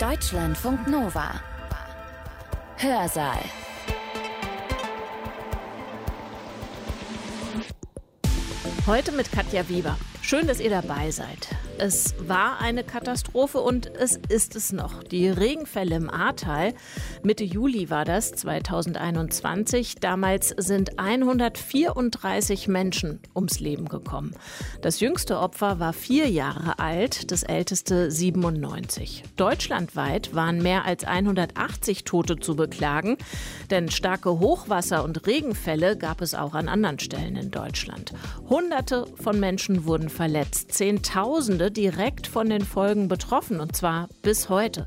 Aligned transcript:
Deutschlandfunk 0.00 0.88
Nova. 0.88 1.40
Hörsaal. 2.76 3.38
Heute 8.86 9.12
mit 9.12 9.32
Katja 9.32 9.66
Weber. 9.70 9.96
Schön, 10.20 10.46
dass 10.46 10.60
ihr 10.60 10.68
dabei 10.68 11.10
seid. 11.10 11.48
Es 11.78 12.14
war 12.26 12.58
eine 12.60 12.84
Katastrophe 12.84 13.58
und 13.58 13.86
es 13.86 14.18
ist 14.30 14.56
es 14.56 14.72
noch. 14.72 15.02
Die 15.02 15.28
Regenfälle 15.28 15.96
im 15.96 16.08
Ahrtal, 16.08 16.72
Mitte 17.22 17.44
Juli 17.44 17.90
war 17.90 18.06
das, 18.06 18.32
2021. 18.32 19.96
Damals 19.96 20.54
sind 20.56 20.98
134 20.98 22.68
Menschen 22.68 23.20
ums 23.34 23.60
Leben 23.60 23.90
gekommen. 23.90 24.34
Das 24.80 25.00
jüngste 25.00 25.38
Opfer 25.38 25.78
war 25.78 25.92
vier 25.92 26.30
Jahre 26.30 26.78
alt, 26.78 27.30
das 27.30 27.42
älteste 27.42 28.10
97. 28.10 29.24
Deutschlandweit 29.36 30.34
waren 30.34 30.62
mehr 30.62 30.86
als 30.86 31.04
180 31.04 32.04
Tote 32.04 32.38
zu 32.38 32.56
beklagen, 32.56 33.18
denn 33.70 33.90
starke 33.90 34.30
Hochwasser- 34.30 35.04
und 35.04 35.26
Regenfälle 35.26 35.98
gab 35.98 36.22
es 36.22 36.34
auch 36.34 36.54
an 36.54 36.70
anderen 36.70 36.98
Stellen 37.00 37.36
in 37.36 37.50
Deutschland. 37.50 38.14
Hunderte 38.48 39.06
von 39.22 39.38
Menschen 39.38 39.84
wurden 39.84 40.08
verletzt, 40.08 40.72
Zehntausende 40.72 41.65
direkt 41.70 42.26
von 42.26 42.48
den 42.48 42.64
Folgen 42.64 43.08
betroffen 43.08 43.60
und 43.60 43.76
zwar 43.76 44.08
bis 44.22 44.48
heute. 44.48 44.86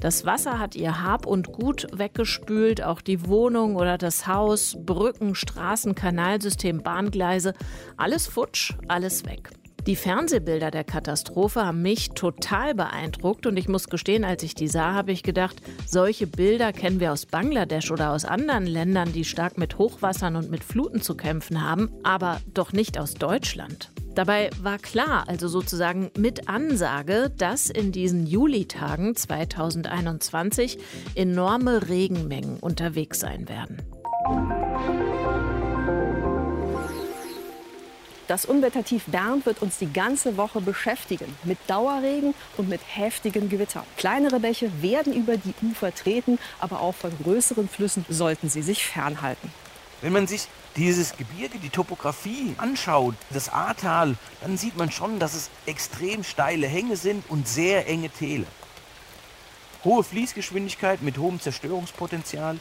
Das 0.00 0.24
Wasser 0.24 0.58
hat 0.58 0.74
ihr 0.74 1.02
Hab 1.02 1.26
und 1.26 1.52
Gut 1.52 1.86
weggespült, 1.92 2.82
auch 2.82 3.00
die 3.00 3.26
Wohnung 3.26 3.76
oder 3.76 3.98
das 3.98 4.26
Haus, 4.26 4.76
Brücken, 4.78 5.34
Straßen, 5.34 5.94
Kanalsystem, 5.94 6.82
Bahngleise, 6.82 7.54
alles 7.96 8.26
futsch, 8.26 8.74
alles 8.88 9.24
weg. 9.26 9.50
Die 9.86 9.96
Fernsehbilder 9.96 10.70
der 10.70 10.84
Katastrophe 10.84 11.64
haben 11.64 11.80
mich 11.80 12.10
total 12.10 12.74
beeindruckt 12.74 13.46
und 13.46 13.56
ich 13.56 13.66
muss 13.66 13.88
gestehen, 13.88 14.24
als 14.24 14.42
ich 14.42 14.54
die 14.54 14.68
sah, 14.68 14.92
habe 14.92 15.10
ich 15.12 15.22
gedacht, 15.22 15.56
solche 15.86 16.26
Bilder 16.26 16.72
kennen 16.74 17.00
wir 17.00 17.12
aus 17.12 17.24
Bangladesch 17.24 17.90
oder 17.90 18.12
aus 18.12 18.26
anderen 18.26 18.66
Ländern, 18.66 19.12
die 19.12 19.24
stark 19.24 19.56
mit 19.56 19.78
Hochwassern 19.78 20.36
und 20.36 20.50
mit 20.50 20.64
Fluten 20.64 21.00
zu 21.00 21.16
kämpfen 21.16 21.62
haben, 21.62 21.90
aber 22.02 22.40
doch 22.52 22.72
nicht 22.72 22.98
aus 22.98 23.14
Deutschland. 23.14 23.90
Dabei 24.20 24.50
war 24.60 24.76
klar, 24.76 25.24
also 25.28 25.48
sozusagen 25.48 26.10
mit 26.14 26.46
Ansage, 26.46 27.32
dass 27.38 27.70
in 27.70 27.90
diesen 27.90 28.26
Julitagen 28.26 29.16
2021 29.16 30.76
enorme 31.14 31.88
Regenmengen 31.88 32.58
unterwegs 32.58 33.18
sein 33.18 33.48
werden. 33.48 33.78
Das 38.28 38.44
Unwettertief 38.44 39.06
Bernd 39.06 39.46
wird 39.46 39.62
uns 39.62 39.78
die 39.78 39.90
ganze 39.90 40.36
Woche 40.36 40.60
beschäftigen. 40.60 41.34
Mit 41.44 41.56
Dauerregen 41.66 42.34
und 42.58 42.68
mit 42.68 42.82
heftigen 42.86 43.48
Gewittern. 43.48 43.84
Kleinere 43.96 44.38
Bäche 44.38 44.70
werden 44.82 45.14
über 45.14 45.38
die 45.38 45.54
Ufer 45.62 45.94
treten, 45.94 46.38
aber 46.58 46.82
auch 46.82 46.94
von 46.94 47.10
größeren 47.22 47.70
Flüssen 47.70 48.04
sollten 48.10 48.50
sie 48.50 48.60
sich 48.60 48.84
fernhalten. 48.84 49.50
Wenn 50.02 50.12
man 50.12 50.26
sich 50.26 50.48
dieses 50.76 51.16
Gebirge, 51.16 51.58
die 51.58 51.68
Topografie 51.68 52.54
anschaut, 52.56 53.14
das 53.30 53.50
Ahrtal, 53.50 54.16
dann 54.40 54.56
sieht 54.56 54.76
man 54.76 54.90
schon, 54.90 55.18
dass 55.18 55.34
es 55.34 55.50
extrem 55.66 56.24
steile 56.24 56.66
Hänge 56.66 56.96
sind 56.96 57.28
und 57.28 57.46
sehr 57.46 57.86
enge 57.86 58.08
Täler. 58.08 58.46
Hohe 59.84 60.02
Fließgeschwindigkeit 60.02 61.02
mit 61.02 61.18
hohem 61.18 61.40
Zerstörungspotenzial, 61.40 62.58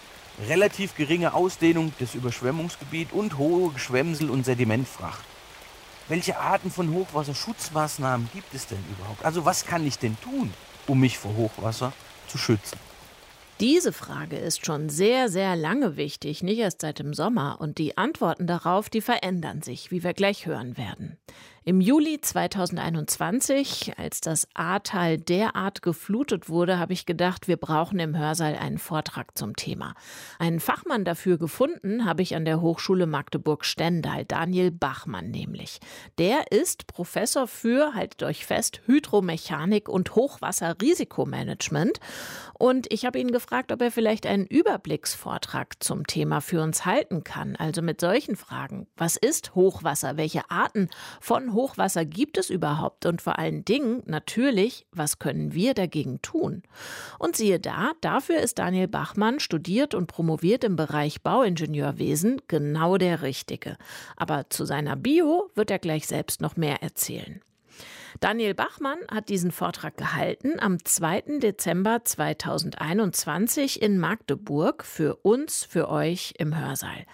relativ 0.47 0.95
geringe 0.95 1.33
Ausdehnung 1.33 1.93
des 1.99 2.13
Überschwemmungsgebiets 2.13 3.13
und 3.13 3.37
hohe 3.37 3.71
Geschwemmsel- 3.71 4.29
und 4.29 4.45
Sedimentfracht. 4.45 5.23
Welche 6.09 6.39
Arten 6.39 6.71
von 6.71 6.91
Hochwasserschutzmaßnahmen 6.91 8.29
gibt 8.33 8.53
es 8.53 8.67
denn 8.67 8.83
überhaupt? 8.97 9.23
Also 9.23 9.45
was 9.45 9.65
kann 9.65 9.85
ich 9.85 9.97
denn 9.99 10.17
tun, 10.21 10.53
um 10.87 10.99
mich 10.99 11.17
vor 11.17 11.35
Hochwasser 11.35 11.93
zu 12.27 12.37
schützen? 12.37 12.88
Diese 13.59 13.91
Frage 13.91 14.37
ist 14.37 14.65
schon 14.65 14.87
sehr, 14.87 15.27
sehr 15.27 15.57
lange 15.57 15.97
wichtig, 15.97 16.43
nicht 16.43 16.59
erst 16.59 16.79
seit 16.79 16.99
dem 16.99 17.13
Sommer. 17.13 17.57
Und 17.59 17.77
die 17.77 17.97
Antworten 17.97 18.47
darauf, 18.47 18.89
die 18.89 19.01
verändern 19.01 19.61
sich, 19.61 19.91
wie 19.91 20.01
wir 20.01 20.13
gleich 20.13 20.45
hören 20.45 20.77
werden. 20.77 21.17
Im 21.69 21.81
Juli 21.81 22.19
2021, 22.19 23.93
als 23.99 24.21
das 24.21 24.47
Ahrtal 24.55 25.19
derart 25.19 25.83
geflutet 25.83 26.49
wurde, 26.49 26.79
habe 26.79 26.93
ich 26.93 27.05
gedacht, 27.05 27.47
wir 27.47 27.57
brauchen 27.57 27.99
im 27.99 28.17
Hörsaal 28.17 28.55
einen 28.55 28.79
Vortrag 28.79 29.37
zum 29.37 29.55
Thema. 29.55 29.93
Einen 30.39 30.61
Fachmann 30.61 31.05
dafür 31.05 31.37
gefunden 31.37 32.05
habe 32.05 32.23
ich 32.23 32.35
an 32.35 32.43
der 32.43 32.59
Hochschule 32.59 33.05
Magdeburg-Stendal, 33.05 34.25
Daniel 34.25 34.71
Bachmann 34.71 35.29
nämlich. 35.29 35.79
Der 36.17 36.51
ist 36.51 36.87
Professor 36.87 37.45
für, 37.45 37.93
haltet 37.93 38.23
euch 38.23 38.47
fest, 38.47 38.81
Hydromechanik 38.87 39.89
und 39.89 40.15
Hochwasserrisikomanagement. 40.15 41.99
Und 42.57 42.91
ich 42.91 43.05
habe 43.05 43.19
ihn 43.19 43.31
gefragt, 43.31 43.71
ob 43.71 43.83
er 43.83 43.91
vielleicht 43.91 44.25
einen 44.25 44.47
Überblicksvortrag 44.47 45.83
zum 45.83 46.07
Thema 46.07 46.41
für 46.41 46.63
uns 46.63 46.87
halten 46.87 47.23
kann. 47.23 47.55
Also 47.55 47.83
mit 47.83 48.01
solchen 48.01 48.35
Fragen. 48.35 48.87
Was 48.97 49.17
ist 49.17 49.53
Hochwasser? 49.53 50.17
Welche 50.17 50.49
Arten 50.49 50.89
von 51.21 51.53
Hochwasser 51.53 51.58
gibt 52.05 52.37
es 52.37 52.49
überhaupt? 52.49 53.05
Und 53.05 53.21
vor 53.21 53.39
allen 53.39 53.65
Dingen 53.65 54.03
natürlich, 54.05 54.85
was 54.91 55.19
können 55.19 55.53
wir 55.53 55.73
dagegen 55.73 56.21
tun? 56.21 56.63
Und 57.17 57.35
siehe 57.35 57.59
da, 57.59 57.91
dafür 58.01 58.39
ist 58.39 58.59
Daniel 58.59 58.87
Bachmann 58.87 59.39
studiert 59.39 59.93
und 59.93 60.07
promoviert 60.07 60.63
im 60.63 60.75
Bereich 60.75 61.21
Bauingenieurwesen 61.21 62.41
genau 62.47 62.97
der 62.97 63.21
Richtige. 63.21 63.77
Aber 64.15 64.49
zu 64.49 64.65
seiner 64.65 64.95
Bio 64.95 65.49
wird 65.55 65.71
er 65.71 65.79
gleich 65.79 66.07
selbst 66.07 66.41
noch 66.41 66.55
mehr 66.55 66.81
erzählen. 66.81 67.41
Daniel 68.19 68.53
Bachmann 68.53 68.97
hat 69.09 69.29
diesen 69.29 69.51
Vortrag 69.51 69.95
gehalten 69.97 70.59
am 70.59 70.83
2. 70.83 71.39
Dezember 71.39 72.03
2021 72.03 73.81
in 73.81 73.99
Magdeburg 73.99 74.83
für 74.83 75.15
uns, 75.17 75.63
für 75.63 75.89
euch 75.89 76.33
im 76.37 76.57
Hörsaal. 76.57 77.05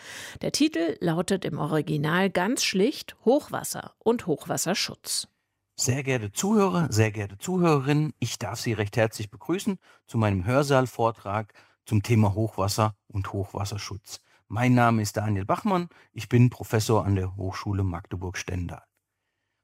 Der 0.41 0.51
Titel 0.51 0.97
lautet 0.99 1.45
im 1.45 1.57
Original 1.57 2.29
ganz 2.29 2.63
schlicht 2.63 3.15
Hochwasser 3.25 3.93
und 3.99 4.25
Hochwasserschutz. 4.27 5.27
Sehr 5.75 6.03
geehrte 6.03 6.31
Zuhörer, 6.31 6.87
sehr 6.89 7.11
geehrte 7.11 7.37
Zuhörerinnen, 7.37 8.13
ich 8.19 8.39
darf 8.39 8.61
Sie 8.61 8.73
recht 8.73 8.95
herzlich 8.95 9.29
begrüßen 9.29 9.77
zu 10.07 10.17
meinem 10.17 10.45
Hörsaal-Vortrag 10.45 11.53
zum 11.85 12.01
Thema 12.01 12.33
Hochwasser 12.33 12.95
und 13.07 13.33
Hochwasserschutz. 13.33 14.21
Mein 14.47 14.73
Name 14.73 15.01
ist 15.01 15.17
Daniel 15.17 15.45
Bachmann, 15.45 15.89
ich 16.13 16.29
bin 16.29 16.49
Professor 16.49 17.05
an 17.05 17.15
der 17.15 17.35
Hochschule 17.35 17.83
Magdeburg-Stendal. 17.83 18.83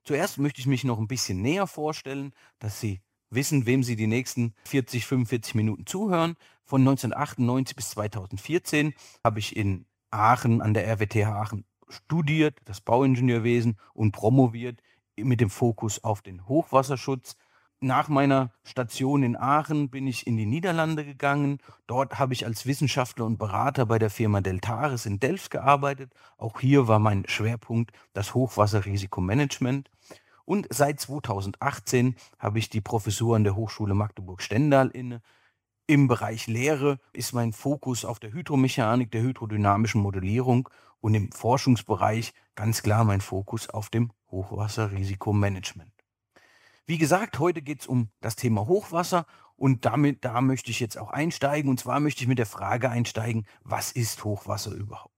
Zuerst 0.03 0.37
möchte 0.37 0.59
ich 0.59 0.67
mich 0.67 0.83
noch 0.83 0.99
ein 0.99 1.07
bisschen 1.07 1.41
näher 1.41 1.67
vorstellen, 1.67 2.33
dass 2.59 2.79
Sie 2.79 3.01
wissen, 3.29 3.65
wem 3.65 3.83
Sie 3.83 3.95
die 3.95 4.07
nächsten 4.07 4.53
40, 4.65 5.05
45 5.05 5.55
Minuten 5.55 5.85
zuhören. 5.85 6.35
Von 6.63 6.81
1998 6.81 7.75
bis 7.75 7.89
2014 7.91 8.93
habe 9.23 9.39
ich 9.39 9.55
in 9.55 9.85
Aachen 10.09 10.61
an 10.61 10.73
der 10.73 10.87
RWTH 10.87 11.27
Aachen 11.27 11.65
studiert, 11.89 12.59
das 12.65 12.81
Bauingenieurwesen 12.81 13.77
und 13.93 14.11
promoviert 14.11 14.81
mit 15.17 15.41
dem 15.41 15.49
Fokus 15.49 16.03
auf 16.03 16.21
den 16.21 16.47
Hochwasserschutz 16.47 17.35
nach 17.81 18.09
meiner 18.09 18.51
Station 18.63 19.23
in 19.23 19.35
Aachen 19.35 19.89
bin 19.89 20.05
ich 20.05 20.27
in 20.27 20.37
die 20.37 20.45
Niederlande 20.45 21.03
gegangen. 21.03 21.57
Dort 21.87 22.19
habe 22.19 22.33
ich 22.33 22.45
als 22.45 22.67
Wissenschaftler 22.67 23.25
und 23.25 23.39
Berater 23.39 23.87
bei 23.87 23.97
der 23.97 24.11
Firma 24.11 24.39
Deltaris 24.39 25.07
in 25.07 25.19
Delft 25.19 25.49
gearbeitet. 25.49 26.13
Auch 26.37 26.59
hier 26.59 26.87
war 26.87 26.99
mein 26.99 27.27
Schwerpunkt 27.27 27.91
das 28.13 28.35
Hochwasserrisikomanagement. 28.35 29.89
Und 30.45 30.67
seit 30.69 30.99
2018 30.99 32.15
habe 32.37 32.59
ich 32.59 32.69
die 32.69 32.81
Professur 32.81 33.35
an 33.35 33.43
der 33.43 33.55
Hochschule 33.55 33.95
Magdeburg-Stendal 33.95 34.89
inne. 34.89 35.21
Im 35.87 36.07
Bereich 36.07 36.45
Lehre 36.45 36.99
ist 37.13 37.33
mein 37.33 37.51
Fokus 37.51 38.05
auf 38.05 38.19
der 38.19 38.31
Hydromechanik, 38.31 39.09
der 39.11 39.23
hydrodynamischen 39.23 40.01
Modellierung 40.01 40.69
und 40.99 41.15
im 41.15 41.31
Forschungsbereich 41.31 42.33
ganz 42.55 42.83
klar 42.83 43.05
mein 43.05 43.21
Fokus 43.21 43.69
auf 43.69 43.89
dem 43.89 44.11
Hochwasserrisikomanagement. 44.29 46.00
Wie 46.85 46.97
gesagt, 46.97 47.39
heute 47.39 47.61
geht 47.61 47.81
es 47.81 47.87
um 47.87 48.09
das 48.21 48.35
Thema 48.35 48.67
Hochwasser 48.67 49.25
und 49.55 49.85
damit, 49.85 50.25
da 50.25 50.41
möchte 50.41 50.71
ich 50.71 50.79
jetzt 50.79 50.97
auch 50.97 51.11
einsteigen. 51.11 51.69
Und 51.69 51.79
zwar 51.79 51.99
möchte 51.99 52.23
ich 52.23 52.27
mit 52.27 52.39
der 52.39 52.45
Frage 52.45 52.89
einsteigen, 52.89 53.45
was 53.63 53.91
ist 53.91 54.23
Hochwasser 54.23 54.71
überhaupt? 54.71 55.15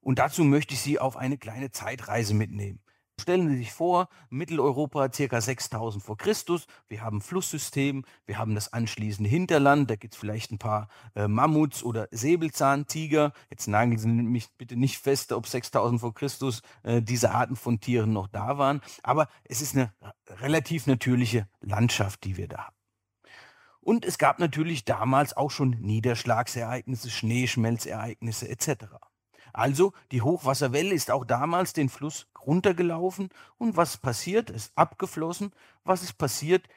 Und 0.00 0.18
dazu 0.18 0.44
möchte 0.44 0.74
ich 0.74 0.80
Sie 0.80 0.98
auf 0.98 1.16
eine 1.16 1.38
kleine 1.38 1.70
Zeitreise 1.70 2.34
mitnehmen. 2.34 2.83
Stellen 3.20 3.48
Sie 3.48 3.56
sich 3.56 3.72
vor, 3.72 4.08
Mitteleuropa 4.28 5.10
circa 5.12 5.40
6000 5.40 6.02
vor 6.02 6.16
Christus. 6.16 6.66
Wir 6.88 7.00
haben 7.00 7.20
Flusssystem, 7.20 8.04
wir 8.26 8.38
haben 8.38 8.54
das 8.56 8.72
anschließende 8.72 9.30
Hinterland, 9.30 9.88
da 9.88 9.96
gibt 9.96 10.14
es 10.14 10.20
vielleicht 10.20 10.50
ein 10.50 10.58
paar 10.58 10.88
äh, 11.14 11.28
Mammuts 11.28 11.84
oder 11.84 12.08
Säbelzahntiger. 12.10 13.32
Jetzt 13.50 13.68
nageln 13.68 13.98
Sie 13.98 14.08
mich 14.08 14.52
bitte 14.58 14.76
nicht 14.76 14.98
fest, 14.98 15.32
ob 15.32 15.46
6000 15.46 16.00
vor 16.00 16.12
Christus 16.12 16.60
äh, 16.82 17.00
diese 17.02 17.30
Arten 17.30 17.54
von 17.54 17.78
Tieren 17.78 18.12
noch 18.12 18.26
da 18.26 18.58
waren. 18.58 18.80
Aber 19.04 19.28
es 19.44 19.62
ist 19.62 19.76
eine 19.76 19.94
relativ 20.40 20.88
natürliche 20.88 21.48
Landschaft, 21.60 22.24
die 22.24 22.36
wir 22.36 22.48
da 22.48 22.64
haben. 22.64 22.76
Und 23.80 24.04
es 24.04 24.18
gab 24.18 24.40
natürlich 24.40 24.84
damals 24.84 25.36
auch 25.36 25.50
schon 25.50 25.70
Niederschlagsereignisse, 25.70 27.10
Schneeschmelzereignisse 27.10 28.48
etc. 28.48 28.86
Also 29.54 29.92
die 30.10 30.20
Hochwasserwelle 30.20 30.92
ist 30.92 31.12
auch 31.12 31.24
damals 31.24 31.72
den 31.72 31.88
Fluss 31.88 32.26
runtergelaufen 32.44 33.28
und 33.56 33.76
was 33.76 33.96
passiert? 33.96 34.50
Es 34.50 34.66
ist 34.66 34.76
abgeflossen. 34.76 35.52
Was 35.84 36.02
ist 36.02 36.14
passiert? 36.14 36.68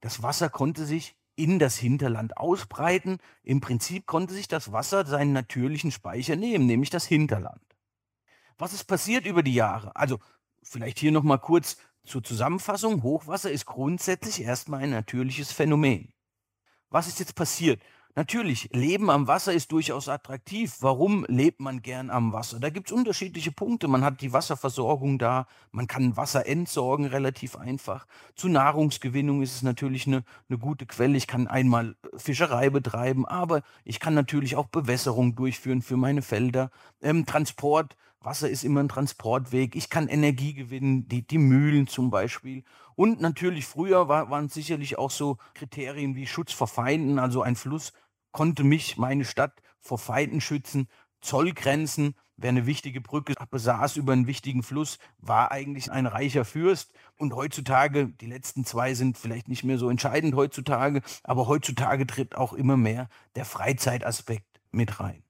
Das 0.00 0.22
Wasser 0.22 0.48
konnte 0.48 0.86
sich 0.86 1.16
in 1.36 1.58
das 1.58 1.76
Hinterland 1.76 2.38
ausbreiten. 2.38 3.18
Im 3.42 3.60
Prinzip 3.60 4.06
konnte 4.06 4.32
sich 4.32 4.48
das 4.48 4.72
Wasser 4.72 5.04
seinen 5.04 5.34
natürlichen 5.34 5.90
Speicher 5.90 6.34
nehmen, 6.34 6.64
nämlich 6.64 6.88
das 6.88 7.04
Hinterland. 7.04 7.60
Was 8.56 8.72
ist 8.72 8.84
passiert 8.84 9.26
über 9.26 9.42
die 9.42 9.54
Jahre? 9.54 9.94
Also 9.94 10.18
vielleicht 10.62 10.98
hier 10.98 11.12
noch 11.12 11.24
mal 11.24 11.38
kurz 11.38 11.76
zur 12.06 12.24
Zusammenfassung. 12.24 13.02
Hochwasser 13.02 13.50
ist 13.50 13.66
grundsätzlich 13.66 14.40
erstmal 14.40 14.82
ein 14.82 14.90
natürliches 14.90 15.52
Phänomen. 15.52 16.14
Was 16.88 17.06
ist 17.06 17.18
jetzt 17.18 17.34
passiert? 17.34 17.82
Natürlich, 18.16 18.68
Leben 18.72 19.10
am 19.10 19.26
Wasser 19.26 19.52
ist 19.52 19.72
durchaus 19.72 20.08
attraktiv. 20.08 20.76
Warum 20.78 21.26
lebt 21.28 21.58
man 21.58 21.82
gern 21.82 22.10
am 22.10 22.32
Wasser? 22.32 22.60
Da 22.60 22.70
gibt 22.70 22.88
es 22.88 22.96
unterschiedliche 22.96 23.50
Punkte. 23.50 23.88
Man 23.88 24.04
hat 24.04 24.20
die 24.20 24.32
Wasserversorgung 24.32 25.18
da, 25.18 25.48
man 25.72 25.88
kann 25.88 26.16
Wasser 26.16 26.46
entsorgen 26.46 27.06
relativ 27.06 27.56
einfach. 27.56 28.06
Zu 28.36 28.46
Nahrungsgewinnung 28.48 29.42
ist 29.42 29.56
es 29.56 29.62
natürlich 29.62 30.06
eine, 30.06 30.22
eine 30.48 30.58
gute 30.58 30.86
Quelle. 30.86 31.16
Ich 31.16 31.26
kann 31.26 31.48
einmal 31.48 31.96
Fischerei 32.16 32.70
betreiben, 32.70 33.26
aber 33.26 33.62
ich 33.82 33.98
kann 33.98 34.14
natürlich 34.14 34.54
auch 34.54 34.66
Bewässerung 34.66 35.34
durchführen 35.34 35.82
für 35.82 35.96
meine 35.96 36.22
Felder. 36.22 36.70
Ähm, 37.02 37.26
Transport, 37.26 37.96
Wasser 38.20 38.48
ist 38.48 38.64
immer 38.64 38.80
ein 38.80 38.88
Transportweg. 38.88 39.76
Ich 39.76 39.90
kann 39.90 40.08
Energie 40.08 40.54
gewinnen, 40.54 41.08
die, 41.08 41.26
die 41.26 41.38
Mühlen 41.38 41.88
zum 41.88 42.10
Beispiel. 42.10 42.62
Und 42.96 43.20
natürlich 43.20 43.66
früher 43.66 44.08
war, 44.08 44.30
waren 44.30 44.48
sicherlich 44.48 44.98
auch 44.98 45.10
so 45.10 45.38
Kriterien 45.54 46.14
wie 46.14 46.26
Schutz 46.26 46.52
vor 46.52 46.68
Feinden. 46.68 47.18
Also 47.18 47.42
ein 47.42 47.56
Fluss 47.56 47.92
konnte 48.34 48.64
mich, 48.64 48.98
meine 48.98 49.24
Stadt, 49.24 49.62
vor 49.80 49.96
Feinden 49.96 50.42
schützen. 50.42 50.88
Zollgrenzen, 51.22 52.16
wer 52.36 52.50
eine 52.50 52.66
wichtige 52.66 53.00
Brücke 53.00 53.32
besaß 53.48 53.96
über 53.96 54.12
einen 54.12 54.26
wichtigen 54.26 54.62
Fluss, 54.62 54.98
war 55.18 55.52
eigentlich 55.52 55.90
ein 55.90 56.04
reicher 56.04 56.44
Fürst. 56.44 56.92
Und 57.16 57.32
heutzutage, 57.34 58.08
die 58.08 58.26
letzten 58.26 58.64
zwei 58.64 58.92
sind 58.92 59.16
vielleicht 59.16 59.48
nicht 59.48 59.62
mehr 59.62 59.78
so 59.78 59.88
entscheidend 59.88 60.34
heutzutage, 60.34 61.00
aber 61.22 61.46
heutzutage 61.46 62.06
tritt 62.06 62.34
auch 62.34 62.52
immer 62.52 62.76
mehr 62.76 63.08
der 63.36 63.44
Freizeitaspekt 63.44 64.60
mit 64.72 64.98
rein. 64.98 65.22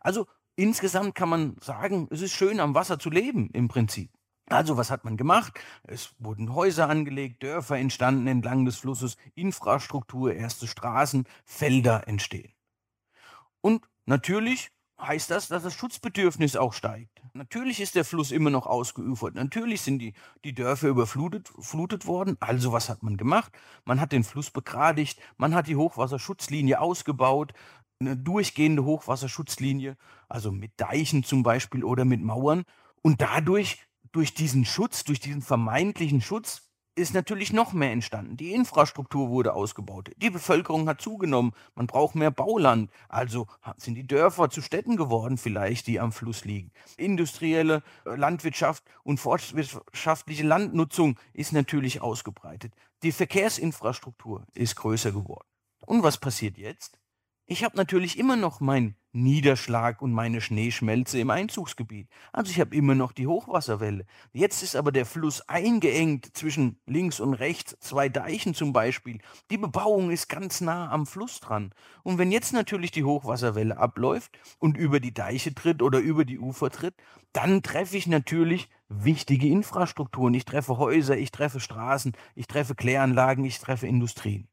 Also 0.00 0.26
insgesamt 0.54 1.16
kann 1.16 1.28
man 1.28 1.56
sagen, 1.60 2.06
es 2.10 2.22
ist 2.22 2.32
schön 2.32 2.60
am 2.60 2.74
Wasser 2.74 3.00
zu 3.00 3.10
leben 3.10 3.50
im 3.52 3.66
Prinzip. 3.66 4.10
Also 4.50 4.76
was 4.76 4.90
hat 4.90 5.04
man 5.04 5.16
gemacht? 5.16 5.58
Es 5.84 6.14
wurden 6.18 6.54
Häuser 6.54 6.88
angelegt, 6.88 7.42
Dörfer 7.42 7.76
entstanden 7.76 8.26
entlang 8.26 8.64
des 8.64 8.76
Flusses, 8.76 9.16
Infrastruktur, 9.34 10.34
erste 10.34 10.66
Straßen, 10.66 11.24
Felder 11.44 12.08
entstehen. 12.08 12.52
Und 13.60 13.86
natürlich 14.06 14.70
heißt 15.00 15.30
das, 15.30 15.48
dass 15.48 15.62
das 15.62 15.74
Schutzbedürfnis 15.74 16.56
auch 16.56 16.72
steigt. 16.72 17.22
Natürlich 17.32 17.80
ist 17.80 17.94
der 17.94 18.04
Fluss 18.04 18.32
immer 18.32 18.50
noch 18.50 18.66
ausgeufert. 18.66 19.34
Natürlich 19.34 19.82
sind 19.82 20.00
die, 20.00 20.14
die 20.44 20.54
Dörfer 20.54 20.88
überflutet 20.88 21.52
flutet 21.60 22.06
worden. 22.06 22.36
Also 22.40 22.72
was 22.72 22.88
hat 22.88 23.02
man 23.02 23.16
gemacht? 23.16 23.52
Man 23.84 24.00
hat 24.00 24.12
den 24.12 24.24
Fluss 24.24 24.50
begradigt, 24.50 25.20
man 25.36 25.54
hat 25.54 25.68
die 25.68 25.76
Hochwasserschutzlinie 25.76 26.80
ausgebaut, 26.80 27.52
eine 28.00 28.16
durchgehende 28.16 28.84
Hochwasserschutzlinie, 28.84 29.96
also 30.28 30.50
mit 30.50 30.72
Deichen 30.76 31.22
zum 31.22 31.42
Beispiel 31.42 31.84
oder 31.84 32.04
mit 32.04 32.20
Mauern. 32.20 32.64
Und 33.02 33.20
dadurch 33.20 33.78
durch 34.12 34.34
diesen 34.34 34.64
Schutz, 34.64 35.04
durch 35.04 35.20
diesen 35.20 35.42
vermeintlichen 35.42 36.20
Schutz, 36.20 36.70
ist 36.96 37.14
natürlich 37.14 37.52
noch 37.52 37.72
mehr 37.72 37.92
entstanden. 37.92 38.36
Die 38.36 38.52
Infrastruktur 38.52 39.30
wurde 39.30 39.54
ausgebaut. 39.54 40.10
Die 40.16 40.30
Bevölkerung 40.30 40.88
hat 40.88 41.00
zugenommen. 41.00 41.52
Man 41.74 41.86
braucht 41.86 42.14
mehr 42.14 42.30
Bauland. 42.30 42.90
Also 43.08 43.46
sind 43.76 43.94
die 43.94 44.06
Dörfer 44.06 44.50
zu 44.50 44.60
Städten 44.60 44.96
geworden, 44.96 45.38
vielleicht, 45.38 45.86
die 45.86 46.00
am 46.00 46.12
Fluss 46.12 46.44
liegen. 46.44 46.72
Industrielle 46.96 47.82
äh, 48.04 48.16
Landwirtschaft 48.16 48.84
und 49.02 49.18
forstwirtschaftliche 49.18 50.44
Landnutzung 50.44 51.18
ist 51.32 51.52
natürlich 51.52 52.02
ausgebreitet. 52.02 52.74
Die 53.02 53.12
Verkehrsinfrastruktur 53.12 54.44
ist 54.54 54.76
größer 54.76 55.12
geworden. 55.12 55.46
Und 55.86 56.02
was 56.02 56.18
passiert 56.18 56.58
jetzt? 56.58 56.98
Ich 57.46 57.64
habe 57.64 57.76
natürlich 57.76 58.18
immer 58.18 58.36
noch 58.36 58.60
meinen 58.60 58.96
Niederschlag 59.12 60.02
und 60.02 60.12
meine 60.12 60.40
Schneeschmelze 60.40 61.18
im 61.18 61.30
Einzugsgebiet. 61.30 62.08
Also 62.32 62.50
ich 62.50 62.60
habe 62.60 62.76
immer 62.76 62.94
noch 62.94 63.12
die 63.12 63.26
Hochwasserwelle. 63.26 64.06
Jetzt 64.32 64.62
ist 64.62 64.76
aber 64.76 64.92
der 64.92 65.06
Fluss 65.06 65.40
eingeengt 65.48 66.36
zwischen 66.36 66.80
links 66.86 67.18
und 67.18 67.34
rechts, 67.34 67.76
zwei 67.80 68.08
Deichen 68.08 68.54
zum 68.54 68.72
Beispiel. 68.72 69.18
Die 69.50 69.58
Bebauung 69.58 70.10
ist 70.10 70.28
ganz 70.28 70.60
nah 70.60 70.90
am 70.90 71.06
Fluss 71.06 71.40
dran. 71.40 71.74
Und 72.02 72.18
wenn 72.18 72.30
jetzt 72.30 72.52
natürlich 72.52 72.92
die 72.92 73.04
Hochwasserwelle 73.04 73.76
abläuft 73.76 74.38
und 74.58 74.76
über 74.76 75.00
die 75.00 75.14
Deiche 75.14 75.54
tritt 75.54 75.82
oder 75.82 75.98
über 75.98 76.24
die 76.24 76.38
Ufer 76.38 76.70
tritt, 76.70 76.94
dann 77.32 77.62
treffe 77.62 77.96
ich 77.96 78.06
natürlich 78.06 78.68
wichtige 78.88 79.48
Infrastrukturen. 79.48 80.34
Ich 80.34 80.44
treffe 80.44 80.78
Häuser, 80.78 81.16
ich 81.16 81.30
treffe 81.30 81.60
Straßen, 81.60 82.12
ich 82.34 82.46
treffe 82.46 82.74
Kläranlagen, 82.74 83.44
ich 83.44 83.58
treffe 83.58 83.86
Industrien. 83.86 84.48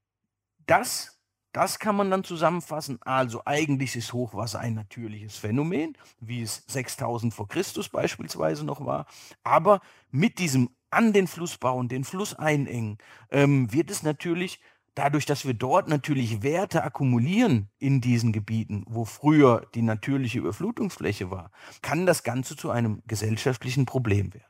Das 0.65 1.16
das 1.51 1.79
kann 1.79 1.95
man 1.95 2.11
dann 2.11 2.23
zusammenfassen. 2.23 2.99
Also 3.01 3.41
eigentlich 3.45 3.95
ist 3.95 4.13
Hochwasser 4.13 4.59
ein 4.59 4.73
natürliches 4.73 5.37
Phänomen, 5.37 5.97
wie 6.19 6.41
es 6.41 6.63
6000 6.67 7.33
vor 7.33 7.47
Christus 7.47 7.89
beispielsweise 7.89 8.65
noch 8.65 8.85
war. 8.85 9.05
Aber 9.43 9.81
mit 10.11 10.39
diesem 10.39 10.69
an 10.89 11.13
den 11.13 11.27
Fluss 11.27 11.57
bauen, 11.57 11.89
den 11.89 12.03
Fluss 12.03 12.33
einengen, 12.33 12.97
ähm, 13.29 13.71
wird 13.73 13.91
es 13.91 14.03
natürlich 14.03 14.59
dadurch, 14.97 15.25
dass 15.25 15.45
wir 15.45 15.53
dort 15.53 15.87
natürlich 15.89 16.41
Werte 16.43 16.83
akkumulieren 16.83 17.69
in 17.77 18.01
diesen 18.01 18.31
Gebieten, 18.31 18.83
wo 18.87 19.05
früher 19.05 19.67
die 19.75 19.81
natürliche 19.81 20.39
Überflutungsfläche 20.39 21.29
war, 21.29 21.51
kann 21.81 22.05
das 22.05 22.23
Ganze 22.23 22.55
zu 22.55 22.71
einem 22.71 23.03
gesellschaftlichen 23.05 23.85
Problem 23.85 24.33
werden. 24.33 24.47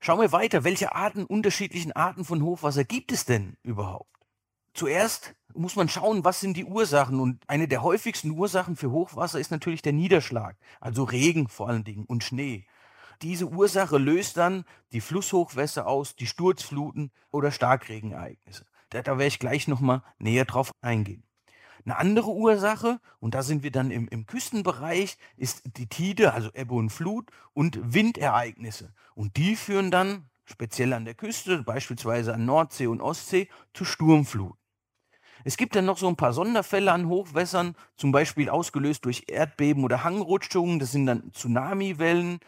Schauen 0.00 0.20
wir 0.20 0.32
weiter, 0.32 0.64
welche 0.64 0.94
Arten, 0.94 1.24
unterschiedlichen 1.24 1.92
Arten 1.92 2.24
von 2.24 2.42
Hochwasser 2.42 2.84
gibt 2.84 3.12
es 3.12 3.24
denn 3.24 3.56
überhaupt? 3.62 4.10
Zuerst 4.74 5.34
muss 5.54 5.76
man 5.76 5.88
schauen, 5.88 6.24
was 6.24 6.40
sind 6.40 6.56
die 6.56 6.64
Ursachen. 6.64 7.20
Und 7.20 7.42
eine 7.48 7.68
der 7.68 7.82
häufigsten 7.82 8.30
Ursachen 8.30 8.76
für 8.76 8.90
Hochwasser 8.90 9.38
ist 9.38 9.50
natürlich 9.50 9.82
der 9.82 9.92
Niederschlag, 9.92 10.56
also 10.80 11.04
Regen 11.04 11.48
vor 11.48 11.68
allen 11.68 11.84
Dingen 11.84 12.04
und 12.04 12.24
Schnee. 12.24 12.66
Diese 13.20 13.48
Ursache 13.48 13.98
löst 13.98 14.36
dann 14.36 14.64
die 14.92 15.00
Flusshochwässer 15.00 15.86
aus, 15.86 16.16
die 16.16 16.26
Sturzfluten 16.26 17.12
oder 17.30 17.52
Starkregenereignisse. 17.52 18.66
Da, 18.90 19.02
da 19.02 19.12
werde 19.12 19.28
ich 19.28 19.38
gleich 19.38 19.68
nochmal 19.68 20.02
näher 20.18 20.44
drauf 20.44 20.72
eingehen. 20.80 21.22
Eine 21.84 21.98
andere 21.98 22.30
Ursache, 22.30 23.00
und 23.18 23.34
da 23.34 23.42
sind 23.42 23.62
wir 23.62 23.72
dann 23.72 23.90
im, 23.90 24.08
im 24.08 24.26
Küstenbereich, 24.26 25.18
ist 25.36 25.62
die 25.76 25.88
Tide, 25.88 26.32
also 26.32 26.50
Ebbe 26.54 26.74
und 26.74 26.90
Flut 26.90 27.30
und 27.54 27.78
Windereignisse. 27.94 28.92
Und 29.14 29.36
die 29.36 29.56
führen 29.56 29.90
dann, 29.90 30.28
speziell 30.44 30.92
an 30.92 31.04
der 31.04 31.14
Küste, 31.14 31.62
beispielsweise 31.62 32.34
an 32.34 32.44
Nordsee 32.44 32.86
und 32.86 33.00
Ostsee, 33.00 33.48
zu 33.74 33.84
Sturmfluten. 33.84 34.61
Es 35.44 35.56
gibt 35.56 35.74
dann 35.74 35.84
noch 35.84 35.98
so 35.98 36.08
ein 36.08 36.16
paar 36.16 36.32
Sonderfälle 36.32 36.92
an 36.92 37.08
Hochwässern, 37.08 37.74
zum 37.96 38.12
Beispiel 38.12 38.48
ausgelöst 38.48 39.04
durch 39.04 39.24
Erdbeben 39.28 39.84
oder 39.84 40.04
Hangrutschungen, 40.04 40.78
das 40.78 40.92
sind 40.92 41.06
dann 41.06 41.32
Tsunamiwellen 41.32 42.40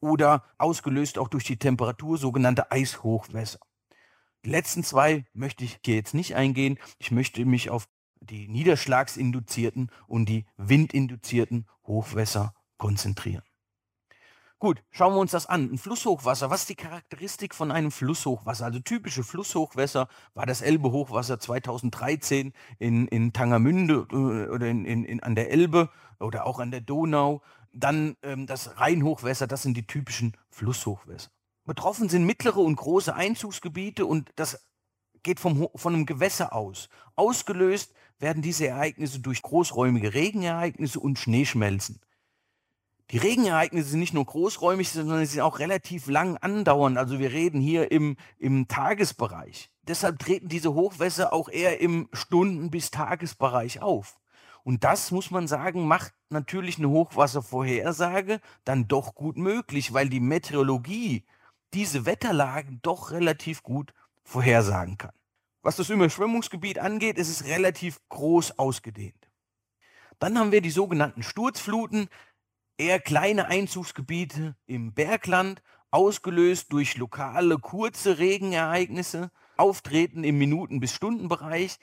oder 0.00 0.44
ausgelöst 0.58 1.18
auch 1.18 1.28
durch 1.28 1.44
die 1.44 1.58
Temperatur, 1.58 2.18
sogenannte 2.18 2.70
Eishochwässer. 2.70 3.60
Die 4.44 4.50
letzten 4.50 4.84
zwei 4.84 5.24
möchte 5.32 5.64
ich 5.64 5.78
hier 5.84 5.94
jetzt 5.94 6.12
nicht 6.12 6.34
eingehen. 6.34 6.78
Ich 6.98 7.10
möchte 7.10 7.44
mich 7.46 7.70
auf 7.70 7.88
die 8.20 8.48
niederschlagsinduzierten 8.48 9.90
und 10.06 10.28
die 10.28 10.44
windinduzierten 10.56 11.66
Hochwässer 11.86 12.54
konzentrieren. 12.76 13.42
Gut, 14.64 14.82
schauen 14.90 15.12
wir 15.12 15.20
uns 15.20 15.32
das 15.32 15.44
an. 15.44 15.72
Ein 15.72 15.76
Flusshochwasser. 15.76 16.48
Was 16.48 16.60
ist 16.62 16.70
die 16.70 16.74
Charakteristik 16.74 17.54
von 17.54 17.70
einem 17.70 17.90
Flusshochwasser? 17.90 18.64
Also 18.64 18.78
typische 18.78 19.22
Flusshochwässer 19.22 20.08
war 20.32 20.46
das 20.46 20.62
Elbe-Hochwasser 20.62 21.38
2013 21.38 22.54
in, 22.78 23.06
in 23.08 23.34
Tangermünde 23.34 24.06
äh, 24.10 24.50
oder 24.50 24.66
in, 24.68 24.86
in, 24.86 25.04
in, 25.04 25.22
an 25.22 25.34
der 25.34 25.50
Elbe 25.50 25.90
oder 26.18 26.46
auch 26.46 26.60
an 26.60 26.70
der 26.70 26.80
Donau. 26.80 27.42
Dann 27.74 28.16
ähm, 28.22 28.46
das 28.46 28.80
Rheinhochwässer, 28.80 29.46
das 29.46 29.64
sind 29.64 29.76
die 29.76 29.86
typischen 29.86 30.34
Flusshochwässer. 30.48 31.28
Betroffen 31.66 32.08
sind 32.08 32.24
mittlere 32.24 32.60
und 32.60 32.76
große 32.76 33.14
Einzugsgebiete 33.14 34.06
und 34.06 34.30
das 34.36 34.66
geht 35.22 35.40
vom, 35.40 35.68
von 35.74 35.92
einem 35.92 36.06
Gewässer 36.06 36.54
aus. 36.54 36.88
Ausgelöst 37.16 37.92
werden 38.18 38.40
diese 38.40 38.66
Ereignisse 38.66 39.20
durch 39.20 39.42
großräumige 39.42 40.14
Regenereignisse 40.14 41.00
und 41.00 41.18
Schneeschmelzen. 41.18 42.00
Die 43.10 43.18
Regenereignisse 43.18 43.90
sind 43.90 44.00
nicht 44.00 44.14
nur 44.14 44.24
großräumig, 44.24 44.90
sondern 44.90 45.20
sie 45.20 45.26
sind 45.26 45.42
auch 45.42 45.58
relativ 45.58 46.06
lang 46.06 46.36
andauernd. 46.38 46.96
Also 46.96 47.18
wir 47.18 47.32
reden 47.32 47.60
hier 47.60 47.92
im, 47.92 48.16
im 48.38 48.66
Tagesbereich. 48.66 49.70
Deshalb 49.82 50.18
treten 50.18 50.48
diese 50.48 50.74
Hochwässer 50.74 51.32
auch 51.32 51.48
eher 51.48 51.80
im 51.80 52.08
Stunden- 52.12 52.70
bis 52.70 52.90
Tagesbereich 52.90 53.82
auf. 53.82 54.18
Und 54.62 54.82
das, 54.82 55.10
muss 55.10 55.30
man 55.30 55.46
sagen, 55.46 55.86
macht 55.86 56.14
natürlich 56.30 56.78
eine 56.78 56.88
Hochwasservorhersage 56.88 58.40
dann 58.64 58.88
doch 58.88 59.14
gut 59.14 59.36
möglich, 59.36 59.92
weil 59.92 60.08
die 60.08 60.20
Meteorologie 60.20 61.24
diese 61.74 62.06
Wetterlagen 62.06 62.80
doch 62.82 63.10
relativ 63.10 63.62
gut 63.62 63.92
vorhersagen 64.22 64.96
kann. 64.96 65.12
Was 65.62 65.76
das 65.76 65.90
Überschwemmungsgebiet 65.90 66.78
angeht, 66.78 67.18
ist 67.18 67.28
es 67.28 67.44
relativ 67.44 68.00
groß 68.08 68.58
ausgedehnt. 68.58 69.28
Dann 70.18 70.38
haben 70.38 70.52
wir 70.52 70.62
die 70.62 70.70
sogenannten 70.70 71.22
Sturzfluten 71.22 72.08
eher 72.78 73.00
kleine 73.00 73.46
Einzugsgebiete 73.46 74.56
im 74.66 74.92
Bergland, 74.92 75.62
ausgelöst 75.90 76.72
durch 76.72 76.96
lokale 76.96 77.58
kurze 77.58 78.18
Regenereignisse, 78.18 79.30
auftreten 79.56 80.24
im 80.24 80.38
Minuten- 80.38 80.80
bis 80.80 80.92
Stundenbereich. 80.92 81.78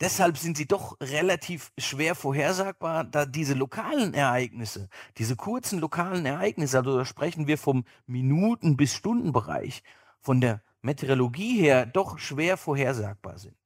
Deshalb 0.00 0.38
sind 0.38 0.56
sie 0.56 0.66
doch 0.66 0.96
relativ 1.00 1.72
schwer 1.78 2.14
vorhersagbar, 2.14 3.02
da 3.04 3.26
diese 3.26 3.54
lokalen 3.54 4.14
Ereignisse, 4.14 4.88
diese 5.16 5.36
kurzen 5.36 5.80
lokalen 5.80 6.26
Ereignisse, 6.26 6.78
also 6.78 6.96
da 6.96 7.04
sprechen 7.04 7.46
wir 7.46 7.58
vom 7.58 7.84
Minuten- 8.06 8.76
bis 8.76 8.94
Stundenbereich, 8.94 9.82
von 10.20 10.40
der 10.40 10.62
Meteorologie 10.82 11.60
her 11.60 11.86
doch 11.86 12.18
schwer 12.18 12.56
vorhersagbar 12.56 13.38
sind. 13.38 13.56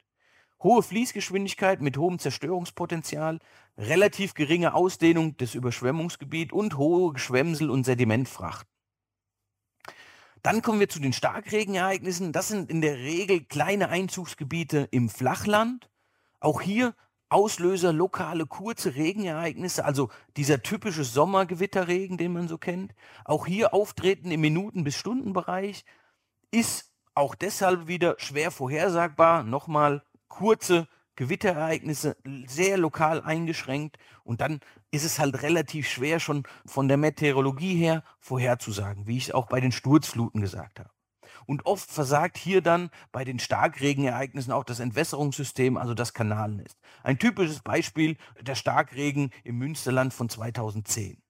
Hohe 0.62 0.82
Fließgeschwindigkeit 0.82 1.80
mit 1.80 1.96
hohem 1.96 2.18
Zerstörungspotenzial, 2.18 3.38
relativ 3.78 4.34
geringe 4.34 4.74
Ausdehnung 4.74 5.36
des 5.36 5.54
Überschwemmungsgebiets 5.54 6.52
und 6.52 6.76
hohe 6.76 7.12
Geschwemmsel- 7.12 7.70
und 7.70 7.84
Sedimentfrachten. 7.84 8.68
Dann 10.42 10.62
kommen 10.62 10.80
wir 10.80 10.88
zu 10.88 11.00
den 11.00 11.12
Starkregenereignissen. 11.12 12.32
Das 12.32 12.48
sind 12.48 12.70
in 12.70 12.80
der 12.80 12.96
Regel 12.96 13.44
kleine 13.44 13.88
Einzugsgebiete 13.90 14.88
im 14.90 15.08
Flachland 15.08 15.90
auch 16.40 16.62
hier 16.62 16.94
Auslöser 17.28 17.92
lokale 17.92 18.44
kurze 18.46 18.96
Regenereignisse, 18.96 19.84
also 19.84 20.10
dieser 20.36 20.62
typische 20.62 21.04
Sommergewitterregen, 21.04 22.16
den 22.16 22.32
man 22.32 22.48
so 22.48 22.58
kennt. 22.58 22.92
Auch 23.24 23.46
hier 23.46 23.72
Auftreten 23.72 24.32
im 24.32 24.40
Minuten- 24.40 24.82
bis 24.82 24.96
Stundenbereich 24.96 25.84
ist 26.50 26.90
auch 27.14 27.36
deshalb 27.36 27.86
wieder 27.86 28.16
schwer 28.18 28.50
vorhersagbar. 28.50 29.44
Nochmal 29.44 30.02
kurze 30.30 30.88
Gewitterereignisse, 31.16 32.16
sehr 32.46 32.78
lokal 32.78 33.20
eingeschränkt. 33.20 33.98
Und 34.24 34.40
dann 34.40 34.60
ist 34.90 35.04
es 35.04 35.18
halt 35.18 35.42
relativ 35.42 35.86
schwer 35.86 36.18
schon 36.18 36.44
von 36.64 36.88
der 36.88 36.96
Meteorologie 36.96 37.76
her 37.76 38.02
vorherzusagen, 38.18 39.06
wie 39.06 39.18
ich 39.18 39.28
es 39.28 39.34
auch 39.34 39.46
bei 39.46 39.60
den 39.60 39.72
Sturzfluten 39.72 40.40
gesagt 40.40 40.80
habe. 40.80 40.88
Und 41.46 41.66
oft 41.66 41.90
versagt 41.90 42.38
hier 42.38 42.62
dann 42.62 42.90
bei 43.12 43.24
den 43.24 43.38
Starkregenereignissen 43.38 44.52
auch 44.52 44.64
das 44.64 44.80
Entwässerungssystem, 44.80 45.76
also 45.76 45.92
das 45.92 46.14
Kanalnetz. 46.14 46.76
Ein 47.02 47.18
typisches 47.18 47.60
Beispiel 47.60 48.16
der 48.40 48.54
Starkregen 48.54 49.30
im 49.44 49.58
Münsterland 49.58 50.14
von 50.14 50.28
2010. 50.28 51.20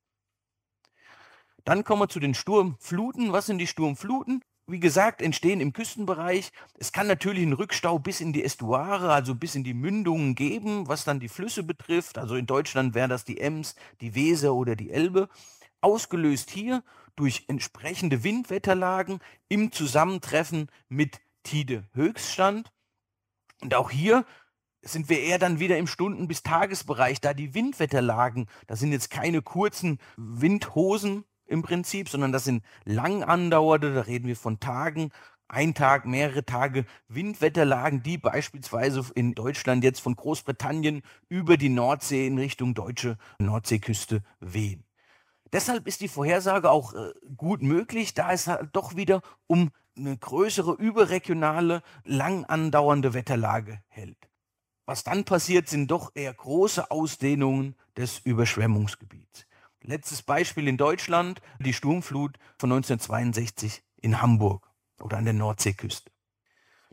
Dann 1.65 1.85
kommen 1.85 2.03
wir 2.03 2.09
zu 2.09 2.21
den 2.21 2.35
Sturmfluten. 2.35 3.33
Was 3.33 3.47
sind 3.47 3.59
die 3.59 3.67
Sturmfluten? 3.67 4.43
Wie 4.71 4.79
gesagt, 4.79 5.21
entstehen 5.21 5.61
im 5.61 5.73
Küstenbereich. 5.73 6.53
Es 6.79 6.93
kann 6.93 7.09
natürlich 7.09 7.43
einen 7.43 7.55
Rückstau 7.55 7.99
bis 7.99 8.21
in 8.21 8.33
die 8.33 8.45
Estuare, 8.45 9.13
also 9.13 9.35
bis 9.35 9.57
in 9.57 9.65
die 9.65 9.75
Mündungen 9.75 10.37
geben, 10.37 10.87
was 10.87 11.03
dann 11.03 11.19
die 11.19 11.29
Flüsse 11.29 11.65
betrifft. 11.65 12.19
Also 12.19 12.37
in 12.37 12.47
Deutschland 12.47 12.95
wären 12.95 13.11
das 13.11 13.25
die 13.25 13.41
Ems, 13.41 13.75
die 14.01 14.15
Weser 14.15 14.55
oder 14.55 14.77
die 14.77 14.93
Elbe. 14.93 15.29
Ausgelöst 15.81 16.51
hier 16.51 16.85
durch 17.17 17.47
entsprechende 17.49 18.23
Windwetterlagen 18.23 19.19
im 19.49 19.73
Zusammentreffen 19.73 20.71
mit 20.89 21.21
Tide 21.43 21.89
Höchststand. 21.95 22.71
Und 23.63 23.75
auch 23.75 23.91
hier 23.91 24.25
sind 24.83 25.09
wir 25.09 25.21
eher 25.21 25.41
dann 25.41 25.59
wieder 25.59 25.79
im 25.79 25.89
Stunden- 25.89 26.29
bis 26.29 26.45
Tagesbereich, 26.45 27.21
da 27.21 27.35
die 27.35 27.55
Windwetterlagen, 27.55 28.47
das 28.69 28.79
sind 28.79 28.93
jetzt 28.93 29.11
keine 29.11 29.43
kurzen 29.43 29.99
Windhosen 30.17 31.25
im 31.51 31.63
Prinzip, 31.63 32.09
sondern 32.09 32.33
das 32.33 32.45
sind 32.45 32.65
lang 32.85 33.23
andauernde, 33.23 33.93
da 33.93 34.03
reden 34.03 34.29
wir 34.29 34.37
von 34.37 34.61
Tagen, 34.61 35.11
ein 35.49 35.75
Tag, 35.75 36.07
mehrere 36.07 36.45
Tage 36.45 36.87
Windwetterlagen, 37.09 38.03
die 38.03 38.19
beispielsweise 38.19 39.05
in 39.17 39.35
Deutschland 39.35 39.83
jetzt 39.83 40.01
von 40.01 40.15
Großbritannien 40.15 41.03
über 41.29 41.57
die 41.57 41.69
Nordsee 41.69 42.27
in 42.27 42.39
Richtung 42.39 42.75
deutsche 42.75 43.19
Nordseeküste 43.41 44.23
wehen. 44.39 44.85
Deshalb 45.53 45.89
ist 45.89 46.01
die 46.01 46.09
Vorhersage 46.09 46.71
auch 46.71 46.95
äh, 46.95 47.13
gut 47.37 47.63
möglich, 47.63 48.15
da 48.15 48.33
es 48.33 48.47
halt 48.47 48.71
doch 48.73 48.95
wieder 48.95 49.23
um 49.49 49.71
eine 49.97 50.17
größere 50.17 50.75
überregionale, 50.75 51.83
lang 52.05 52.45
andauernde 52.45 53.13
Wetterlage 53.13 53.83
hält. 53.89 54.31
Was 54.87 55.03
dann 55.03 55.25
passiert, 55.25 55.69
sind 55.69 55.91
doch 55.91 56.13
eher 56.15 56.33
große 56.33 56.93
Ausdehnungen 56.93 57.75
des 57.97 58.21
Überschwemmungsgebiets. 58.21 59.47
Letztes 59.83 60.23
Beispiel 60.23 60.69
in 60.69 60.77
Deutschland, 60.77 61.41
die 61.59 61.73
Sturmflut 61.73 62.39
von 62.59 62.71
1962 62.71 63.83
in 64.03 64.21
Hamburg 64.21 64.71
oder 65.01 65.17
an 65.17 65.25
der 65.25 65.35
Nordseeküste. 65.35 66.11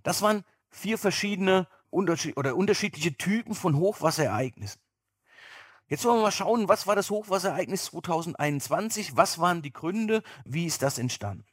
Das 0.03 0.22
waren 0.22 0.46
vier 0.70 0.98
verschiedene 0.98 1.67
oder 1.89 2.56
unterschiedliche 2.56 3.17
Typen 3.17 3.56
von 3.56 3.75
Hochwasserereignissen. 3.75 4.82
Jetzt 5.89 6.03
wollen 6.06 6.17
wir 6.17 6.24
mal 6.24 6.32
schauen, 6.32 6.67
was 6.67 6.88
war 6.88 6.96
das 6.96 7.10
Hochwasserereignis 7.10 7.86
2021? 7.86 9.15
Was 9.15 9.39
waren 9.39 9.62
die 9.62 9.72
Gründe? 9.72 10.22
Wie 10.46 10.65
ist 10.65 10.82
das 10.82 10.98
entstanden? 10.98 11.46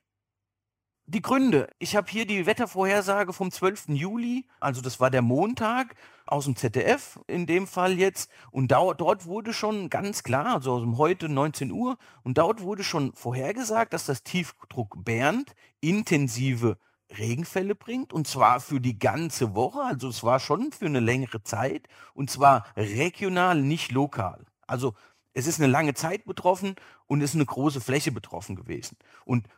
Die 1.06 1.20
Gründe. 1.20 1.68
Ich 1.78 1.96
habe 1.96 2.10
hier 2.10 2.26
die 2.26 2.46
Wettervorhersage 2.46 3.34
vom 3.34 3.50
12. 3.50 3.88
Juli, 3.88 4.46
also 4.58 4.80
das 4.80 5.00
war 5.00 5.10
der 5.10 5.20
Montag 5.20 5.96
aus 6.24 6.46
dem 6.46 6.56
ZDF 6.56 7.20
in 7.26 7.44
dem 7.44 7.66
Fall 7.66 7.98
jetzt. 7.98 8.30
Und 8.50 8.68
dort 8.72 9.26
wurde 9.26 9.52
schon 9.52 9.90
ganz 9.90 10.22
klar, 10.22 10.46
also 10.46 10.72
aus 10.72 10.80
dem 10.80 10.96
heute 10.96 11.28
19 11.28 11.70
Uhr, 11.72 11.98
und 12.22 12.38
dort 12.38 12.62
wurde 12.62 12.84
schon 12.84 13.12
vorhergesagt, 13.12 13.92
dass 13.92 14.06
das 14.06 14.22
Tiefdruck 14.22 15.04
Bernd 15.04 15.54
intensive 15.82 16.78
Regenfälle 17.18 17.74
bringt 17.74 18.14
und 18.14 18.26
zwar 18.26 18.60
für 18.60 18.80
die 18.80 18.98
ganze 18.98 19.54
Woche, 19.54 19.82
also 19.82 20.08
es 20.08 20.24
war 20.24 20.40
schon 20.40 20.72
für 20.72 20.86
eine 20.86 21.00
längere 21.00 21.42
Zeit 21.42 21.86
und 22.14 22.30
zwar 22.30 22.64
regional, 22.78 23.60
nicht 23.60 23.92
lokal. 23.92 24.46
Also 24.66 24.94
es 25.34 25.46
ist 25.46 25.60
eine 25.60 25.70
lange 25.70 25.92
Zeit 25.92 26.24
betroffen 26.24 26.76
und 27.06 27.20
es 27.20 27.30
ist 27.30 27.36
eine 27.36 27.44
große 27.44 27.82
Fläche 27.82 28.10
betroffen 28.10 28.56
gewesen. 28.56 28.96
Und 29.26 29.48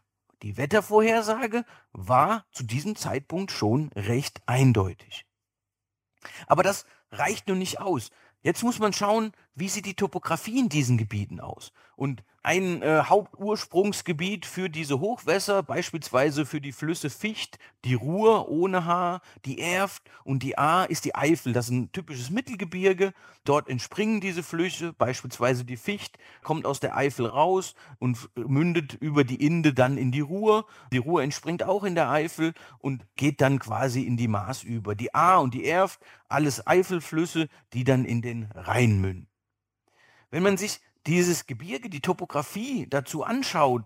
die 0.42 0.56
Wettervorhersage 0.56 1.64
war 1.92 2.46
zu 2.52 2.64
diesem 2.64 2.96
Zeitpunkt 2.96 3.50
schon 3.50 3.90
recht 3.94 4.42
eindeutig. 4.46 5.26
Aber 6.46 6.62
das 6.62 6.84
reicht 7.10 7.48
nun 7.48 7.58
nicht 7.58 7.80
aus. 7.80 8.10
Jetzt 8.42 8.62
muss 8.62 8.78
man 8.78 8.92
schauen, 8.92 9.32
wie 9.56 9.68
sieht 9.68 9.86
die 9.86 9.94
Topografie 9.94 10.60
in 10.60 10.68
diesen 10.68 10.98
Gebieten 10.98 11.40
aus. 11.40 11.72
Und 11.96 12.22
ein 12.42 12.82
äh, 12.82 13.02
Hauptursprungsgebiet 13.04 14.44
für 14.44 14.68
diese 14.68 15.00
Hochwässer, 15.00 15.62
beispielsweise 15.64 16.44
für 16.44 16.60
die 16.60 16.70
Flüsse 16.70 17.08
Ficht, 17.08 17.58
die 17.84 17.94
Ruhr 17.94 18.48
ohne 18.48 18.84
H, 18.84 19.20
die 19.46 19.58
Erft 19.58 20.02
und 20.22 20.42
die 20.42 20.58
A 20.58 20.84
ist 20.84 21.06
die 21.06 21.14
Eifel. 21.14 21.54
Das 21.54 21.66
ist 21.66 21.72
ein 21.72 21.90
typisches 21.90 22.30
Mittelgebirge. 22.30 23.14
Dort 23.44 23.68
entspringen 23.68 24.20
diese 24.20 24.42
Flüsse, 24.42 24.92
beispielsweise 24.92 25.64
die 25.64 25.78
Ficht, 25.78 26.18
kommt 26.44 26.66
aus 26.66 26.78
der 26.78 26.96
Eifel 26.96 27.26
raus 27.26 27.74
und 27.98 28.28
mündet 28.36 28.92
über 28.92 29.24
die 29.24 29.44
Inde 29.44 29.72
dann 29.72 29.96
in 29.96 30.12
die 30.12 30.20
Ruhr. 30.20 30.66
Die 30.92 30.98
Ruhr 30.98 31.22
entspringt 31.22 31.64
auch 31.64 31.82
in 31.82 31.94
der 31.94 32.10
Eifel 32.10 32.52
und 32.78 33.06
geht 33.16 33.40
dann 33.40 33.58
quasi 33.58 34.02
in 34.02 34.18
die 34.18 34.28
Maas 34.28 34.62
über. 34.62 34.94
Die 34.94 35.14
A 35.14 35.38
und 35.38 35.54
die 35.54 35.64
Erft, 35.64 35.98
alles 36.28 36.64
Eifelflüsse, 36.64 37.48
die 37.72 37.84
dann 37.84 38.04
in 38.04 38.20
den 38.20 38.44
Rhein 38.54 39.00
münden. 39.00 39.28
Wenn 40.30 40.42
man 40.42 40.56
sich 40.56 40.80
dieses 41.06 41.46
Gebirge, 41.46 41.88
die 41.88 42.00
Topografie 42.00 42.86
dazu 42.88 43.22
anschaut, 43.22 43.84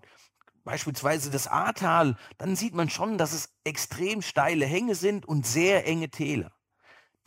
beispielsweise 0.63 1.29
das 1.29 1.47
Ahrtal, 1.47 2.17
dann 2.37 2.55
sieht 2.55 2.73
man 2.73 2.89
schon, 2.89 3.17
dass 3.17 3.33
es 3.33 3.53
extrem 3.63 4.21
steile 4.21 4.65
Hänge 4.65 4.95
sind 4.95 5.25
und 5.25 5.45
sehr 5.45 5.87
enge 5.87 6.09
Täler. 6.09 6.51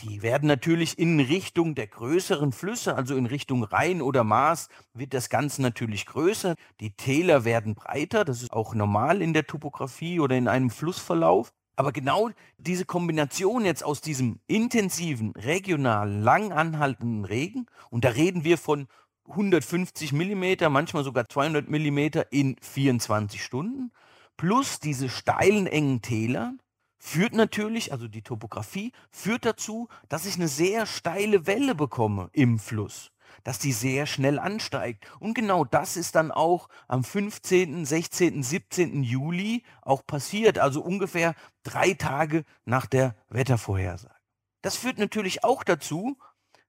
Die 0.01 0.23
werden 0.23 0.49
natürlich 0.49 0.99
in 0.99 1.21
Richtung 1.21 1.77
der 1.77 1.87
größeren 1.87 2.51
Flüsse, 2.51 2.97
also 2.97 3.15
in 3.15 3.27
Richtung 3.27 3.63
Rhein 3.63 4.03
oder 4.03 4.25
Maas, 4.25 4.69
wird 4.93 5.15
das 5.15 5.29
Ganze 5.29 5.63
natürlich 5.63 6.07
größer. 6.07 6.57
Die 6.81 6.97
Täler 6.97 7.45
werden 7.45 7.77
breiter, 7.77 8.25
das 8.25 8.43
ist 8.43 8.53
auch 8.53 8.75
normal 8.75 9.23
in 9.23 9.33
der 9.33 9.47
Topografie 9.47 10.19
oder 10.19 10.37
in 10.37 10.49
einem 10.49 10.71
Flussverlauf. 10.71 11.53
Aber 11.77 11.93
genau 11.93 12.31
diese 12.59 12.85
Kombination 12.85 13.65
jetzt 13.65 13.85
aus 13.85 14.01
diesem 14.01 14.41
intensiven, 14.47 15.33
regional 15.37 16.11
lang 16.11 16.53
anhaltenden 16.53 17.25
Regen, 17.25 17.67
und 17.91 18.05
da 18.05 18.11
reden 18.11 18.45
wir 18.45 18.59
von 18.59 18.89
150 19.29 20.13
Millimeter, 20.13 20.69
manchmal 20.71 21.05
sogar 21.05 21.29
200 21.29 21.69
Millimeter 21.69 22.33
in 22.33 22.57
24 22.61 23.43
Stunden. 23.43 23.91
Plus 24.37 24.81
diese 24.81 25.09
steilen, 25.09 25.67
engen 25.67 26.03
Täler 26.03 26.55
führt 26.99 27.35
natürlich, 27.35 27.93
also 27.93 28.09
die 28.09 28.23
Topografie, 28.23 28.93
führt 29.11 29.45
dazu, 29.45 29.89
dass 30.09 30.27
ich 30.27 30.37
eine 30.37 30.49
sehr 30.49 30.87
steile 30.87 31.47
Welle 31.47 31.75
bekomme 31.75 32.31
im 32.33 32.59
Fluss, 32.59 33.13
dass 33.45 33.59
die 33.59 33.73
sehr 33.73 34.07
schnell 34.07 34.39
ansteigt. 34.39 35.07
Und 35.21 35.35
genau 35.35 35.65
das 35.65 35.97
ist 35.97 36.15
dann 36.15 36.31
auch 36.31 36.69
am 36.89 37.05
15., 37.05 37.85
16., 37.85 38.43
17. 38.43 39.03
Juli 39.03 39.65
auch 39.83 40.07
passiert, 40.07 40.59
also 40.59 40.83
ungefähr 40.83 41.35
drei 41.63 41.93
Tage 41.93 42.45
nach 42.65 42.87
der 42.87 43.15
Wettervorhersage. 43.29 44.15
Das 44.63 44.77
führt 44.77 44.99
natürlich 44.99 45.45
auch 45.45 45.63
dazu, 45.63 46.17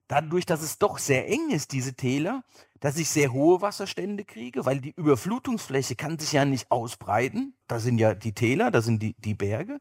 dadurch, 0.08 0.46
dass 0.46 0.62
es 0.62 0.78
doch 0.78 0.98
sehr 0.98 1.28
eng 1.30 1.50
ist, 1.50 1.72
diese 1.72 1.96
Täler, 1.96 2.44
dass 2.80 2.98
ich 2.98 3.10
sehr 3.10 3.34
hohe 3.34 3.62
Wasserstände 3.62 4.26
kriege, 4.26 4.66
weil 4.66 4.80
die 4.80 4.94
Überflutungsfläche 4.96 5.96
kann 5.96 6.20
sich 6.20 6.34
ja 6.34 6.46
nicht 6.46 6.72
ausbreiten. 6.72 7.56
Da 7.68 7.80
sind 7.80 7.98
ja 7.98 8.14
die 8.14 8.34
Täler, 8.34 8.72
da 8.72 8.82
sind 8.82 9.02
die, 9.02 9.16
die 9.18 9.34
Berge. 9.34 9.80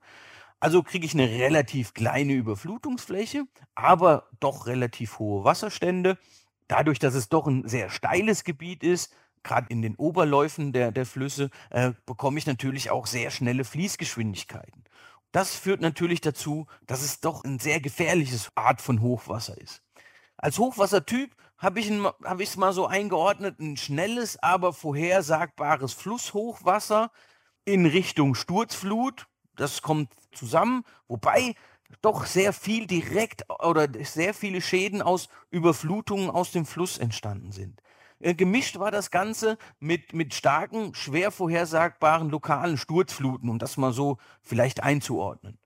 Also 0.60 0.82
kriege 0.82 1.04
ich 1.04 1.14
eine 1.14 1.28
relativ 1.28 1.92
kleine 1.92 2.32
Überflutungsfläche, 2.32 3.44
aber 3.74 4.30
doch 4.40 4.66
relativ 4.66 5.18
hohe 5.18 5.44
Wasserstände. 5.44 6.16
Dadurch, 6.68 6.98
dass 6.98 7.14
es 7.14 7.28
doch 7.28 7.46
ein 7.46 7.68
sehr 7.68 7.90
steiles 7.90 8.44
Gebiet 8.44 8.82
ist, 8.82 9.12
gerade 9.42 9.66
in 9.68 9.82
den 9.82 9.96
Oberläufen 9.96 10.72
der, 10.72 10.90
der 10.90 11.04
Flüsse, 11.04 11.50
äh, 11.70 11.92
bekomme 12.06 12.38
ich 12.38 12.46
natürlich 12.46 12.90
auch 12.90 13.06
sehr 13.06 13.30
schnelle 13.30 13.64
Fließgeschwindigkeiten. 13.64 14.84
das 15.32 15.56
führt 15.56 15.80
natürlich 15.80 16.20
dazu, 16.20 16.66
dass 16.86 17.02
es 17.02 17.20
doch 17.20 17.44
ein 17.44 17.58
sehr 17.58 17.80
gefährliches 17.80 18.50
Art 18.54 18.80
von 18.80 19.02
Hochwasser 19.02 19.58
ist. 19.58 19.83
Als 20.44 20.58
Hochwassertyp 20.58 21.34
habe 21.56 21.80
ich 21.80 21.90
es 21.90 22.56
mal 22.58 22.74
so 22.74 22.86
eingeordnet, 22.86 23.60
ein 23.60 23.78
schnelles, 23.78 24.36
aber 24.42 24.74
vorhersagbares 24.74 25.94
Flusshochwasser 25.94 27.10
in 27.64 27.86
Richtung 27.86 28.34
Sturzflut. 28.34 29.26
Das 29.56 29.80
kommt 29.80 30.12
zusammen, 30.34 30.84
wobei 31.08 31.54
doch 32.02 32.26
sehr 32.26 32.52
viel 32.52 32.86
direkt 32.86 33.44
oder 33.64 33.88
sehr 34.02 34.34
viele 34.34 34.60
Schäden 34.60 35.00
aus 35.00 35.30
Überflutungen 35.48 36.28
aus 36.28 36.52
dem 36.52 36.66
Fluss 36.66 36.98
entstanden 36.98 37.50
sind. 37.50 37.80
Äh, 38.20 38.34
gemischt 38.34 38.78
war 38.78 38.90
das 38.90 39.10
Ganze 39.10 39.56
mit, 39.80 40.12
mit 40.12 40.34
starken, 40.34 40.94
schwer 40.94 41.30
vorhersagbaren 41.30 42.28
lokalen 42.28 42.76
Sturzfluten, 42.76 43.48
um 43.48 43.58
das 43.58 43.78
mal 43.78 43.94
so 43.94 44.18
vielleicht 44.42 44.82
einzuordnen. 44.82 45.58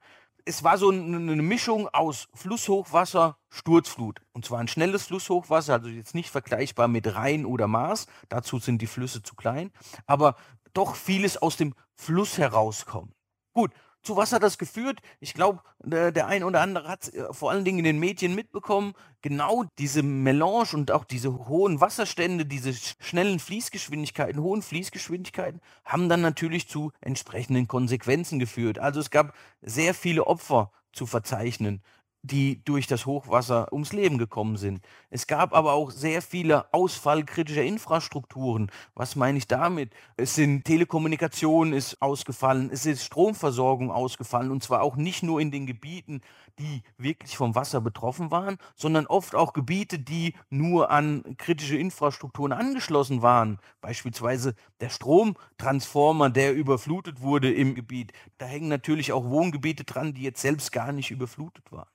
Es 0.48 0.64
war 0.64 0.78
so 0.78 0.88
eine 0.88 1.42
Mischung 1.42 1.88
aus 1.88 2.26
Flusshochwasser, 2.32 3.36
Sturzflut. 3.50 4.22
Und 4.32 4.46
zwar 4.46 4.60
ein 4.60 4.68
schnelles 4.68 5.02
Flusshochwasser, 5.04 5.74
also 5.74 5.88
jetzt 5.88 6.14
nicht 6.14 6.30
vergleichbar 6.30 6.88
mit 6.88 7.14
Rhein 7.14 7.44
oder 7.44 7.68
Maas. 7.68 8.06
Dazu 8.30 8.58
sind 8.58 8.80
die 8.80 8.86
Flüsse 8.86 9.22
zu 9.22 9.34
klein. 9.34 9.70
Aber 10.06 10.36
doch 10.72 10.94
vieles 10.94 11.36
aus 11.36 11.58
dem 11.58 11.74
Fluss 11.96 12.38
herauskommt. 12.38 13.12
Gut, 13.52 13.72
zu 14.02 14.16
was 14.16 14.32
hat 14.32 14.42
das 14.42 14.58
geführt? 14.58 15.00
Ich 15.20 15.34
glaube, 15.34 15.60
der, 15.80 16.26
ein 16.26 16.44
oder 16.44 16.60
andere 16.60 16.88
hat 16.88 17.02
es 17.04 17.08
äh, 17.14 17.32
vor 17.32 17.50
allen 17.50 17.64
Dingen 17.64 17.78
in 17.78 17.84
den 17.84 17.98
Medien 17.98 18.34
mitbekommen. 18.34 18.94
Genau 19.22 19.64
diese 19.78 20.02
Melange 20.02 20.68
und 20.74 20.90
auch 20.90 21.04
diese 21.04 21.48
hohen 21.48 21.80
Wasserstände, 21.80 22.46
diese 22.46 22.72
schnellen 23.00 23.38
Fließgeschwindigkeiten, 23.38 24.40
hohen 24.40 24.62
Fließgeschwindigkeiten, 24.62 25.60
haben 25.84 26.08
dann 26.08 26.20
natürlich 26.20 26.68
zu 26.68 26.92
entsprechenden 27.00 27.68
Konsequenzen 27.68 28.38
geführt. 28.38 28.78
Also 28.78 29.00
es 29.00 29.10
gab 29.10 29.34
sehr 29.62 29.94
viele 29.94 30.26
Opfer 30.26 30.70
zu 30.92 31.06
verzeichnen 31.06 31.82
die 32.22 32.64
durch 32.64 32.86
das 32.86 33.06
Hochwasser 33.06 33.72
ums 33.72 33.92
Leben 33.92 34.18
gekommen 34.18 34.56
sind. 34.56 34.80
Es 35.10 35.26
gab 35.26 35.54
aber 35.54 35.72
auch 35.72 35.90
sehr 35.90 36.20
viele 36.20 36.72
Ausfall 36.74 37.24
kritischer 37.24 37.62
Infrastrukturen. 37.62 38.70
Was 38.94 39.16
meine 39.16 39.38
ich 39.38 39.46
damit? 39.46 39.92
Es 40.16 40.34
sind 40.34 40.64
Telekommunikation 40.64 41.72
ist 41.72 42.02
ausgefallen, 42.02 42.70
es 42.72 42.86
ist 42.86 43.04
Stromversorgung 43.04 43.90
ausgefallen 43.90 44.50
und 44.50 44.62
zwar 44.62 44.82
auch 44.82 44.96
nicht 44.96 45.22
nur 45.22 45.40
in 45.40 45.50
den 45.50 45.66
Gebieten, 45.66 46.20
die 46.58 46.82
wirklich 46.96 47.36
vom 47.36 47.54
Wasser 47.54 47.80
betroffen 47.80 48.30
waren, 48.30 48.58
sondern 48.74 49.06
oft 49.06 49.34
auch 49.34 49.52
Gebiete, 49.52 49.98
die 49.98 50.34
nur 50.50 50.90
an 50.90 51.36
kritische 51.38 51.76
Infrastrukturen 51.76 52.52
angeschlossen 52.52 53.22
waren. 53.22 53.58
Beispielsweise 53.80 54.54
der 54.80 54.90
Stromtransformer, 54.90 56.30
der 56.30 56.54
überflutet 56.54 57.20
wurde 57.20 57.52
im 57.52 57.76
Gebiet. 57.76 58.12
Da 58.38 58.46
hängen 58.46 58.68
natürlich 58.68 59.12
auch 59.12 59.24
Wohngebiete 59.24 59.84
dran, 59.84 60.14
die 60.14 60.22
jetzt 60.22 60.42
selbst 60.42 60.72
gar 60.72 60.92
nicht 60.92 61.10
überflutet 61.12 61.70
waren 61.70 61.88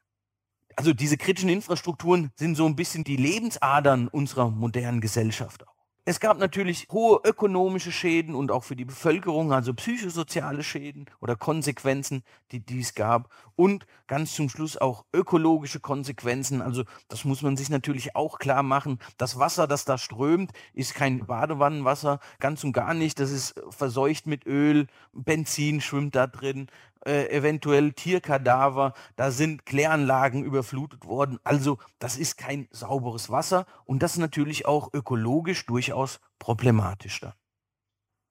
also 0.75 0.93
diese 0.93 1.17
kritischen 1.17 1.49
Infrastrukturen 1.49 2.31
sind 2.35 2.55
so 2.55 2.65
ein 2.65 2.75
bisschen 2.75 3.03
die 3.03 3.17
Lebensadern 3.17 4.07
unserer 4.07 4.49
modernen 4.49 5.01
Gesellschaft. 5.01 5.65
Es 6.05 6.19
gab 6.19 6.37
natürlich 6.37 6.87
hohe 6.91 7.21
ökonomische 7.23 7.93
Schäden 7.93 8.35
und 8.35 8.51
auch 8.51 8.65
für 8.65 8.75
die 8.75 8.83
Bevölkerung, 8.83 9.53
also 9.53 9.73
psychosoziale 9.73 10.61
Schäden 10.61 11.05
oder 11.21 11.37
Konsequenzen, 11.37 12.23
die 12.51 12.59
dies 12.59 12.93
gab. 12.93 13.29
Und 13.55 13.85
ganz 14.07 14.33
zum 14.33 14.49
Schluss 14.49 14.77
auch 14.77 15.05
ökologische 15.13 15.79
Konsequenzen. 15.79 16.61
Also 16.61 16.83
das 17.07 17.25
muss 17.25 17.41
man 17.41 17.57
sich 17.57 17.69
natürlich 17.69 18.15
auch 18.15 18.39
klar 18.39 18.63
machen. 18.63 18.99
Das 19.17 19.39
Wasser, 19.39 19.67
das 19.67 19.85
da 19.85 19.97
strömt, 19.97 20.51
ist 20.73 20.95
kein 20.95 21.25
Badewannenwasser, 21.25 22.19
ganz 22.39 22.63
und 22.63 22.73
gar 22.73 22.93
nicht. 22.93 23.19
Das 23.19 23.31
ist 23.31 23.55
verseucht 23.69 24.27
mit 24.27 24.45
Öl, 24.45 24.87
Benzin 25.11 25.81
schwimmt 25.81 26.15
da 26.15 26.27
drin 26.27 26.67
äh, 27.05 27.29
eventuell 27.29 27.93
Tierkadaver, 27.93 28.93
da 29.15 29.31
sind 29.31 29.65
Kläranlagen 29.65 30.43
überflutet 30.43 31.05
worden. 31.05 31.39
Also 31.43 31.77
das 31.99 32.17
ist 32.17 32.37
kein 32.37 32.67
sauberes 32.71 33.29
Wasser 33.29 33.65
und 33.85 34.03
das 34.03 34.13
ist 34.13 34.19
natürlich 34.19 34.65
auch 34.65 34.93
ökologisch 34.93 35.65
durchaus 35.65 36.19
problematisch. 36.39 37.21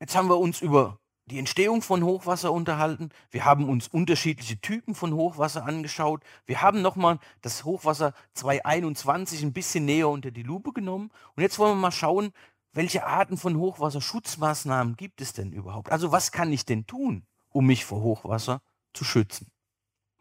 Jetzt 0.01 0.17
haben 0.17 0.29
wir 0.29 0.39
uns 0.39 0.61
über 0.61 0.99
die 1.27 1.39
Entstehung 1.39 1.83
von 1.83 2.03
Hochwasser 2.03 2.53
unterhalten. 2.53 3.11
Wir 3.31 3.45
haben 3.45 3.69
uns 3.69 3.89
unterschiedliche 3.89 4.61
Typen 4.61 4.95
von 4.95 5.15
Hochwasser 5.15 5.65
angeschaut. 5.65 6.23
Wir 6.47 6.63
haben 6.63 6.83
nochmal 6.83 7.19
das 7.41 7.65
Hochwasser 7.65 8.13
2021 8.35 9.43
ein 9.43 9.53
bisschen 9.53 9.85
näher 9.85 10.09
unter 10.09 10.31
die 10.31 10.43
Lupe 10.43 10.73
genommen. 10.73 11.11
Und 11.37 11.43
jetzt 11.43 11.59
wollen 11.59 11.77
wir 11.77 11.81
mal 11.81 11.93
schauen, 11.93 12.33
welche 12.73 13.07
Arten 13.07 13.37
von 13.37 13.57
Hochwasserschutzmaßnahmen 13.57 14.97
gibt 14.97 15.21
es 15.21 15.33
denn 15.33 15.53
überhaupt? 15.53 15.93
Also 15.93 16.11
was 16.11 16.33
kann 16.33 16.53
ich 16.53 16.65
denn 16.65 16.87
tun? 16.87 17.27
um 17.53 17.67
mich 17.67 17.85
vor 17.85 18.03
Hochwasser 18.03 18.63
zu 18.93 19.05
schützen. 19.05 19.51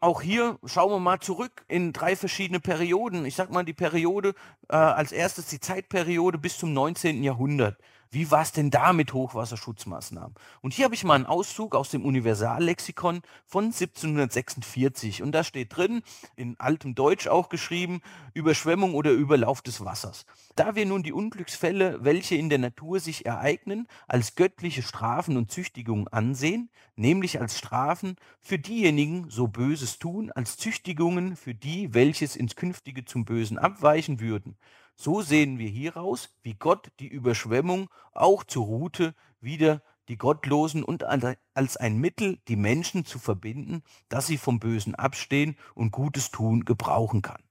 Auch 0.00 0.20
hier 0.20 0.58
schauen 0.64 0.90
wir 0.90 0.98
mal 0.98 1.20
zurück 1.20 1.64
in 1.68 1.92
drei 1.92 2.16
verschiedene 2.16 2.58
Perioden. 2.58 3.24
Ich 3.24 3.36
sage 3.36 3.52
mal 3.52 3.64
die 3.64 3.72
Periode 3.72 4.34
äh, 4.68 4.74
als 4.74 5.12
erstes 5.12 5.46
die 5.46 5.60
Zeitperiode 5.60 6.38
bis 6.38 6.58
zum 6.58 6.72
19. 6.72 7.22
Jahrhundert. 7.22 7.78
Wie 8.14 8.30
war 8.30 8.42
es 8.42 8.52
denn 8.52 8.68
da 8.68 8.92
mit 8.92 9.14
Hochwasserschutzmaßnahmen? 9.14 10.34
Und 10.60 10.74
hier 10.74 10.84
habe 10.84 10.94
ich 10.94 11.02
mal 11.02 11.14
einen 11.14 11.24
Auszug 11.24 11.74
aus 11.74 11.88
dem 11.88 12.04
Universallexikon 12.04 13.22
von 13.46 13.64
1746. 13.64 15.22
Und 15.22 15.32
da 15.32 15.42
steht 15.42 15.74
drin, 15.74 16.02
in 16.36 16.60
altem 16.60 16.94
Deutsch 16.94 17.26
auch 17.26 17.48
geschrieben, 17.48 18.02
Überschwemmung 18.34 18.92
oder 18.92 19.12
Überlauf 19.12 19.62
des 19.62 19.82
Wassers. 19.82 20.26
Da 20.56 20.74
wir 20.74 20.84
nun 20.84 21.02
die 21.02 21.14
Unglücksfälle, 21.14 22.04
welche 22.04 22.34
in 22.34 22.50
der 22.50 22.58
Natur 22.58 23.00
sich 23.00 23.24
ereignen, 23.24 23.88
als 24.06 24.34
göttliche 24.34 24.82
Strafen 24.82 25.38
und 25.38 25.50
Züchtigungen 25.50 26.06
ansehen, 26.08 26.68
nämlich 26.96 27.40
als 27.40 27.56
Strafen 27.56 28.16
für 28.42 28.58
diejenigen, 28.58 29.30
so 29.30 29.48
Böses 29.48 29.98
tun, 29.98 30.30
als 30.30 30.58
Züchtigungen 30.58 31.34
für 31.34 31.54
die, 31.54 31.94
welches 31.94 32.36
ins 32.36 32.56
Künftige 32.56 33.06
zum 33.06 33.24
Bösen 33.24 33.56
abweichen 33.56 34.20
würden, 34.20 34.58
so 34.96 35.22
sehen 35.22 35.58
wir 35.58 35.68
hieraus, 35.68 36.30
wie 36.42 36.54
Gott 36.54 36.92
die 37.00 37.08
Überschwemmung 37.08 37.88
auch 38.12 38.44
zur 38.44 38.66
Route 38.66 39.14
wieder 39.40 39.82
die 40.08 40.18
Gottlosen 40.18 40.82
und 40.82 41.04
als 41.04 41.76
ein 41.76 41.96
Mittel, 41.98 42.38
die 42.48 42.56
Menschen 42.56 43.04
zu 43.04 43.18
verbinden, 43.18 43.82
dass 44.08 44.26
sie 44.26 44.38
vom 44.38 44.58
Bösen 44.58 44.94
abstehen 44.94 45.56
und 45.74 45.92
Gutes 45.92 46.30
tun 46.30 46.64
gebrauchen 46.64 47.22
kann. 47.22 47.42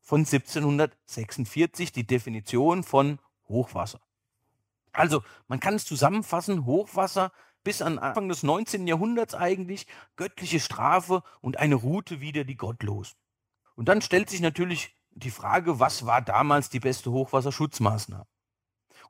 Von 0.00 0.20
1746 0.20 1.92
die 1.92 2.06
Definition 2.06 2.84
von 2.84 3.18
Hochwasser. 3.48 4.00
Also, 4.92 5.22
man 5.48 5.58
kann 5.60 5.74
es 5.74 5.86
zusammenfassen, 5.86 6.66
Hochwasser 6.66 7.32
bis 7.64 7.80
an 7.82 7.98
Anfang 7.98 8.28
des 8.28 8.42
19. 8.42 8.86
Jahrhunderts 8.86 9.34
eigentlich, 9.34 9.86
göttliche 10.16 10.60
Strafe 10.60 11.22
und 11.40 11.58
eine 11.58 11.74
Route 11.74 12.20
wieder 12.20 12.44
die 12.44 12.56
Gottlosen. 12.56 13.16
Und 13.74 13.88
dann 13.88 14.02
stellt 14.02 14.30
sich 14.30 14.40
natürlich 14.40 14.94
die 15.14 15.30
Frage, 15.30 15.80
was 15.80 16.06
war 16.06 16.22
damals 16.22 16.70
die 16.70 16.80
beste 16.80 17.10
Hochwasserschutzmaßnahme? 17.10 18.26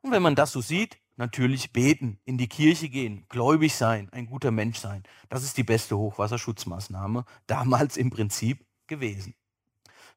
Und 0.01 0.11
wenn 0.11 0.21
man 0.21 0.35
das 0.35 0.51
so 0.51 0.61
sieht, 0.61 0.99
natürlich 1.17 1.73
beten, 1.73 2.19
in 2.25 2.37
die 2.37 2.47
Kirche 2.47 2.89
gehen, 2.89 3.25
gläubig 3.29 3.75
sein, 3.75 4.09
ein 4.11 4.27
guter 4.27 4.51
Mensch 4.51 4.79
sein. 4.79 5.03
Das 5.29 5.43
ist 5.43 5.57
die 5.57 5.63
beste 5.63 5.97
Hochwasserschutzmaßnahme 5.97 7.25
damals 7.47 7.97
im 7.97 8.09
Prinzip 8.09 8.65
gewesen. 8.87 9.33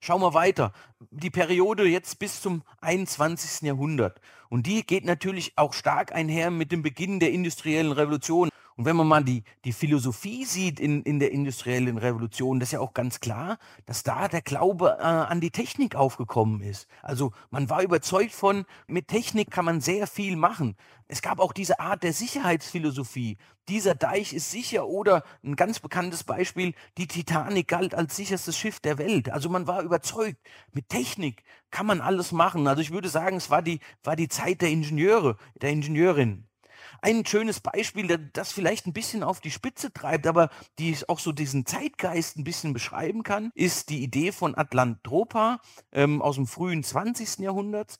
Schauen 0.01 0.21
wir 0.21 0.35
weiter. 0.35 0.73
Die 1.11 1.31
Periode 1.31 1.85
jetzt 1.85 2.19
bis 2.19 2.41
zum 2.41 2.63
21. 2.81 3.63
Jahrhundert. 3.63 4.21
Und 4.49 4.67
die 4.67 4.87
geht 4.87 5.05
natürlich 5.05 5.59
auch 5.59 5.73
stark 5.73 6.15
einher 6.15 6.51
mit 6.51 6.71
dem 6.71 6.83
Beginn 6.83 7.19
der 7.19 7.33
industriellen 7.33 7.93
Revolution. 7.93 8.51
Und 8.79 8.85
wenn 8.85 8.95
man 8.95 9.09
mal 9.09 9.25
die, 9.25 9.43
die 9.65 9.73
Philosophie 9.73 10.45
sieht 10.45 10.79
in, 10.79 11.03
in 11.03 11.19
der 11.19 11.33
industriellen 11.33 11.99
Revolution, 11.99 12.61
das 12.61 12.69
ist 12.69 12.75
ja 12.75 12.81
auch 12.81 12.95
ganz 12.95 13.19
klar, 13.19 13.59
dass 13.87 14.05
da 14.05 14.29
der 14.29 14.41
Glaube 14.41 14.99
äh, 15.01 15.03
an 15.03 15.41
die 15.41 15.51
Technik 15.51 15.97
aufgekommen 15.97 16.61
ist. 16.61 16.87
Also 17.03 17.33
man 17.51 17.69
war 17.69 17.83
überzeugt 17.83 18.31
von, 18.31 18.67
mit 18.87 19.09
Technik 19.09 19.51
kann 19.51 19.65
man 19.65 19.81
sehr 19.81 20.07
viel 20.07 20.37
machen. 20.37 20.77
Es 21.09 21.23
gab 21.23 21.41
auch 21.41 21.53
diese 21.53 21.81
Art 21.81 22.05
der 22.05 22.13
Sicherheitsphilosophie. 22.13 23.37
Dieser 23.67 23.97
Deich 23.97 24.33
ist 24.33 24.53
sicher 24.53 24.87
oder 24.87 25.25
ein 25.43 25.57
ganz 25.57 25.81
bekanntes 25.81 26.23
Beispiel, 26.23 26.73
die 26.99 27.09
Titanic 27.09 27.67
galt 27.67 27.97
als 27.97 28.15
sicherstes 28.15 28.57
Schiff 28.57 28.79
der 28.79 28.97
Welt. 28.97 29.29
Also 29.29 29.49
man 29.49 29.67
war 29.67 29.83
überzeugt, 29.83 30.39
mit 30.71 30.89
Technik 30.89 31.43
kann 31.73 31.87
man 31.87 32.01
alles 32.01 32.31
machen. 32.31 32.69
Also 32.69 32.81
ich 32.81 32.93
würde 32.93 33.09
sagen, 33.09 33.39
es 33.39 33.51
war 33.51 33.61
die, 33.61 33.81
war 34.05 34.15
die 34.15 34.29
Zeit 34.29 34.61
der 34.63 34.71
Ingenieure, 34.71 35.37
der 35.61 35.71
Ingenieurin. 35.71 36.48
Ein 37.01 37.25
schönes 37.25 37.61
Beispiel, 37.61 38.31
das 38.33 38.53
vielleicht 38.53 38.87
ein 38.87 38.93
bisschen 38.93 39.23
auf 39.23 39.41
die 39.41 39.53
Spitze 39.53 39.93
treibt, 39.93 40.27
aber 40.27 40.51
die 40.79 40.97
auch 41.07 41.21
so 41.21 41.31
diesen 41.33 41.65
Zeitgeist 41.65 42.37
ein 42.37 42.45
bisschen 42.45 42.73
beschreiben 42.73 43.23
kann, 43.23 43.53
ist 43.55 43.89
die 43.91 44.03
Idee 44.03 44.33
von 44.33 44.57
Atlantropa 44.57 45.61
ähm, 45.93 46.21
aus 46.21 46.35
dem 46.35 46.47
frühen 46.47 46.83
20. 46.83 47.39
Jahrhundert. 47.39 47.99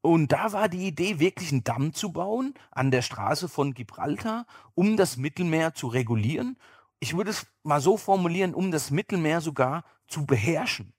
Und 0.00 0.32
da 0.32 0.52
war 0.52 0.68
die 0.68 0.86
Idee, 0.86 1.18
wirklich 1.18 1.52
einen 1.52 1.64
Damm 1.64 1.92
zu 1.92 2.12
bauen 2.12 2.54
an 2.70 2.90
der 2.90 3.02
Straße 3.02 3.48
von 3.48 3.74
Gibraltar, 3.74 4.46
um 4.74 4.96
das 4.96 5.16
Mittelmeer 5.18 5.74
zu 5.74 5.88
regulieren. 5.88 6.56
Ich 7.00 7.16
würde 7.16 7.30
es 7.30 7.46
mal 7.62 7.80
so 7.80 7.96
formulieren, 7.96 8.54
um 8.54 8.70
das 8.70 8.90
Mittelmeer 8.90 9.40
sogar 9.40 9.84
zu 10.06 10.24
beherrschen. 10.24 10.94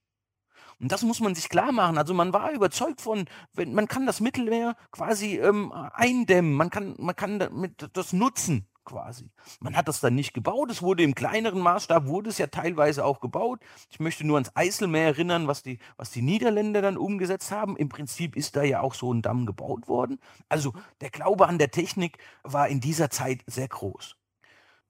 Und 0.80 0.92
das 0.92 1.04
muss 1.04 1.20
man 1.20 1.36
sich 1.36 1.50
klar 1.50 1.72
machen. 1.72 1.98
Also 1.98 2.14
man 2.14 2.32
war 2.32 2.52
überzeugt 2.52 3.02
von, 3.02 3.26
man 3.56 3.88
kann 3.88 4.06
das 4.06 4.22
Mittelmeer 4.22 4.76
quasi 4.92 5.38
ähm, 5.38 5.72
eindämmen, 5.72 6.54
man 6.54 6.70
kann, 6.70 6.96
man 6.98 7.16
kann 7.16 7.40
damit 7.40 7.90
das 7.94 8.14
nutzen 8.14 8.68
quasi. 8.86 9.30
Man 9.60 9.76
hat 9.76 9.88
das 9.88 10.00
dann 10.00 10.16
nicht 10.16 10.34
gebaut, 10.34 10.72
es 10.72 10.82
wurde 10.82 11.04
im 11.04 11.14
kleineren 11.14 11.62
Maßstab, 11.62 12.08
wurde 12.08 12.30
es 12.30 12.40
ja 12.40 12.48
teilweise 12.48 13.06
auch 13.06 13.20
gebaut. 13.20 13.60
Ich 13.90 14.00
möchte 14.00 14.26
nur 14.26 14.38
ans 14.38 14.52
Eiselmeer 14.56 15.06
erinnern, 15.06 15.48
was 15.48 15.62
die, 15.62 15.80
was 15.98 16.12
die 16.12 16.24
Niederländer 16.24 16.82
dann 16.82 16.98
umgesetzt 16.98 17.52
haben. 17.52 17.78
Im 17.78 17.90
Prinzip 17.90 18.36
ist 18.36 18.56
da 18.56 18.64
ja 18.64 18.82
auch 18.82 18.96
so 18.96 19.14
ein 19.14 19.22
Damm 19.22 19.46
gebaut 19.46 19.88
worden. 19.88 20.20
Also 20.48 20.74
der 21.02 21.12
Glaube 21.12 21.48
an 21.48 21.60
der 21.60 21.72
Technik 21.72 22.18
war 22.44 22.68
in 22.68 22.80
dieser 22.80 23.12
Zeit 23.12 23.44
sehr 23.46 23.68
groß. 23.68 24.16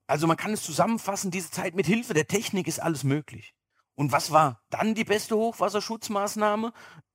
Also 0.06 0.26
man 0.26 0.36
kann 0.36 0.52
es 0.52 0.62
zusammenfassen, 0.62 1.30
diese 1.30 1.50
Zeit 1.50 1.74
mit 1.74 1.86
Hilfe 1.86 2.14
der 2.14 2.26
Technik 2.26 2.66
ist 2.68 2.80
alles 2.80 3.04
möglich. 3.04 3.54
Und 4.00 4.12
was 4.12 4.30
war 4.30 4.62
dann 4.70 4.94
die 4.94 5.04
beste 5.04 5.36
Hochwasserschutzmaßnahme? 5.36 6.72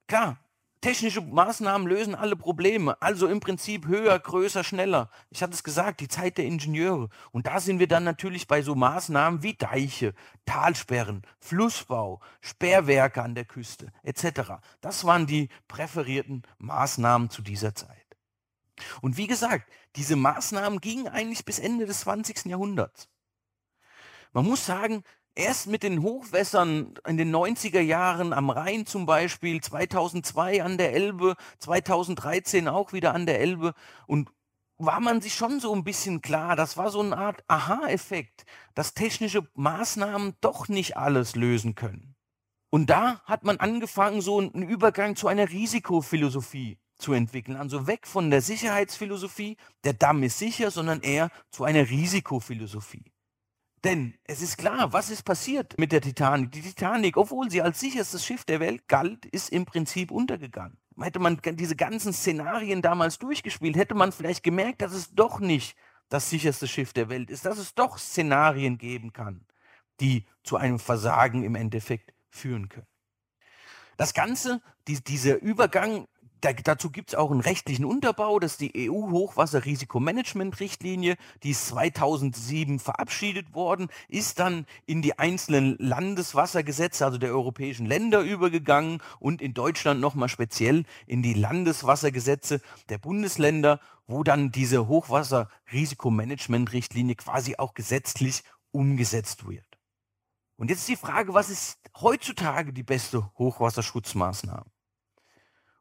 Klar, 0.08 0.38
technische 0.82 1.19
Maßnahmen 1.19 1.88
lösen 1.88 2.13
alle 2.13 2.36
Probleme. 2.36 3.02
Also 3.02 3.26
im 3.26 3.39
Prinzip 3.39 3.88
höher, 3.88 4.19
größer, 4.19 4.63
schneller. 4.63 5.10
Ich 5.32 5.41
hatte 5.41 5.54
es 5.54 5.63
gesagt, 5.63 6.00
die 6.00 6.08
Zeit 6.08 6.38
der 6.38 6.45
Ingenieure. 6.45 7.10
Und 7.32 7.48
da 7.48 7.60
sind 7.60 7.80
wir 7.80 7.88
dann 7.88 8.04
natürlich 8.04 8.45
bei 8.45 8.62
so 8.62 8.76
Maßnahmen 8.76 9.41
wie 9.41 9.56
Deiche, 9.56 10.13
Talsperren, 10.45 11.24
Flussbau, 11.39 12.21
Sperrwerke 12.39 13.24
an 13.24 13.34
der 13.34 13.45
Küste 13.45 13.91
etc. 14.04 14.62
Das 14.82 15.06
waren 15.06 15.26
die 15.26 15.50
präferierten 15.67 16.43
Maßnahmen 16.60 17.32
zu 17.32 17.41
dieser 17.41 17.74
Zeit. 17.74 18.06
Und 19.02 19.17
wie 19.17 19.26
gesagt, 19.26 19.71
diese 19.95 20.15
Maßnahmen 20.15 20.82
gingen 20.82 21.08
eigentlich 21.08 21.45
bis 21.45 21.58
Ende 21.58 21.88
des 21.88 22.02
20. 22.02 22.45
Jahrhunderts. 22.45 23.10
Man 24.34 24.45
muss 24.45 24.67
sagen, 24.67 25.04
erst 25.36 25.67
mit 25.67 25.84
den 25.84 26.02
Hochwässern 26.02 26.93
in 27.06 27.17
den 27.17 27.36
90er 27.36 27.82
Jahren 27.82 28.34
am 28.34 28.50
Rhein 28.50 28.86
zum 28.86 29.06
Beispiel, 29.06 29.62
2002 29.62 30.63
an 30.63 30.78
der 30.78 30.93
Elbe, 30.93 31.36
2013 31.60 32.67
auch 32.67 32.93
wieder 32.93 33.13
an 33.13 33.26
der 33.26 33.39
Elbe 33.39 33.74
und 34.08 34.30
war 34.78 35.00
man 35.00 35.21
sich 35.21 35.36
schon 35.36 35.60
so 35.60 35.74
ein 35.74 35.84
bisschen 35.84 36.21
klar, 36.21 36.56
das 36.56 36.76
war 36.78 36.89
so 36.89 37.02
eine 37.02 37.17
Art 37.17 37.43
Aha-Effekt, 37.48 38.45
dass 38.74 38.93
technische 38.93 39.48
Maßnahmen 39.54 40.36
doch 40.41 40.67
nicht 40.67 40.98
alles 40.98 41.36
lösen 41.36 41.76
können. 41.76 42.15
Und 42.69 42.89
da 42.89 43.21
hat 43.24 43.45
man 43.45 43.58
angefangen, 43.58 44.19
so 44.19 44.39
einen 44.39 44.63
Übergang 44.63 45.15
zu 45.15 45.30
einer 45.30 45.50
Risikophilosophie 45.50 46.78
zu 46.98 47.13
entwickeln. 47.13 47.56
Also 47.56 47.88
weg 47.88 48.06
von 48.06 48.30
der 48.30 48.41
Sicherheitsphilosophie, 48.41 49.56
der 49.86 49.93
Damm 49.93 50.24
ist 50.24 50.39
sicher, 50.39 50.71
sondern 50.71 51.02
eher 51.02 51.30
zu 51.52 51.63
einer 51.63 51.89
Risikophilosophie. 51.89 53.14
Denn 53.86 54.15
es 54.24 54.41
ist 54.41 54.58
klar, 54.58 54.93
was 54.93 55.12
ist 55.12 55.21
passiert 55.21 55.78
mit 55.78 55.91
der 55.91 56.02
Titanic? 56.02 56.52
Die 56.52 56.62
Titanic, 56.63 57.17
obwohl 57.17 57.52
sie 57.52 57.62
als 57.62 57.80
sicherstes 57.80 58.26
Schiff 58.26 58.43
der 58.43 58.60
Welt 58.60 58.88
galt, 58.88 59.26
ist 59.28 59.52
im 59.52 59.65
Prinzip 59.65 60.10
untergegangen. 60.10 60.80
Hätte 61.00 61.19
man 61.19 61.39
diese 61.54 61.76
ganzen 61.76 62.12
Szenarien 62.12 62.82
damals 62.82 63.19
durchgespielt, 63.19 63.76
hätte 63.76 63.93
man 63.93 64.12
vielleicht 64.12 64.41
gemerkt, 64.41 64.82
dass 64.82 64.91
es 64.91 65.13
doch 65.13 65.39
nicht 65.39 65.78
das 66.10 66.32
sicherste 66.32 66.67
Schiff 66.67 66.93
der 66.93 67.10
Welt 67.10 67.30
ist, 67.30 67.45
dass 67.45 67.60
es 67.60 67.76
doch 67.76 68.00
Szenarien 68.00 68.80
geben 68.80 69.13
kann, 69.13 69.45
die 70.00 70.26
zu 70.43 70.58
einem 70.58 70.80
Versagen 70.80 71.43
im 71.43 71.54
Endeffekt 71.54 72.12
führen 72.32 72.69
können. 72.69 72.88
Das 73.98 74.15
Ganze, 74.15 74.63
die, 74.88 75.04
dieser 75.04 75.39
Übergang 75.39 76.08
da, 76.41 76.52
dazu 76.54 76.89
gibt 76.89 77.10
es 77.10 77.15
auch 77.15 77.30
einen 77.32 77.41
rechtlichen 77.41 77.86
Unterbau, 77.86 78.39
das 78.39 78.54
ist 78.54 78.62
die 78.62 78.89
EU-Hochwasserrisikomanagement-Richtlinie, 78.89 81.17
die 81.43 81.52
ist 81.52 81.67
2007 81.67 82.80
verabschiedet 82.80 83.54
worden, 83.54 83.89
ist 84.08 84.39
dann 84.39 84.65
in 84.86 85.02
die 85.02 85.19
einzelnen 85.19 85.76
Landeswassergesetze, 85.80 87.06
also 87.06 87.17
der 87.17 87.32
europäischen 87.32 87.86
Länder 87.86 88.21
übergegangen 88.21 89.02
und 89.19 89.41
in 89.41 89.54
Deutschland 89.54 90.00
nochmal 90.02 90.30
speziell 90.30 90.86
in 91.08 91.24
die 91.24 91.34
Landeswassergesetze 91.34 92.62
der 92.89 92.98
Bundesländer, 92.98 93.80
wo 94.08 94.24
dann 94.24 94.52
diese 94.52 94.88
Hochwasserrisikomanagement-Richtlinie 94.88 97.15
quasi 97.15 97.56
auch 97.58 97.74
gesetzlich 97.74 98.43
umgesetzt 98.71 99.48
wird. 99.48 99.65
Und 100.58 100.69
jetzt 100.69 100.80
ist 100.80 100.89
die 100.89 100.95
Frage, 100.95 101.34
was 101.34 101.50
ist 101.50 101.80
heutzutage 102.00 102.71
die 102.71 102.84
beste 102.84 103.30
Hochwasserschutzmaßnahme? 103.38 104.65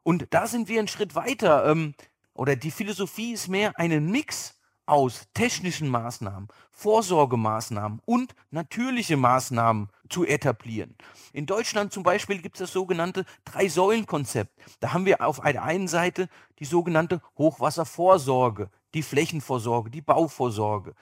Und 0.05 0.27
da 0.29 0.45
sind 0.45 0.69
wir 0.69 0.77
einen 0.77 0.87
Schritt 0.87 1.15
weiter. 1.15 1.65
Ähm, 1.65 1.95
oder 2.35 2.55
die 2.55 2.69
Philosophie 2.69 3.33
ist 3.33 3.47
mehr 3.47 3.73
einen 3.79 4.11
Mix 4.11 4.53
aus 4.85 5.27
technischen 5.33 5.89
Maßnahmen, 5.89 6.47
Vorsorgemaßnahmen 6.71 8.01
und 8.05 8.35
natürliche 8.51 9.17
Maßnahmen 9.17 9.89
zu 10.07 10.23
etablieren. 10.23 10.95
In 11.33 11.47
Deutschland 11.47 11.91
zum 11.91 12.03
Beispiel 12.03 12.39
gibt 12.39 12.57
es 12.57 12.59
das 12.59 12.71
sogenannte 12.71 13.25
Drei-Säulen-Konzept. 13.45 14.51
Da 14.79 14.93
haben 14.93 15.07
wir 15.07 15.25
auf 15.25 15.39
der 15.39 15.63
einen 15.63 15.87
Seite 15.87 16.29
die 16.59 16.65
sogenannte 16.65 17.19
Hochwasservorsorge, 17.39 18.69
die 18.93 19.01
Flächenvorsorge, 19.01 19.89
die 19.89 20.01
Bauvorsorge. 20.01 20.93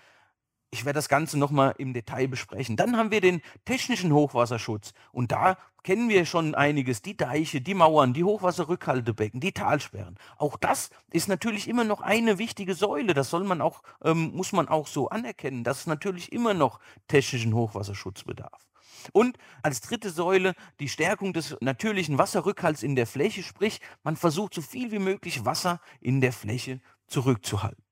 Ich 0.73 0.85
werde 0.85 0.97
das 0.97 1.07
Ganze 1.07 1.37
nochmal 1.37 1.75
im 1.77 1.93
Detail 1.93 2.27
besprechen. 2.27 2.75
Dann 2.77 2.97
haben 2.97 3.11
wir 3.11 3.21
den 3.21 3.43
technischen 3.63 4.11
Hochwasserschutz. 4.11 4.93
Und 5.11 5.31
da 5.31 5.55
kennen 5.83 6.09
wir 6.09 6.25
schon 6.25 6.55
einiges. 6.55 7.03
Die 7.03 7.15
Deiche, 7.15 7.61
die 7.61 7.75
Mauern, 7.75 8.15
die 8.15 8.23
Hochwasserrückhaltebecken, 8.23 9.39
die 9.39 9.51
Talsperren. 9.51 10.17
Auch 10.35 10.57
das 10.57 10.89
ist 11.11 11.27
natürlich 11.27 11.67
immer 11.67 11.83
noch 11.83 12.01
eine 12.01 12.39
wichtige 12.39 12.73
Säule. 12.73 13.13
Das 13.13 13.29
soll 13.29 13.43
man 13.43 13.61
auch, 13.61 13.83
ähm, 14.03 14.31
muss 14.33 14.51
man 14.51 14.67
auch 14.67 14.87
so 14.87 15.09
anerkennen, 15.09 15.63
dass 15.63 15.81
es 15.81 15.85
natürlich 15.85 16.31
immer 16.33 16.55
noch 16.55 16.79
technischen 17.07 17.53
Hochwasserschutz 17.53 18.23
bedarf. 18.23 18.67
Und 19.11 19.37
als 19.61 19.81
dritte 19.81 20.09
Säule 20.09 20.55
die 20.79 20.89
Stärkung 20.89 21.33
des 21.33 21.55
natürlichen 21.61 22.17
Wasserrückhalts 22.17 22.81
in 22.81 22.95
der 22.95 23.05
Fläche, 23.05 23.43
sprich 23.43 23.79
man 24.01 24.15
versucht 24.15 24.55
so 24.55 24.63
viel 24.63 24.91
wie 24.91 24.97
möglich 24.97 25.45
Wasser 25.45 25.79
in 26.01 26.19
der 26.19 26.33
Fläche 26.33 26.81
zurückzuhalten. 27.05 27.82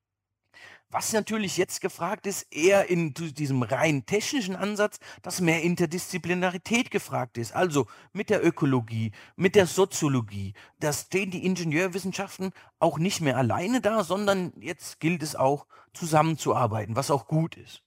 Was 0.92 1.14
natürlich 1.14 1.56
jetzt 1.56 1.80
gefragt 1.80 2.26
ist, 2.26 2.54
eher 2.54 2.90
in 2.90 3.14
diesem 3.14 3.62
rein 3.62 4.04
technischen 4.04 4.54
Ansatz, 4.54 4.98
dass 5.22 5.40
mehr 5.40 5.62
Interdisziplinarität 5.62 6.90
gefragt 6.90 7.38
ist. 7.38 7.54
Also 7.54 7.86
mit 8.12 8.28
der 8.28 8.44
Ökologie, 8.44 9.12
mit 9.34 9.54
der 9.54 9.66
Soziologie. 9.66 10.52
Da 10.80 10.92
stehen 10.92 11.30
die 11.30 11.46
Ingenieurwissenschaften 11.46 12.52
auch 12.78 12.98
nicht 12.98 13.22
mehr 13.22 13.38
alleine 13.38 13.80
da, 13.80 14.04
sondern 14.04 14.52
jetzt 14.60 15.00
gilt 15.00 15.22
es 15.22 15.34
auch 15.34 15.66
zusammenzuarbeiten, 15.94 16.94
was 16.94 17.10
auch 17.10 17.26
gut 17.26 17.56
ist. 17.56 17.82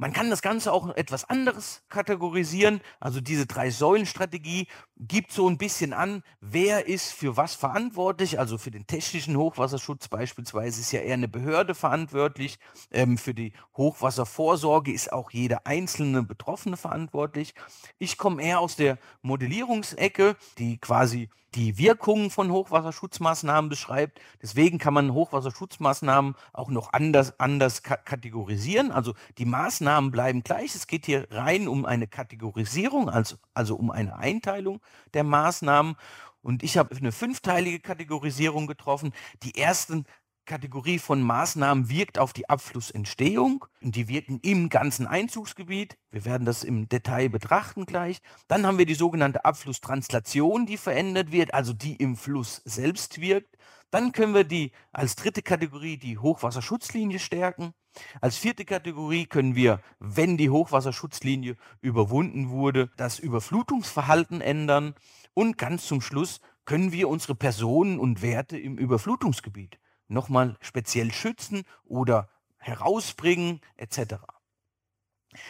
Man 0.00 0.14
kann 0.14 0.30
das 0.30 0.40
Ganze 0.40 0.72
auch 0.72 0.88
etwas 0.96 1.28
anderes 1.28 1.82
kategorisieren. 1.90 2.80
Also 3.00 3.20
diese 3.20 3.44
Drei-Säulen-Strategie 3.44 4.66
gibt 4.96 5.30
so 5.30 5.46
ein 5.46 5.58
bisschen 5.58 5.92
an, 5.92 6.22
wer 6.40 6.86
ist 6.88 7.12
für 7.12 7.36
was 7.36 7.54
verantwortlich. 7.54 8.38
Also 8.38 8.56
für 8.56 8.70
den 8.70 8.86
technischen 8.86 9.36
Hochwasserschutz 9.36 10.08
beispielsweise 10.08 10.80
ist 10.80 10.92
ja 10.92 11.00
eher 11.00 11.12
eine 11.12 11.28
Behörde 11.28 11.74
verantwortlich. 11.74 12.58
Ähm, 12.90 13.18
für 13.18 13.34
die 13.34 13.52
Hochwasservorsorge 13.76 14.90
ist 14.90 15.12
auch 15.12 15.32
jeder 15.32 15.66
einzelne 15.66 16.22
Betroffene 16.22 16.78
verantwortlich. 16.78 17.52
Ich 17.98 18.16
komme 18.16 18.42
eher 18.42 18.60
aus 18.60 18.76
der 18.76 18.96
Modellierungsecke, 19.20 20.34
die 20.56 20.78
quasi 20.78 21.28
die 21.54 21.78
Wirkungen 21.78 22.30
von 22.30 22.50
Hochwasserschutzmaßnahmen 22.50 23.68
beschreibt. 23.68 24.20
Deswegen 24.40 24.78
kann 24.78 24.94
man 24.94 25.12
Hochwasserschutzmaßnahmen 25.12 26.34
auch 26.52 26.68
noch 26.70 26.92
anders, 26.92 27.38
anders 27.40 27.82
ka 27.82 27.96
kategorisieren. 27.96 28.92
Also 28.92 29.14
die 29.38 29.44
Maßnahmen 29.44 30.10
bleiben 30.10 30.42
gleich. 30.42 30.74
Es 30.74 30.86
geht 30.86 31.06
hier 31.06 31.26
rein 31.30 31.68
um 31.68 31.84
eine 31.84 32.06
Kategorisierung, 32.06 33.08
also, 33.08 33.36
also 33.54 33.76
um 33.76 33.90
eine 33.90 34.16
Einteilung 34.16 34.80
der 35.14 35.24
Maßnahmen. 35.24 35.96
Und 36.42 36.62
ich 36.62 36.78
habe 36.78 36.96
eine 36.96 37.12
fünfteilige 37.12 37.80
Kategorisierung 37.80 38.66
getroffen. 38.66 39.12
Die 39.42 39.58
ersten 39.58 40.06
Kategorie 40.46 40.98
von 40.98 41.22
Maßnahmen 41.22 41.88
wirkt 41.88 42.18
auf 42.18 42.32
die 42.32 42.48
Abflussentstehung 42.48 43.64
und 43.82 43.96
die 43.96 44.08
wirken 44.08 44.40
im 44.42 44.68
ganzen 44.68 45.06
Einzugsgebiet. 45.06 45.96
Wir 46.10 46.24
werden 46.24 46.44
das 46.44 46.64
im 46.64 46.88
Detail 46.88 47.28
betrachten 47.28 47.86
gleich. 47.86 48.20
Dann 48.48 48.66
haben 48.66 48.78
wir 48.78 48.86
die 48.86 48.94
sogenannte 48.94 49.44
Abflusstranslation, 49.44 50.66
die 50.66 50.76
verändert 50.76 51.32
wird, 51.32 51.54
also 51.54 51.72
die 51.72 51.96
im 51.96 52.16
Fluss 52.16 52.62
selbst 52.64 53.20
wirkt. 53.20 53.56
Dann 53.90 54.12
können 54.12 54.34
wir 54.34 54.44
die 54.44 54.72
als 54.92 55.16
dritte 55.16 55.42
Kategorie 55.42 55.96
die 55.96 56.18
Hochwasserschutzlinie 56.18 57.18
stärken. 57.18 57.72
Als 58.20 58.36
vierte 58.36 58.64
Kategorie 58.64 59.26
können 59.26 59.56
wir, 59.56 59.80
wenn 59.98 60.36
die 60.36 60.50
Hochwasserschutzlinie 60.50 61.56
überwunden 61.80 62.50
wurde, 62.50 62.90
das 62.96 63.18
Überflutungsverhalten 63.18 64.40
ändern. 64.40 64.94
Und 65.34 65.58
ganz 65.58 65.86
zum 65.86 66.00
Schluss 66.00 66.40
können 66.64 66.92
wir 66.92 67.08
unsere 67.08 67.34
Personen 67.34 67.98
und 67.98 68.22
Werte 68.22 68.58
im 68.58 68.78
Überflutungsgebiet 68.78 69.79
nochmal 70.10 70.56
speziell 70.60 71.12
schützen 71.12 71.62
oder 71.84 72.28
herausbringen 72.58 73.60
etc. 73.76 74.16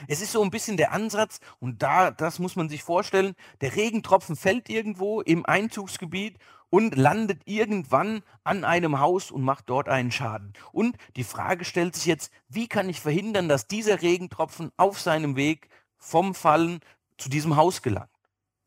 Es 0.09 0.21
ist 0.21 0.33
so 0.33 0.43
ein 0.43 0.51
bisschen 0.51 0.77
der 0.77 0.93
Ansatz, 0.93 1.41
und 1.59 1.83
da, 1.83 2.11
das 2.11 2.39
muss 2.39 2.55
man 2.55 2.69
sich 2.69 2.83
vorstellen, 2.83 3.35
der 3.63 3.77
Regentropfen 3.77 4.37
fällt 4.37 4.69
irgendwo 4.69 5.23
im 5.23 5.47
Einzugsgebiet 5.47 6.39
und 6.69 6.97
landet 6.97 7.43
irgendwann 7.47 8.23
an 8.45 8.65
einem 8.65 9.01
Haus 9.01 9.31
und 9.31 9.43
macht 9.43 9.71
dort 9.71 9.89
einen 9.89 10.13
Schaden. 10.13 10.53
Und 10.73 10.97
die 11.17 11.25
Frage 11.25 11.65
stellt 11.65 11.97
sich 11.97 12.07
jetzt, 12.07 12.31
wie 12.49 12.69
kann 12.69 12.89
ich 12.89 13.01
verhindern, 13.01 13.49
dass 13.49 13.67
dieser 13.67 14.03
Regentropfen 14.03 14.71
auf 14.77 15.01
seinem 15.01 15.37
Weg 15.37 15.69
vom 15.97 16.35
Fallen 16.35 16.81
zu 17.17 17.29
diesem 17.29 17.57
Haus 17.57 17.83
gelangt? 17.83 18.11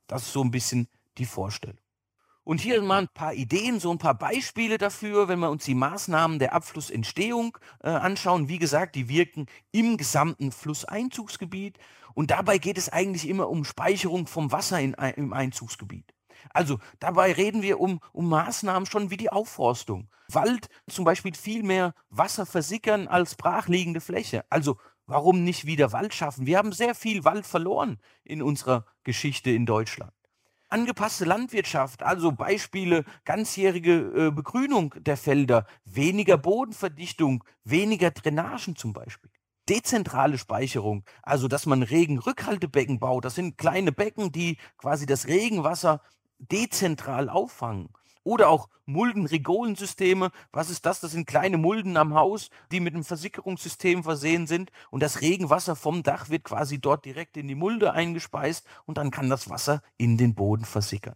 Das 0.07 0.23
ist 0.23 0.33
so 0.33 0.43
ein 0.43 0.51
bisschen 0.51 0.87
die 1.17 1.25
Vorstellung. 1.25 1.82
Und 2.45 2.59
hier 2.59 2.81
mal 2.81 3.03
ein 3.03 3.07
paar 3.07 3.33
Ideen, 3.33 3.79
so 3.79 3.89
ein 3.89 3.99
paar 3.99 4.15
Beispiele 4.15 4.77
dafür, 4.77 5.29
wenn 5.29 5.39
wir 5.39 5.49
uns 5.49 5.63
die 5.63 5.75
Maßnahmen 5.75 6.39
der 6.39 6.53
Abflussentstehung 6.53 7.57
äh, 7.81 7.87
anschauen. 7.89 8.49
Wie 8.49 8.59
gesagt, 8.59 8.95
die 8.95 9.07
wirken 9.07 9.45
im 9.71 9.95
gesamten 9.95 10.51
Flusseinzugsgebiet. 10.51 11.77
Und 12.13 12.31
dabei 12.31 12.57
geht 12.57 12.77
es 12.77 12.89
eigentlich 12.89 13.29
immer 13.29 13.49
um 13.49 13.63
Speicherung 13.63 14.27
vom 14.27 14.51
Wasser 14.51 14.79
in, 14.81 14.93
im 14.93 15.31
Einzugsgebiet. 15.31 16.13
Also 16.49 16.79
dabei 16.99 17.31
reden 17.31 17.61
wir 17.61 17.79
um, 17.79 18.01
um 18.11 18.27
Maßnahmen 18.27 18.87
schon 18.87 19.09
wie 19.09 19.17
die 19.17 19.31
Aufforstung. 19.31 20.09
Wald 20.27 20.67
zum 20.89 21.05
Beispiel 21.05 21.33
viel 21.33 21.63
mehr 21.63 21.93
Wasser 22.09 22.45
versickern 22.45 23.07
als 23.07 23.35
brachliegende 23.35 24.01
Fläche. 24.01 24.43
Also 24.49 24.77
warum 25.05 25.45
nicht 25.45 25.65
wieder 25.65 25.93
Wald 25.93 26.13
schaffen? 26.13 26.45
Wir 26.45 26.57
haben 26.57 26.73
sehr 26.73 26.93
viel 26.93 27.23
Wald 27.23 27.45
verloren 27.45 27.99
in 28.25 28.41
unserer 28.41 28.85
Geschichte 29.03 29.51
in 29.51 29.65
Deutschland 29.65 30.11
angepasste 30.73 31.25
Landwirtschaft, 31.25 32.01
also 32.01 32.31
Beispiele 32.31 33.05
ganzjährige 33.25 33.93
äh, 34.27 34.31
Begrünung 34.31 34.95
der 34.97 35.17
Felder, 35.17 35.67
weniger 35.85 36.37
Bodenverdichtung, 36.37 37.43
weniger 37.63 38.09
Drainagen 38.09 38.75
zum 38.75 38.91
Beispiel. 38.91 39.29
Dezentrale 39.69 40.39
Speicherung, 40.39 41.05
also 41.21 41.47
dass 41.47 41.67
man 41.67 41.83
Regenrückhaltebecken 41.83 42.99
baut. 42.99 43.23
Das 43.23 43.35
sind 43.35 43.57
kleine 43.59 43.91
Becken, 43.91 44.31
die 44.31 44.57
quasi 44.77 45.05
das 45.05 45.27
Regenwasser 45.27 46.01
dezentral 46.39 47.29
auffangen. 47.29 47.89
Oder 48.23 48.49
auch 48.49 48.69
Mulden-Rigolensysteme. 48.85 50.31
Was 50.51 50.69
ist 50.69 50.85
das? 50.85 50.99
Das 50.99 51.11
sind 51.11 51.27
kleine 51.27 51.57
Mulden 51.57 51.97
am 51.97 52.13
Haus, 52.13 52.49
die 52.71 52.79
mit 52.79 52.93
einem 52.93 53.03
Versickerungssystem 53.03 54.03
versehen 54.03 54.47
sind. 54.47 54.71
Und 54.91 55.03
das 55.03 55.21
Regenwasser 55.21 55.75
vom 55.75 56.03
Dach 56.03 56.29
wird 56.29 56.43
quasi 56.43 56.79
dort 56.79 57.05
direkt 57.05 57.37
in 57.37 57.47
die 57.47 57.55
Mulde 57.55 57.93
eingespeist 57.93 58.65
und 58.85 58.97
dann 58.97 59.11
kann 59.11 59.29
das 59.29 59.49
Wasser 59.49 59.81
in 59.97 60.17
den 60.17 60.35
Boden 60.35 60.65
versickern. 60.65 61.15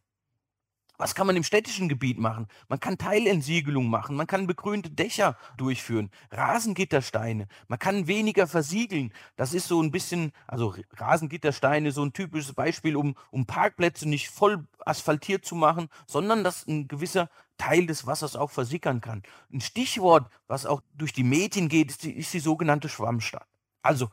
Was 0.98 1.14
kann 1.14 1.28
man 1.28 1.36
im 1.36 1.44
städtischen 1.44 1.90
Gebiet 1.90 2.18
machen? 2.18 2.48
Man 2.70 2.80
kann 2.80 2.98
Teilentsiegelung 2.98 3.88
machen, 3.88 4.16
man 4.16 4.26
kann 4.26 4.48
begrünte 4.48 4.90
Dächer 4.90 5.38
durchführen, 5.56 6.10
Rasengittersteine, 6.32 7.48
man 7.68 7.78
kann 7.78 8.08
weniger 8.08 8.48
versiegeln. 8.48 9.14
Das 9.36 9.54
ist 9.54 9.68
so 9.68 9.80
ein 9.82 9.92
bisschen, 9.92 10.32
also 10.48 10.74
Rasengittersteine, 10.94 11.92
so 11.92 12.04
ein 12.04 12.14
typisches 12.14 12.54
Beispiel, 12.54 12.96
um, 12.96 13.16
um 13.30 13.46
Parkplätze 13.46 14.10
nicht 14.10 14.30
voll 14.30 14.68
asphaltiert 14.86 15.46
zu 15.46 15.56
machen, 15.56 15.90
sondern 16.08 16.44
dass 16.44 16.66
ein 16.66 16.88
gewisser 16.88 17.30
Teil 17.60 17.86
des 17.86 18.08
Wassers 18.08 18.36
auch 18.36 18.50
versickern 18.50 19.00
kann. 19.00 19.22
Ein 19.54 19.62
Stichwort, 19.62 20.32
was 20.48 20.66
auch 20.66 20.82
durch 20.96 21.14
die 21.14 21.24
Medien 21.24 21.70
geht, 21.70 21.92
ist 21.92 22.04
die, 22.04 22.12
ist 22.12 22.34
die 22.34 22.40
sogenannte 22.40 22.90
Schwammstadt. 22.90 23.48
Also 23.84 24.10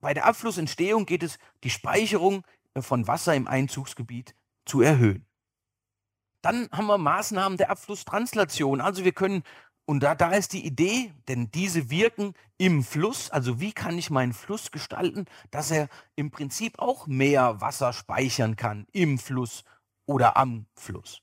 bei 0.00 0.14
der 0.14 0.26
Abflussentstehung 0.26 1.06
geht 1.06 1.22
es, 1.24 1.38
die 1.64 1.70
Speicherung 1.70 2.44
von 2.78 3.06
Wasser 3.08 3.34
im 3.34 3.48
Einzugsgebiet 3.48 4.34
zu 4.64 4.80
erhöhen. 4.80 5.26
Dann 6.44 6.68
haben 6.72 6.86
wir 6.86 6.98
Maßnahmen 6.98 7.56
der 7.56 7.70
Abflusstranslation. 7.70 8.82
Also 8.82 9.02
wir 9.02 9.12
können, 9.12 9.44
und 9.86 10.02
da, 10.02 10.14
da 10.14 10.30
ist 10.32 10.52
die 10.52 10.66
Idee, 10.66 11.14
denn 11.26 11.50
diese 11.50 11.88
wirken 11.88 12.34
im 12.58 12.84
Fluss, 12.84 13.30
also 13.30 13.60
wie 13.60 13.72
kann 13.72 13.96
ich 13.96 14.10
meinen 14.10 14.34
Fluss 14.34 14.70
gestalten, 14.70 15.24
dass 15.50 15.70
er 15.70 15.88
im 16.16 16.30
Prinzip 16.30 16.78
auch 16.78 17.06
mehr 17.06 17.62
Wasser 17.62 17.94
speichern 17.94 18.56
kann 18.56 18.86
im 18.92 19.18
Fluss 19.18 19.64
oder 20.04 20.36
am 20.36 20.66
Fluss. 20.74 21.22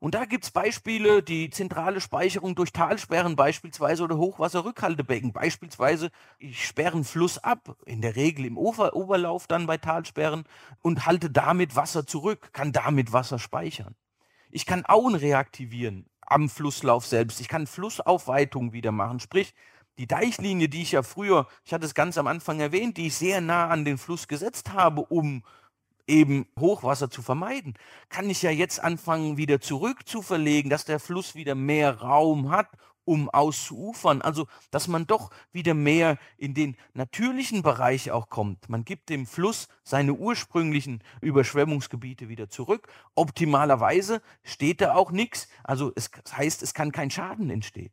Und 0.00 0.14
da 0.14 0.26
gibt 0.26 0.44
es 0.44 0.50
Beispiele, 0.50 1.22
die 1.22 1.48
zentrale 1.48 2.02
Speicherung 2.02 2.54
durch 2.54 2.72
Talsperren 2.72 3.36
beispielsweise 3.36 4.02
oder 4.02 4.18
Hochwasserrückhaltebecken. 4.18 5.32
Beispielsweise, 5.32 6.10
ich 6.38 6.66
sperre 6.66 6.96
einen 6.96 7.04
Fluss 7.04 7.38
ab, 7.38 7.76
in 7.86 8.02
der 8.02 8.16
Regel 8.16 8.44
im 8.44 8.58
Ober 8.58 8.94
Oberlauf 8.94 9.46
dann 9.46 9.66
bei 9.66 9.78
Talsperren 9.78 10.44
und 10.82 11.06
halte 11.06 11.30
damit 11.30 11.74
Wasser 11.74 12.06
zurück, 12.06 12.50
kann 12.52 12.72
damit 12.72 13.14
Wasser 13.14 13.38
speichern. 13.38 13.94
Ich 14.52 14.66
kann 14.66 14.84
Auen 14.86 15.14
reaktivieren 15.14 16.04
am 16.20 16.48
Flusslauf 16.48 17.06
selbst. 17.06 17.40
Ich 17.40 17.48
kann 17.48 17.66
Flussaufweitung 17.66 18.72
wieder 18.72 18.92
machen. 18.92 19.18
Sprich, 19.18 19.54
die 19.98 20.06
Deichlinie, 20.06 20.68
die 20.68 20.82
ich 20.82 20.92
ja 20.92 21.02
früher, 21.02 21.46
ich 21.64 21.72
hatte 21.72 21.86
es 21.86 21.94
ganz 21.94 22.18
am 22.18 22.26
Anfang 22.26 22.60
erwähnt, 22.60 22.98
die 22.98 23.06
ich 23.06 23.14
sehr 23.14 23.40
nah 23.40 23.68
an 23.68 23.84
den 23.86 23.96
Fluss 23.96 24.28
gesetzt 24.28 24.72
habe, 24.72 25.00
um 25.02 25.42
eben 26.06 26.46
Hochwasser 26.58 27.10
zu 27.10 27.22
vermeiden, 27.22 27.74
kann 28.10 28.28
ich 28.28 28.42
ja 28.42 28.50
jetzt 28.50 28.82
anfangen, 28.82 29.38
wieder 29.38 29.60
zurück 29.60 30.06
zu 30.06 30.20
verlegen, 30.20 30.68
dass 30.68 30.84
der 30.84 31.00
Fluss 31.00 31.34
wieder 31.34 31.54
mehr 31.54 32.00
Raum 32.00 32.50
hat, 32.50 32.68
um 33.04 33.30
auszuufern. 33.30 34.22
Also, 34.22 34.46
dass 34.70 34.88
man 34.88 35.06
doch 35.06 35.30
wieder 35.52 35.74
mehr 35.74 36.18
in 36.36 36.54
den 36.54 36.76
natürlichen 36.94 37.62
Bereich 37.62 38.10
auch 38.10 38.28
kommt. 38.28 38.68
Man 38.68 38.84
gibt 38.84 39.08
dem 39.08 39.26
Fluss 39.26 39.68
seine 39.82 40.14
ursprünglichen 40.14 41.02
Überschwemmungsgebiete 41.20 42.28
wieder 42.28 42.48
zurück. 42.48 42.88
Optimalerweise 43.14 44.22
steht 44.42 44.80
da 44.80 44.94
auch 44.94 45.10
nichts. 45.10 45.48
Also, 45.64 45.92
es 45.94 46.10
heißt, 46.30 46.62
es 46.62 46.74
kann 46.74 46.92
kein 46.92 47.10
Schaden 47.10 47.50
entstehen. 47.50 47.92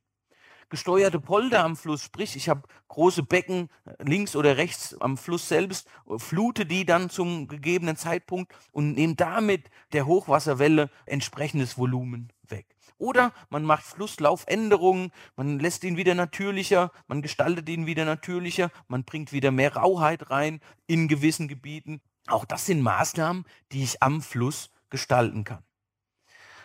Gesteuerte 0.69 1.19
Polder 1.19 1.63
am 1.63 1.75
Fluss, 1.75 2.03
sprich, 2.03 2.35
ich 2.35 2.47
habe 2.47 2.61
große 2.89 3.23
Becken 3.23 3.69
äh, 3.85 4.03
links 4.03 4.35
oder 4.35 4.57
rechts 4.57 4.95
am 5.01 5.17
Fluss 5.17 5.49
selbst, 5.49 5.87
flute 6.17 6.67
die 6.67 6.85
dann 6.85 7.09
zum 7.09 7.47
gegebenen 7.47 7.95
Zeitpunkt 7.95 8.53
und 8.71 8.93
nehme 8.93 9.15
damit 9.15 9.71
der 9.93 10.05
Hochwasserwelle 10.05 10.91
entsprechendes 11.07 11.79
Volumen 11.79 12.31
weg. 12.47 12.67
Oder 12.97 13.33
man 13.49 13.63
macht 13.63 13.83
Flusslaufänderungen, 13.83 15.11
man 15.35 15.59
lässt 15.59 15.83
ihn 15.83 15.97
wieder 15.97 16.15
natürlicher, 16.15 16.91
man 17.07 17.21
gestaltet 17.21 17.69
ihn 17.69 17.85
wieder 17.85 18.05
natürlicher, 18.05 18.71
man 18.87 19.03
bringt 19.03 19.31
wieder 19.31 19.51
mehr 19.51 19.75
Rauheit 19.75 20.29
rein 20.29 20.59
in 20.87 21.07
gewissen 21.07 21.47
Gebieten. 21.47 22.01
Auch 22.27 22.45
das 22.45 22.65
sind 22.65 22.81
Maßnahmen, 22.81 23.45
die 23.71 23.83
ich 23.83 24.01
am 24.03 24.21
Fluss 24.21 24.69
gestalten 24.89 25.43
kann. 25.43 25.63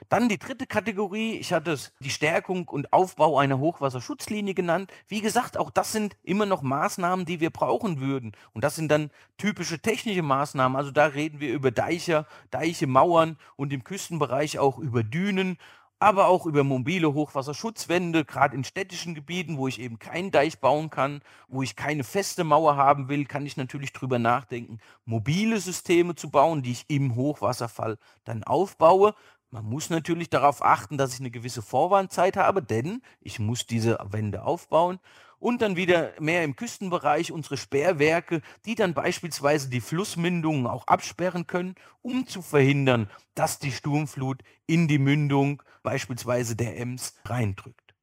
Dann 0.09 0.29
die 0.29 0.39
dritte 0.39 0.67
Kategorie, 0.67 1.37
ich 1.39 1.53
hatte 1.53 1.73
es 1.73 1.93
die 2.01 2.11
Stärkung 2.11 2.69
und 2.69 2.93
Aufbau 2.93 3.39
einer 3.39 3.59
Hochwasserschutzlinie 3.59 4.55
genannt. 4.55 4.93
Wie 5.09 5.21
gesagt, 5.21 5.57
auch 5.57 5.71
das 5.71 5.93
sind 5.93 6.17
immer 6.23 6.47
noch 6.47 6.63
Maßnahmen, 6.63 7.25
die 7.25 7.41
wir 7.41 7.51
brauchen 7.51 8.01
würden. 8.01 8.33
Und 8.53 8.65
das 8.65 8.77
sind 8.77 8.91
dann 8.91 9.11
typische 9.39 9.81
technische 9.81 10.23
Maßnahmen. 10.23 10.77
Also 10.77 10.91
da 10.91 11.07
reden 11.07 11.41
wir 11.41 11.53
über 11.53 11.71
Deiche, 11.71 12.27
Deiche, 12.51 12.87
Mauern 12.87 13.39
und 13.57 13.73
im 13.73 13.85
Küstenbereich 13.85 14.59
auch 14.59 14.79
über 14.79 15.03
Dünen 15.03 15.59
aber 15.99 16.29
auch 16.29 16.47
über 16.47 16.65
mobile 16.65 17.15
Hochwasserschutzwände, 17.15 18.25
gerade 18.25 18.57
in 18.57 18.65
städtischen 18.65 19.15
Gebieten, 19.15 19.57
wo 19.57 19.69
ich 19.69 19.81
eben 19.81 19.99
keinen 19.99 20.31
Deich 20.31 20.59
bauen 20.61 20.91
kann, 20.91 21.21
wo 21.49 21.63
ich 21.63 21.77
keine 21.77 22.05
feste 22.05 22.45
Mauer 22.45 22.77
haben 22.77 23.09
will, 23.09 23.25
kann 23.25 23.47
ich 23.47 23.57
natürlich 23.57 23.93
darüber 23.93 24.19
nachdenken, 24.19 24.79
mobile 25.05 25.59
Systeme 25.61 26.15
zu 26.15 26.31
bauen, 26.31 26.63
die 26.63 26.73
ich 26.73 26.85
im 26.89 27.15
Hochwasserfall 27.15 27.99
dann 28.25 28.45
aufbaue. 28.45 29.15
Man 29.51 29.65
muss 29.65 29.89
natürlich 29.89 30.31
darauf 30.31 30.65
achten, 30.65 30.99
dass 30.99 31.15
ich 31.15 31.21
eine 31.21 31.31
gewisse 31.31 31.63
Vorwarnzeit 31.63 32.37
habe, 32.37 32.61
denn 32.61 33.03
ich 33.21 33.39
muss 33.39 33.67
diese 33.67 33.99
Wände 34.11 34.43
aufbauen 34.43 34.99
und 35.45 35.61
dann 35.61 35.77
wieder 35.77 36.15
mehr 36.21 36.43
im 36.43 36.57
Küstenbereich 36.57 37.31
unsere 37.31 37.59
Sperrwerke, 37.59 38.41
die 38.65 38.75
dann 38.75 38.95
beispielsweise 38.95 39.69
die 39.69 39.83
Flussmündungen 39.83 40.67
auch 40.67 40.87
absperren 40.87 41.47
können, 41.47 41.75
um 42.01 42.27
zu 42.27 42.41
verhindern, 42.41 43.11
dass 43.35 43.59
die 43.59 43.71
Sturmflut 43.71 44.41
in 44.67 44.89
die 44.89 44.99
Mündung 44.99 45.63
beispielsweise 45.83 46.57
der 46.57 46.79
Ems 46.79 47.21
reindrückt. 47.27 47.95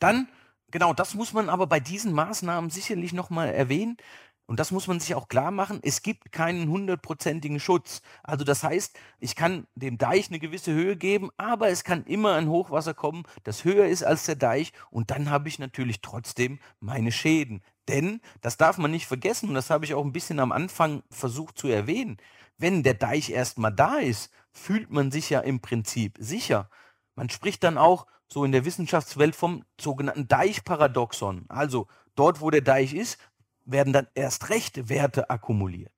Dann, 0.00 0.26
genau, 0.72 0.92
das 0.92 1.14
muss 1.14 1.32
man 1.32 1.48
aber 1.48 1.68
bei 1.68 1.78
diesen 1.78 2.12
Maßnahmen 2.14 2.70
sicherlich 2.70 3.12
nochmal 3.12 3.54
erwähnen. 3.54 3.96
Und 4.50 4.58
das 4.58 4.72
muss 4.72 4.88
man 4.88 4.98
sich 4.98 5.14
auch 5.14 5.28
klar 5.28 5.52
machen. 5.52 5.78
Es 5.80 6.02
gibt 6.02 6.32
keinen 6.32 6.68
hundertprozentigen 6.68 7.60
Schutz. 7.60 8.02
Also 8.24 8.44
das 8.44 8.64
heißt, 8.64 8.98
ich 9.20 9.36
kann 9.36 9.68
dem 9.76 9.96
Deich 9.96 10.26
eine 10.26 10.40
gewisse 10.40 10.72
Höhe 10.72 10.96
geben, 10.96 11.30
aber 11.36 11.68
es 11.68 11.84
kann 11.84 12.02
immer 12.02 12.34
ein 12.34 12.48
Hochwasser 12.48 12.92
kommen, 12.92 13.22
das 13.44 13.62
höher 13.62 13.86
ist 13.86 14.02
als 14.02 14.24
der 14.24 14.34
Deich. 14.34 14.72
Und 14.90 15.12
dann 15.12 15.30
habe 15.30 15.48
ich 15.48 15.60
natürlich 15.60 16.00
trotzdem 16.00 16.58
meine 16.80 17.12
Schäden. 17.12 17.62
Denn, 17.86 18.20
das 18.40 18.56
darf 18.56 18.76
man 18.76 18.90
nicht 18.90 19.06
vergessen, 19.06 19.50
und 19.50 19.54
das 19.54 19.70
habe 19.70 19.84
ich 19.84 19.94
auch 19.94 20.04
ein 20.04 20.10
bisschen 20.10 20.40
am 20.40 20.50
Anfang 20.50 21.04
versucht 21.10 21.56
zu 21.56 21.68
erwähnen, 21.68 22.16
wenn 22.58 22.82
der 22.82 22.94
Deich 22.94 23.30
erstmal 23.30 23.72
da 23.72 23.98
ist, 23.98 24.32
fühlt 24.50 24.90
man 24.90 25.12
sich 25.12 25.30
ja 25.30 25.38
im 25.38 25.60
Prinzip 25.60 26.16
sicher. 26.18 26.68
Man 27.14 27.30
spricht 27.30 27.62
dann 27.62 27.78
auch 27.78 28.08
so 28.26 28.44
in 28.44 28.50
der 28.50 28.64
Wissenschaftswelt 28.64 29.36
vom 29.36 29.62
sogenannten 29.80 30.26
Deichparadoxon. 30.26 31.44
Also 31.48 31.86
dort, 32.16 32.40
wo 32.40 32.50
der 32.50 32.62
Deich 32.62 32.94
ist, 32.94 33.18
werden 33.70 33.92
dann 33.92 34.08
erst 34.14 34.48
recht 34.50 34.88
Werte 34.88 35.30
akkumuliert. 35.30 35.92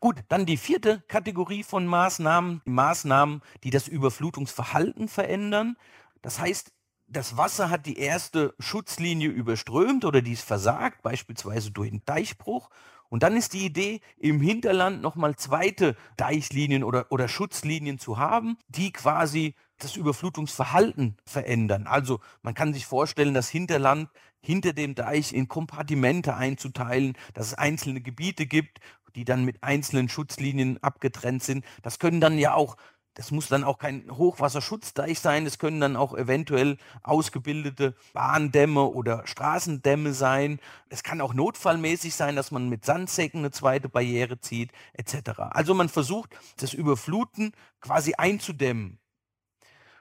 Gut, 0.00 0.22
dann 0.28 0.46
die 0.46 0.56
vierte 0.56 1.02
Kategorie 1.08 1.64
von 1.64 1.86
Maßnahmen, 1.86 2.62
die 2.64 2.70
Maßnahmen, 2.70 3.42
die 3.64 3.70
das 3.70 3.88
Überflutungsverhalten 3.88 5.08
verändern. 5.08 5.76
Das 6.22 6.38
heißt, 6.38 6.72
das 7.08 7.36
Wasser 7.36 7.70
hat 7.70 7.86
die 7.86 7.98
erste 7.98 8.54
Schutzlinie 8.60 9.28
überströmt 9.28 10.04
oder 10.04 10.22
die 10.22 10.32
ist 10.32 10.44
versagt, 10.44 11.02
beispielsweise 11.02 11.72
durch 11.72 11.90
einen 11.90 12.04
Deichbruch. 12.04 12.70
Und 13.08 13.22
dann 13.22 13.36
ist 13.36 13.54
die 13.54 13.64
Idee, 13.64 14.00
im 14.18 14.40
Hinterland 14.40 15.00
nochmal 15.00 15.34
zweite 15.36 15.96
Deichlinien 16.16 16.84
oder, 16.84 17.10
oder 17.10 17.26
Schutzlinien 17.26 17.98
zu 17.98 18.18
haben, 18.18 18.58
die 18.68 18.92
quasi 18.92 19.54
das 19.78 19.96
Überflutungsverhalten 19.96 21.16
verändern. 21.24 21.86
Also 21.86 22.20
man 22.42 22.54
kann 22.54 22.74
sich 22.74 22.86
vorstellen, 22.86 23.34
das 23.34 23.48
Hinterland 23.48 24.08
hinter 24.40 24.72
dem 24.72 24.94
Deich 24.94 25.32
in 25.32 25.48
Kompartimente 25.48 26.34
einzuteilen, 26.34 27.16
dass 27.34 27.48
es 27.48 27.54
einzelne 27.54 28.00
Gebiete 28.00 28.46
gibt, 28.46 28.80
die 29.14 29.24
dann 29.24 29.44
mit 29.44 29.62
einzelnen 29.64 30.08
Schutzlinien 30.08 30.82
abgetrennt 30.82 31.42
sind. 31.42 31.64
Das 31.82 31.98
können 31.98 32.20
dann 32.20 32.38
ja 32.38 32.54
auch 32.54 32.76
Das 33.14 33.32
muss 33.32 33.48
dann 33.48 33.64
auch 33.64 33.78
kein 33.78 34.08
Hochwasserschutzdeich 34.16 35.18
sein. 35.18 35.44
Es 35.44 35.58
können 35.58 35.80
dann 35.80 35.96
auch 35.96 36.14
eventuell 36.16 36.76
ausgebildete 37.02 37.96
Bahndämme 38.12 38.84
oder 38.84 39.26
Straßendämme 39.26 40.14
sein. 40.14 40.60
Es 40.88 41.02
kann 41.02 41.20
auch 41.20 41.34
notfallmäßig 41.34 42.14
sein, 42.14 42.36
dass 42.36 42.52
man 42.52 42.68
mit 42.68 42.84
Sandsäcken 42.84 43.40
eine 43.40 43.50
zweite 43.50 43.88
Barriere 43.88 44.38
zieht, 44.40 44.70
etc. 44.92 45.40
Also 45.50 45.74
man 45.74 45.88
versucht, 45.88 46.30
das 46.58 46.72
Überfluten 46.74 47.52
quasi 47.80 48.14
einzudämmen. 48.14 49.00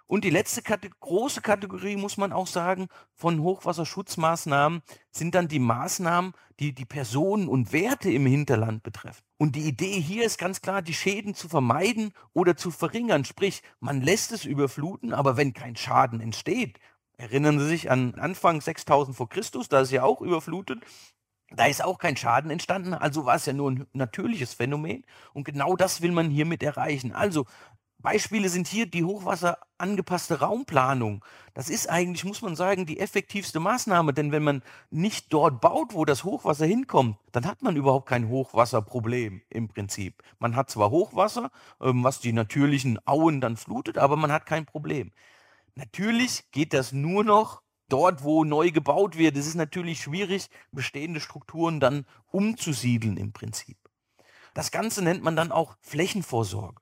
Und 0.08 0.24
die 0.24 0.30
letzte 0.30 0.62
Kate 0.62 0.90
große 0.90 1.42
Kategorie, 1.42 1.98
muss 1.98 2.18
man 2.18 2.32
auch 2.32 2.48
sagen, 2.48 2.88
von 3.14 3.42
Hochwasserschutzmaßnahmen 3.42 4.82
sind 5.12 5.36
dann 5.36 5.50
die 5.50 5.60
Maßnahmen, 5.60 6.34
die 6.60 6.74
die 6.74 6.86
Personen 6.86 7.50
und 7.50 7.74
Werte 7.74 8.10
im 8.10 8.26
Hinterland 8.26 8.84
betreffen. 8.84 9.22
Und 9.38 9.56
die 9.56 9.68
Idee 9.68 10.00
hier 10.00 10.26
ist 10.26 10.38
ganz 10.38 10.62
klar, 10.62 10.82
die 10.82 10.94
Schäden 10.94 11.36
zu 11.36 11.50
vermeiden 11.50 12.14
oder 12.34 12.56
zu 12.56 12.72
verringern. 12.72 13.26
Sprich, 13.26 13.62
man 13.82 14.02
lässt 14.02 14.32
es 14.32 14.46
überfluten, 14.46 15.14
aber 15.14 15.36
wenn 15.36 15.54
kein 15.54 15.76
Schaden 15.76 16.22
entsteht, 16.22 16.80
erinnern 17.18 17.60
Sie 17.60 17.68
sich 17.68 17.92
an 17.92 18.16
Anfang 18.16 18.62
6000 18.62 19.16
vor 19.16 19.28
Christus, 19.28 19.68
da 19.68 19.82
ist 19.82 19.92
ja 19.92 20.04
auch 20.04 20.22
überflutet, 20.22 20.80
da 21.50 21.66
ist 21.66 21.84
auch 21.84 21.98
kein 21.98 22.18
Schaden 22.18 22.52
entstanden, 22.52 22.94
also 22.94 23.26
war 23.26 23.36
es 23.36 23.46
ja 23.46 23.54
nur 23.54 23.72
ein 23.72 23.88
natürliches 23.94 24.54
Phänomen. 24.54 25.06
Und 25.34 25.46
genau 25.46 25.76
das 25.76 26.02
will 26.02 26.12
man 26.12 26.30
hiermit 26.30 26.62
erreichen. 26.62 27.14
Also 27.14 27.46
Beispiele 28.00 28.50
sind 28.50 28.68
hier 28.68 28.86
die 28.86 29.04
hochwasserangepasste 29.04 30.40
Raumplanung. 30.40 31.26
Das 31.56 31.70
ist 31.70 31.90
eigentlich, 31.90 32.24
muss 32.26 32.44
man 32.44 32.56
sagen, 32.56 32.86
die 32.86 33.00
effektivste 33.00 33.60
Maßnahme, 33.60 34.14
denn 34.14 34.32
wenn 34.32 34.44
man 34.44 34.62
nicht 34.92 35.34
dort 35.34 35.62
baut, 35.62 35.94
wo 35.94 36.06
das 36.06 36.24
Hochwasser 36.24 36.68
hinkommt, 36.68 37.18
dann 37.32 37.48
hat 37.48 37.64
man 37.64 37.76
überhaupt 37.76 38.08
kein 38.08 38.30
Hochwasserproblem 38.30 39.42
im 39.50 39.68
Prinzip. 39.68 40.22
Man 40.38 40.56
hat 40.56 40.70
zwar 40.70 40.92
Hochwasser, 40.92 41.50
ähm, 41.82 42.04
was 42.04 42.20
die 42.20 42.34
natürlichen 42.34 43.00
Auen 43.08 43.42
dann 43.42 43.58
flutet, 43.58 43.98
aber 43.98 44.16
man 44.16 44.32
hat 44.32 44.46
kein 44.46 44.68
Problem. 44.68 45.12
Natürlich 45.74 46.52
geht 46.52 46.74
das 46.74 46.92
nur 46.92 47.24
noch 47.24 47.64
dort, 47.90 48.24
wo 48.24 48.44
neu 48.44 48.72
gebaut 48.72 49.18
wird. 49.18 49.38
Es 49.38 49.48
ist 49.48 49.56
natürlich 49.56 50.02
schwierig, 50.02 50.50
bestehende 50.72 51.20
Strukturen 51.20 51.80
dann 51.80 52.06
umzusiedeln 52.28 53.18
im 53.18 53.34
Prinzip. 53.34 53.78
Das 54.54 54.72
Ganze 54.72 55.04
nennt 55.04 55.24
man 55.24 55.36
dann 55.36 55.52
auch 55.52 55.78
Flächenvorsorge. 55.82 56.82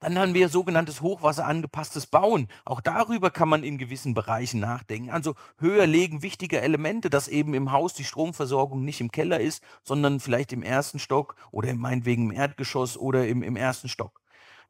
Dann 0.00 0.18
haben 0.18 0.34
wir 0.34 0.48
sogenanntes 0.48 1.00
hochwasserangepasstes 1.00 2.06
Bauen. 2.06 2.48
Auch 2.64 2.80
darüber 2.80 3.30
kann 3.30 3.48
man 3.48 3.62
in 3.62 3.78
gewissen 3.78 4.14
Bereichen 4.14 4.60
nachdenken. 4.60 5.10
Also 5.10 5.34
höher 5.58 5.86
legen 5.86 6.22
wichtige 6.22 6.60
Elemente, 6.60 7.10
dass 7.10 7.28
eben 7.28 7.54
im 7.54 7.72
Haus 7.72 7.94
die 7.94 8.04
Stromversorgung 8.04 8.84
nicht 8.84 9.00
im 9.00 9.10
Keller 9.10 9.40
ist, 9.40 9.62
sondern 9.82 10.20
vielleicht 10.20 10.52
im 10.52 10.62
ersten 10.62 10.98
Stock 10.98 11.36
oder 11.50 11.72
meinetwegen 11.74 12.30
im 12.30 12.36
Erdgeschoss 12.36 12.96
oder 12.96 13.26
im, 13.26 13.42
im 13.42 13.56
ersten 13.56 13.88
Stock. 13.88 14.20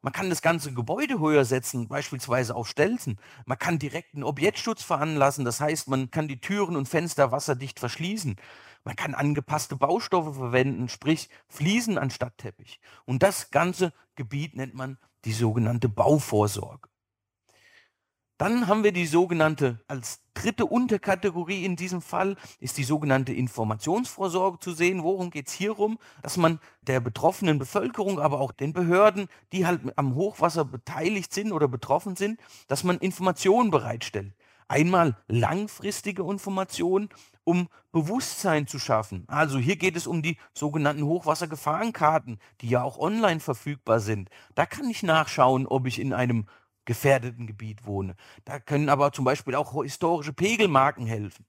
Man 0.01 0.13
kann 0.13 0.29
das 0.29 0.41
ganze 0.41 0.73
Gebäude 0.73 1.19
höher 1.19 1.43
setzen, 1.43 1.87
beispielsweise 1.87 2.55
auf 2.55 2.67
Stelzen. 2.67 3.19
Man 3.45 3.57
kann 3.57 3.79
direkten 3.79 4.23
Objektschutz 4.23 4.83
veranlassen, 4.83 5.43
das 5.43 5.59
heißt, 5.59 5.87
man 5.87 6.11
kann 6.11 6.27
die 6.27 6.39
Türen 6.39 6.75
und 6.75 6.87
Fenster 6.87 7.31
wasserdicht 7.31 7.79
verschließen. 7.79 8.35
Man 8.83 8.95
kann 8.95 9.15
angepasste 9.15 9.75
Baustoffe 9.75 10.35
verwenden, 10.35 10.87
sprich 10.87 11.29
Fliesen 11.49 11.97
anstatt 11.97 12.37
Teppich. 12.37 12.79
Und 13.05 13.23
das 13.23 13.51
ganze 13.51 13.91
Gebiet 14.15 14.55
nennt 14.55 14.75
man 14.75 14.97
die 15.27 15.33
sogenannte 15.33 15.89
Bauvorsorge. 15.89 16.87
Dann 18.37 18.67
haben 18.67 18.83
wir 18.83 18.93
die 18.93 19.07
sogenannte, 19.07 19.83
als 19.87 20.21
dritte 20.33 20.65
Unterkategorie 20.65 21.65
in 21.65 21.75
diesem 21.75 22.01
Fall, 22.01 22.37
ist 22.59 22.77
die 22.77 22.85
sogenannte 22.85 23.33
Informationsvorsorge 23.33 24.59
zu 24.59 24.71
sehen. 24.71 25.03
Worum 25.03 25.29
geht 25.29 25.47
es 25.47 25.53
hier 25.53 25.71
rum? 25.71 25.97
Dass 26.21 26.37
man 26.37 26.59
der 26.81 27.01
betroffenen 27.01 27.59
Bevölkerung, 27.59 28.19
aber 28.19 28.39
auch 28.39 28.53
den 28.53 28.71
Behörden, 28.71 29.27
die 29.51 29.65
halt 29.65 29.81
am 29.97 30.15
Hochwasser 30.15 30.63
beteiligt 30.63 31.33
sind 31.33 31.51
oder 31.51 31.67
betroffen 31.67 32.15
sind, 32.15 32.39
dass 32.67 32.85
man 32.85 32.99
Informationen 32.99 33.69
bereitstellt. 33.69 34.33
Einmal 34.69 35.17
langfristige 35.27 36.21
Informationen, 36.23 37.09
um 37.47 37.69
Bewusstsein 37.93 38.67
zu 38.67 38.77
schaffen. 38.77 39.23
Also 39.27 39.57
hier 39.57 39.77
geht 39.77 39.95
es 39.95 40.05
um 40.05 40.21
die 40.21 40.37
sogenannten 40.53 41.03
Hochwassergefahrenkarten, 41.03 42.39
die 42.59 42.67
ja 42.67 42.83
auch 42.83 42.99
online 42.99 43.39
verfügbar 43.39 44.01
sind. 44.01 44.29
Da 44.53 44.65
kann 44.65 44.89
ich 44.89 45.01
nachschauen, 45.01 45.65
ob 45.65 45.87
ich 45.87 45.99
in 45.99 46.11
einem 46.11 46.47
gefährdeten 46.83 47.47
Gebiet 47.47 47.85
wohne. 47.85 48.15
Da 48.43 48.59
können 48.59 48.89
aber 48.89 49.13
zum 49.13 49.23
Beispiel 49.23 49.55
auch 49.55 49.81
historische 49.81 50.33
Pegelmarken 50.33 51.07
helfen. 51.07 51.45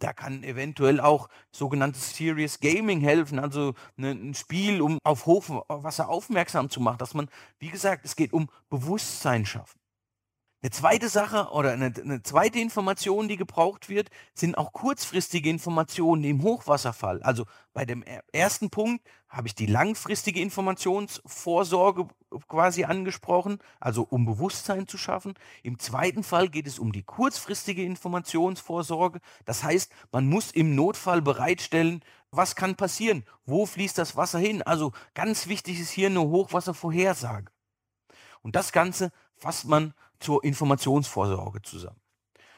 Da 0.00 0.12
kann 0.12 0.42
eventuell 0.42 1.00
auch 1.00 1.28
sogenanntes 1.52 2.14
Serious 2.16 2.58
Gaming 2.58 3.00
helfen, 3.00 3.38
also 3.38 3.74
ne, 3.96 4.10
ein 4.10 4.34
Spiel, 4.34 4.82
um 4.82 4.98
auf 5.04 5.26
Hochwasser 5.26 6.08
aufmerksam 6.08 6.70
zu 6.70 6.80
machen, 6.80 6.98
dass 6.98 7.14
man, 7.14 7.30
wie 7.60 7.70
gesagt, 7.70 8.04
es 8.04 8.16
geht 8.16 8.32
um 8.32 8.50
Bewusstsein 8.68 9.46
schaffen. 9.46 9.78
Eine 10.62 10.70
zweite 10.70 11.08
Sache 11.10 11.50
oder 11.52 11.72
eine, 11.72 11.92
eine, 12.02 12.22
zweite 12.22 12.58
Information, 12.58 13.28
die 13.28 13.36
gebraucht 13.36 13.90
wird, 13.90 14.08
sind 14.34 14.56
auch 14.56 14.72
kurzfristige 14.72 15.50
Informationen 15.50 16.24
im 16.24 16.42
Hochwasserfall. 16.42 17.22
Also 17.22 17.44
bei 17.74 17.84
dem 17.84 18.02
ersten 18.32 18.70
Punkt 18.70 19.06
habe 19.28 19.48
ich 19.48 19.54
die 19.54 19.66
langfristige 19.66 20.40
Informationsvorsorge 20.40 22.08
quasi 22.48 22.84
angesprochen, 22.84 23.58
also 23.80 24.02
um 24.02 24.24
Bewusstsein 24.24 24.88
zu 24.88 24.96
schaffen. 24.96 25.34
Im 25.62 25.78
zweiten 25.78 26.24
Fall 26.24 26.48
geht 26.48 26.66
es 26.66 26.78
um 26.78 26.90
die 26.90 27.02
kurzfristige 27.02 27.84
Informationsvorsorge. 27.84 29.20
Das 29.44 29.62
heißt, 29.62 29.92
man 30.10 30.26
muss 30.26 30.52
im 30.52 30.74
Notfall 30.74 31.20
bereitstellen, 31.20 32.02
was 32.30 32.56
kann 32.56 32.76
passieren, 32.76 33.24
wo 33.44 33.66
fließt 33.66 33.98
das 33.98 34.16
Wasser 34.16 34.38
hin. 34.38 34.62
Also 34.62 34.92
ganz 35.12 35.48
wichtig 35.48 35.80
ist 35.80 35.90
hier 35.90 36.08
eine 36.08 36.22
Hochwasservorhersage. 36.22 37.52
Und 38.42 38.56
das 38.56 38.72
Ganze 38.72 39.12
fasst 39.36 39.66
man 39.66 39.92
zur 40.20 40.44
Informationsvorsorge 40.44 41.62
zusammen. 41.62 42.00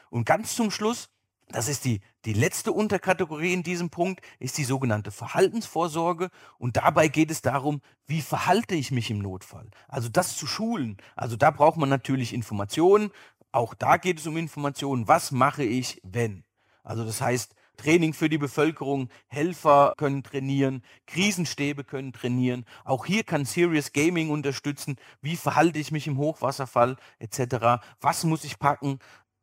Und 0.09 0.25
ganz 0.25 0.55
zum 0.55 0.71
Schluss, 0.71 1.09
das 1.49 1.67
ist 1.67 1.85
die, 1.85 2.01
die 2.25 2.33
letzte 2.33 2.71
Unterkategorie 2.71 3.53
in 3.53 3.63
diesem 3.63 3.89
Punkt, 3.89 4.21
ist 4.39 4.57
die 4.57 4.63
sogenannte 4.63 5.11
Verhaltensvorsorge. 5.11 6.29
Und 6.57 6.77
dabei 6.77 7.07
geht 7.07 7.31
es 7.31 7.41
darum, 7.41 7.81
wie 8.05 8.21
verhalte 8.21 8.75
ich 8.75 8.91
mich 8.91 9.09
im 9.09 9.19
Notfall? 9.19 9.69
Also 9.87 10.09
das 10.09 10.37
zu 10.37 10.45
schulen. 10.45 10.97
Also 11.15 11.35
da 11.35 11.49
braucht 11.49 11.77
man 11.77 11.89
natürlich 11.89 12.33
Informationen. 12.33 13.11
Auch 13.51 13.73
da 13.73 13.97
geht 13.97 14.19
es 14.19 14.27
um 14.27 14.37
Informationen. 14.37 15.07
Was 15.07 15.31
mache 15.31 15.63
ich, 15.63 15.99
wenn? 16.03 16.43
Also 16.83 17.03
das 17.03 17.19
heißt, 17.21 17.55
Training 17.79 18.13
für 18.13 18.29
die 18.29 18.37
Bevölkerung, 18.37 19.09
Helfer 19.27 19.93
können 19.97 20.21
trainieren, 20.21 20.83
Krisenstäbe 21.07 21.83
können 21.83 22.11
trainieren. 22.11 22.65
Auch 22.83 23.05
hier 23.05 23.23
kann 23.23 23.45
Serious 23.45 23.93
Gaming 23.93 24.29
unterstützen. 24.29 24.97
Wie 25.21 25.37
verhalte 25.37 25.79
ich 25.79 25.91
mich 25.91 26.05
im 26.05 26.17
Hochwasserfall 26.17 26.97
etc. 27.19 27.81
Was 28.01 28.25
muss 28.25 28.43
ich 28.43 28.59
packen 28.59 28.99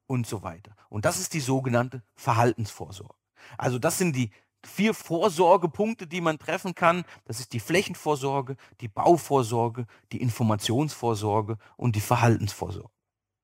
und 0.06 0.26
so 0.26 0.42
weiter. 0.42 0.76
Und 0.88 1.04
das 1.04 1.18
ist 1.18 1.34
die 1.34 1.40
sogenannte 1.40 2.02
Verhaltensvorsorge. 2.14 3.14
Also 3.58 3.78
das 3.78 3.98
sind 3.98 4.14
die 4.14 4.30
vier 4.64 4.94
Vorsorgepunkte, 4.94 6.06
die 6.06 6.20
man 6.20 6.38
treffen 6.38 6.74
kann. 6.74 7.04
Das 7.24 7.40
ist 7.40 7.52
die 7.52 7.60
Flächenvorsorge, 7.60 8.56
die 8.80 8.88
Bauvorsorge, 8.88 9.86
die 10.12 10.20
Informationsvorsorge 10.20 11.58
und 11.76 11.96
die 11.96 12.00
Verhaltensvorsorge. 12.00 12.90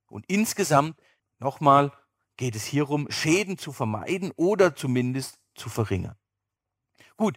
Und 0.09 0.27
insgesamt 0.29 0.97
nochmal 1.39 1.93
geht 2.37 2.57
es 2.57 2.65
hierum, 2.65 3.11
Schäden 3.11 3.59
zu 3.59 3.73
vermeiden 3.73 4.33
oder 4.37 4.75
zumindest 4.75 5.37
zu 5.55 5.69
verringern. 5.69 6.17
Gut, 7.17 7.37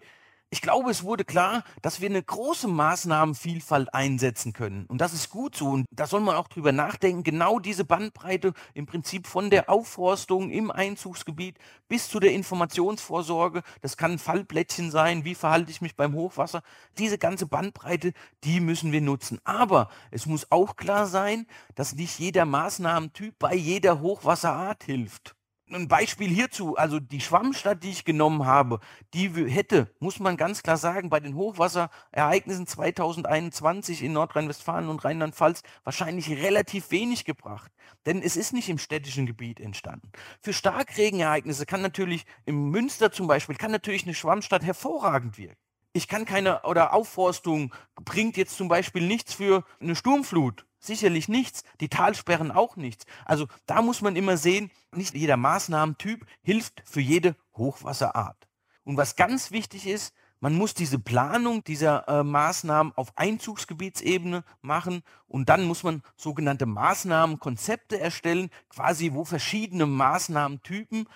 ich 0.52 0.62
glaube, 0.62 0.92
es 0.92 1.04
wurde 1.04 1.26
klar, 1.26 1.64
dass 1.82 2.02
wir 2.02 2.10
eine 2.10 2.24
große 2.24 2.68
Maßnahmenvielfalt 2.68 3.94
einsetzen 3.94 4.54
können. 4.54 4.86
Und 4.86 5.02
das 5.02 5.14
ist 5.14 5.30
gut 5.30 5.56
so. 5.56 5.68
Und 5.68 5.86
da 5.92 6.08
soll 6.08 6.22
man 6.22 6.36
auch 6.36 6.48
drüber 6.48 6.72
nachdenken, 6.72 7.24
genau 7.24 7.60
diese 7.60 7.84
Bandbreite 7.84 8.54
im 8.74 8.86
Prinzip 8.86 9.28
von 9.28 9.50
der 9.50 9.70
Aufforstung 9.70 10.50
im 10.52 10.72
Einzugsgebiet 10.72 11.58
bis 11.88 12.10
zu 12.10 12.20
der 12.20 12.32
Informationsvorsorge. 12.34 13.64
Das 13.82 13.98
kann 13.98 14.14
ein 14.14 14.20
Fallplättchen 14.20 14.92
sein. 14.92 15.26
Wie 15.26 15.36
verhalte 15.36 15.72
ich 15.72 15.82
mich 15.82 15.96
beim 15.96 16.14
Hochwasser? 16.14 16.62
Diese 16.98 17.18
ganze 17.18 17.48
Bandbreite, 17.48 18.14
die 18.44 18.60
müssen 18.60 18.92
wir 18.92 19.02
nutzen. 19.02 19.40
Aber 19.44 19.90
es 20.12 20.26
muss 20.26 20.52
auch 20.52 20.76
klar 20.76 21.08
sein, 21.08 21.48
dass 21.74 21.96
nicht 21.96 22.20
jeder 22.20 22.46
Maßnahmentyp 22.46 23.38
bei 23.40 23.56
jeder 23.56 24.00
Hochwasserart 24.00 24.84
hilft 24.84 25.36
ein 25.72 25.88
Beispiel 25.88 26.30
hierzu, 26.30 26.76
also 26.76 27.00
die 27.00 27.22
Schwammstadt, 27.22 27.84
die 27.84 27.90
ich 27.90 28.06
genommen 28.06 28.46
habe, 28.46 28.80
die 29.14 29.30
hätte, 29.50 29.94
muss 30.00 30.20
man 30.20 30.38
ganz 30.38 30.62
klar 30.62 30.78
sagen, 30.78 31.10
bei 31.10 31.20
den 31.20 31.36
Hochwasserereignissen 31.36 32.68
2021 32.68 34.04
in 34.04 34.14
Nordrhein-Westfalen 34.14 34.90
und 34.90 35.04
Rheinland-Pfalz 35.04 35.64
wahrscheinlich 35.84 36.30
relativ 36.30 36.92
wenig 36.92 37.26
gebracht. 37.26 37.72
Denn 38.06 38.22
es 38.22 38.36
ist 38.36 38.54
nicht 38.54 38.70
im 38.70 38.78
städtischen 38.78 39.26
Gebiet 39.26 39.60
entstanden. 39.60 40.12
Für 40.42 40.54
Starkregenereignisse 40.54 41.66
kann 41.66 41.82
natürlich, 41.82 42.26
im 42.46 42.70
Münster 42.70 43.12
zum 43.12 43.28
Beispiel, 43.28 43.56
kann 43.56 43.72
natürlich 43.72 44.04
eine 44.04 44.14
Schwammstadt 44.14 44.64
hervorragend 44.64 45.38
wirken. 45.38 45.58
Ich 45.94 46.08
kann 46.08 46.26
keine, 46.26 46.62
oder 46.64 46.94
Aufforstung 46.94 47.74
bringt 47.96 48.38
jetzt 48.38 48.58
zum 48.58 48.68
Beispiel 48.68 49.08
nichts 49.08 49.34
für 49.34 49.64
eine 49.80 49.96
Sturmflut 49.96 50.66
sicherlich 50.86 51.28
nichts, 51.28 51.64
die 51.80 51.90
Talsperren 51.90 52.52
auch 52.52 52.76
nichts. 52.76 53.06
Also 53.26 53.48
da 53.66 53.82
muss 53.82 54.02
man 54.02 54.16
immer 54.16 54.38
sehen, 54.38 54.72
nicht 54.92 55.16
jeder 55.16 55.38
Maßnahmentyp 55.38 56.26
hilft 56.42 56.84
für 56.86 57.02
jede 57.02 57.36
Hochwasserart. 57.56 58.48
Und 58.84 58.98
was 58.98 59.16
ganz 59.16 59.52
wichtig 59.52 59.88
ist, 59.88 60.14
man 60.40 60.54
muss 60.56 60.74
diese 60.74 61.00
Planung 61.00 61.64
dieser 61.64 62.08
äh, 62.08 62.24
Maßnahmen 62.24 62.94
auf 62.96 63.18
Einzugsgebietsebene 63.18 64.44
machen 64.62 65.02
und 65.28 65.50
dann 65.50 65.64
muss 65.64 65.84
man 65.84 66.04
sogenannte 66.18 66.66
Maßnahmenkonzepte 66.66 68.00
erstellen, 68.00 68.52
quasi 68.70 69.14
wo 69.14 69.26
verschiedene 69.26 69.86
Maßnahmentypen 69.86 71.08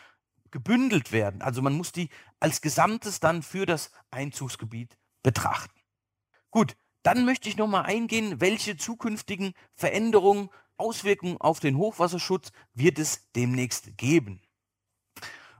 gebündelt 0.51 1.11
werden. 1.11 1.41
Also 1.41 1.61
man 1.61 1.73
muss 1.73 1.91
die 1.91 2.09
als 2.39 2.61
Gesamtes 2.61 3.19
dann 3.19 3.43
für 3.43 3.65
das 3.65 3.91
Einzugsgebiet 4.09 4.97
betrachten. 5.21 5.79
Gut, 6.49 6.75
dann 7.03 7.25
möchte 7.25 7.49
ich 7.49 7.57
nochmal 7.57 7.85
eingehen, 7.85 8.41
welche 8.41 8.77
zukünftigen 8.77 9.53
Veränderungen, 9.73 10.49
Auswirkungen 10.77 11.37
auf 11.37 11.59
den 11.59 11.77
Hochwasserschutz 11.77 12.51
wird 12.73 12.99
es 12.99 13.31
demnächst 13.33 13.97
geben. 13.97 14.41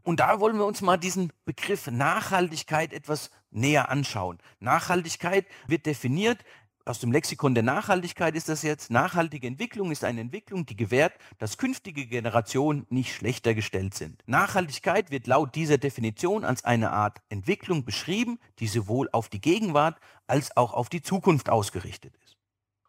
Und 0.04 0.22
da 0.22 0.40
wollen 0.40 0.58
wir 0.58 0.66
uns 0.66 0.82
mal 0.82 0.98
diesen 0.98 1.34
Begriff 1.46 1.88
Nachhaltigkeit 1.88 2.94
etwas 2.94 3.32
näher 3.52 3.90
anschauen. 3.90 4.40
Nachhaltigkeit 4.60 5.46
wird 5.68 5.86
definiert 5.86 6.44
aus 6.90 7.00
dem 7.00 7.12
Lexikon 7.12 7.54
der 7.54 7.62
Nachhaltigkeit 7.62 8.36
ist 8.36 8.50
das 8.50 8.64
jetzt, 8.64 8.90
nachhaltige 8.90 9.46
Entwicklung 9.46 9.92
ist 9.92 10.04
eine 10.04 10.22
Entwicklung, 10.22 10.66
die 10.66 10.76
gewährt, 10.76 11.14
dass 11.38 11.60
künftige 11.60 12.08
Generationen 12.08 12.88
nicht 12.90 13.14
schlechter 13.14 13.54
gestellt 13.54 13.94
sind. 13.94 14.24
Nachhaltigkeit 14.26 15.12
wird 15.12 15.28
laut 15.28 15.54
dieser 15.54 15.78
Definition 15.78 16.44
als 16.44 16.66
eine 16.66 16.92
Art 16.92 17.22
Entwicklung 17.30 17.86
beschrieben, 17.86 18.40
die 18.58 18.68
sowohl 18.68 19.08
auf 19.12 19.30
die 19.30 19.40
Gegenwart 19.40 20.00
als 20.26 20.58
auch 20.58 20.74
auf 20.74 20.90
die 20.90 21.04
Zukunft 21.04 21.52
ausgerichtet 21.52 22.16
ist. 22.26 22.38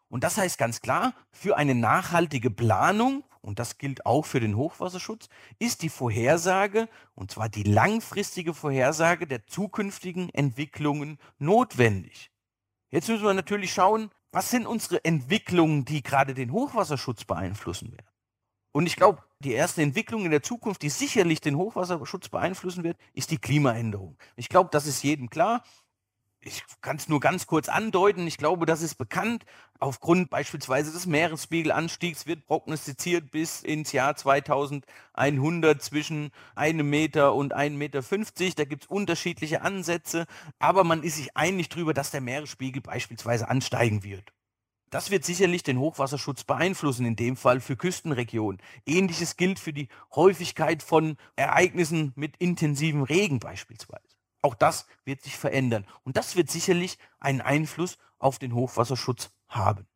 Und 0.09 0.23
das 0.23 0.35
heißt 0.35 0.57
ganz 0.57 0.81
klar, 0.81 1.13
für 1.29 1.55
eine 1.57 1.75
nachhaltige 1.75 2.49
Planung, 2.49 3.23
und 3.41 3.59
das 3.59 3.77
gilt 3.77 4.07
auch 4.07 4.25
für 4.25 4.39
den 4.39 4.57
Hochwasserschutz, 4.57 5.29
ist 5.59 5.83
die 5.83 5.89
Vorhersage, 5.89 6.89
und 7.13 7.29
zwar 7.29 7.49
die 7.49 7.63
langfristige 7.63 8.55
Vorhersage 8.55 9.27
der 9.27 9.45
zukünftigen 9.45 10.29
Entwicklungen 10.29 11.19
notwendig. 11.37 12.30
Jetzt 12.91 13.07
müssen 13.07 13.23
wir 13.23 13.33
natürlich 13.33 13.73
schauen, 13.73 14.11
was 14.31 14.49
sind 14.49 14.67
unsere 14.67 15.03
Entwicklungen, 15.03 15.85
die 15.85 16.03
gerade 16.03 16.33
den 16.33 16.51
Hochwasserschutz 16.51 17.23
beeinflussen 17.23 17.91
werden. 17.91 18.07
Und 18.73 18.85
ich 18.85 18.95
glaube, 18.95 19.23
die 19.39 19.53
erste 19.53 19.81
Entwicklung 19.81 20.23
in 20.25 20.31
der 20.31 20.43
Zukunft, 20.43 20.81
die 20.81 20.89
sicherlich 20.89 21.41
den 21.41 21.57
Hochwasserschutz 21.57 22.29
beeinflussen 22.29 22.83
wird, 22.83 22.97
ist 23.13 23.31
die 23.31 23.37
Klimaänderung. 23.37 24.17
Ich 24.35 24.49
glaube, 24.49 24.69
das 24.71 24.87
ist 24.87 25.03
jedem 25.03 25.29
klar 25.29 25.63
ich 26.43 26.63
kann 26.81 26.97
es 26.97 27.07
nur 27.07 27.19
ganz 27.19 27.45
kurz 27.45 27.69
andeuten. 27.69 28.25
Ich 28.25 28.37
glaube, 28.37 28.65
das 28.65 28.81
ist 28.81 28.95
bekannt. 28.95 29.45
Aufgrund 29.79 30.31
beispielsweise 30.31 30.91
des 30.91 31.05
Meeresspiegelanstiegs 31.05 32.25
wird 32.25 32.45
prognostiziert 32.47 33.29
bis 33.29 33.61
ins 33.61 33.91
Jahr 33.91 34.15
2100 34.15 35.81
zwischen 35.81 36.31
einem 36.55 36.89
Meter 36.89 37.35
und 37.35 37.55
1,50 37.55 37.69
Meter. 37.69 38.01
Da 38.55 38.65
gibt 38.65 38.83
es 38.83 38.89
unterschiedliche 38.89 39.61
Ansätze, 39.61 40.25
aber 40.57 40.83
man 40.83 41.03
ist 41.03 41.17
sich 41.17 41.37
einig 41.37 41.69
darüber, 41.69 41.93
dass 41.93 42.09
der 42.09 42.21
Meeresspiegel 42.21 42.81
beispielsweise 42.81 43.47
ansteigen 43.47 44.03
wird. 44.03 44.33
Das 44.89 45.11
wird 45.11 45.23
sicherlich 45.23 45.63
den 45.63 45.79
Hochwasserschutz 45.79 46.43
beeinflussen, 46.43 47.05
in 47.05 47.15
dem 47.15 47.37
Fall 47.37 47.61
für 47.61 47.77
Küstenregionen. 47.77 48.61
Ähnliches 48.85 49.37
gilt 49.37 49.59
für 49.59 49.73
die 49.73 49.87
Häufigkeit 50.13 50.83
von 50.83 51.17
Ereignissen 51.35 52.11
mit 52.15 52.35
intensivem 52.37 53.03
Regen 53.03 53.39
beispielsweise. 53.39 54.10
Auch 54.41 54.55
das 54.55 54.87
wird 55.05 55.21
sich 55.21 55.37
verändern. 55.37 55.85
Und 56.03 56.17
das 56.17 56.35
wird 56.35 56.49
sicherlich 56.49 56.97
einen 57.19 57.41
Einfluss 57.41 57.97
auf 58.17 58.39
den 58.39 58.53
Hochwasserschutz 58.53 59.31
haben. 59.47 59.87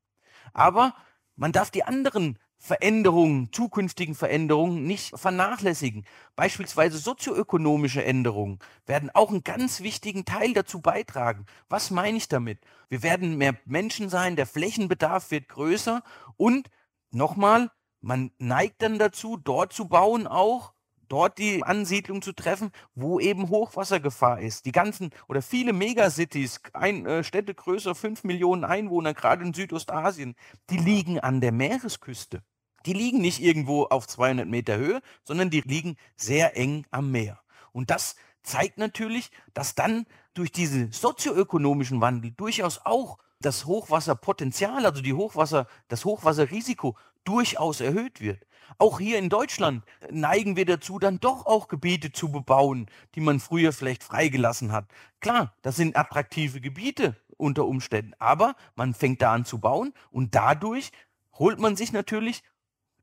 Aber 0.53 0.95
man 1.35 1.51
darf 1.51 1.71
die 1.71 1.83
anderen 1.83 2.39
Veränderungen, 2.57 3.51
zukünftigen 3.51 4.15
Veränderungen 4.15 4.85
nicht 4.85 5.17
vernachlässigen. 5.17 6.05
Beispielsweise 6.35 6.97
sozioökonomische 6.97 8.03
Änderungen 8.03 8.59
werden 8.85 9.11
auch 9.13 9.29
einen 9.29 9.43
ganz 9.43 9.81
wichtigen 9.81 10.25
Teil 10.25 10.53
dazu 10.53 10.81
beitragen. 10.81 11.45
Was 11.69 11.91
meine 11.91 12.17
ich 12.17 12.27
damit? 12.27 12.59
Wir 12.89 13.03
werden 13.03 13.37
mehr 13.37 13.55
Menschen 13.65 14.09
sein, 14.09 14.35
der 14.35 14.47
Flächenbedarf 14.47 15.31
wird 15.31 15.49
größer 15.49 16.01
und 16.37 16.69
nochmal, 17.11 17.71
man 18.01 18.31
neigt 18.37 18.81
dann 18.81 18.99
dazu, 18.99 19.37
dort 19.37 19.73
zu 19.73 19.87
bauen 19.87 20.25
auch, 20.25 20.73
dort 21.09 21.37
die 21.37 21.63
Ansiedlung 21.63 22.21
zu 22.21 22.33
treffen, 22.33 22.71
wo 22.93 23.19
eben 23.19 23.49
Hochwassergefahr 23.49 24.39
ist. 24.39 24.65
Die 24.65 24.71
ganzen 24.71 25.11
oder 25.27 25.41
viele 25.41 25.73
Megacities, 25.73 26.61
ein, 26.73 27.05
äh, 27.05 27.23
Städte 27.23 27.53
größer 27.53 27.95
5 27.95 28.23
Millionen 28.23 28.63
Einwohner, 28.63 29.13
gerade 29.13 29.43
in 29.43 29.53
Südostasien, 29.53 30.35
die 30.69 30.77
liegen 30.77 31.19
an 31.19 31.41
der 31.41 31.51
Meeresküste. 31.51 32.41
Die 32.85 32.93
liegen 32.93 33.19
nicht 33.19 33.41
irgendwo 33.41 33.83
auf 33.85 34.07
200 34.07 34.47
Meter 34.47 34.77
Höhe, 34.77 35.01
sondern 35.23 35.49
die 35.49 35.61
liegen 35.61 35.97
sehr 36.15 36.55
eng 36.55 36.85
am 36.91 37.11
Meer. 37.11 37.39
Und 37.71 37.89
das 37.89 38.15
zeigt 38.43 38.77
natürlich, 38.77 39.31
dass 39.53 39.75
dann 39.75 40.05
durch 40.33 40.51
diesen 40.51 40.91
sozioökonomischen 40.91 42.01
Wandel 42.01 42.31
durchaus 42.31 42.81
auch 42.85 43.17
das 43.41 43.65
Hochwasserpotenzial, 43.65 44.85
also 44.85 45.01
die 45.01 45.13
Hochwasser, 45.13 45.67
das 45.87 46.05
Hochwasserrisiko 46.05 46.95
durchaus 47.23 47.81
erhöht 47.81 48.21
wird. 48.21 48.45
Auch 48.77 48.99
hier 48.99 49.17
in 49.19 49.29
Deutschland 49.29 49.83
neigen 50.11 50.55
wir 50.55 50.65
dazu, 50.65 50.99
dann 50.99 51.19
doch 51.19 51.45
auch 51.45 51.67
Gebiete 51.67 52.11
zu 52.11 52.31
bebauen, 52.31 52.87
die 53.15 53.21
man 53.21 53.39
früher 53.39 53.71
vielleicht 53.71 54.03
freigelassen 54.03 54.71
hat. 54.71 54.85
Klar, 55.21 55.53
das 55.61 55.77
sind 55.77 55.95
attraktive 55.95 56.59
Gebiete 56.59 57.15
unter 57.37 57.65
Umständen, 57.65 58.13
aber 58.19 58.55
man 58.75 58.93
fängt 58.93 59.21
da 59.21 59.33
an 59.33 59.45
zu 59.45 59.59
bauen 59.59 59.93
und 60.11 60.35
dadurch 60.35 60.91
holt 61.33 61.59
man 61.59 61.75
sich 61.75 61.93
natürlich 61.93 62.43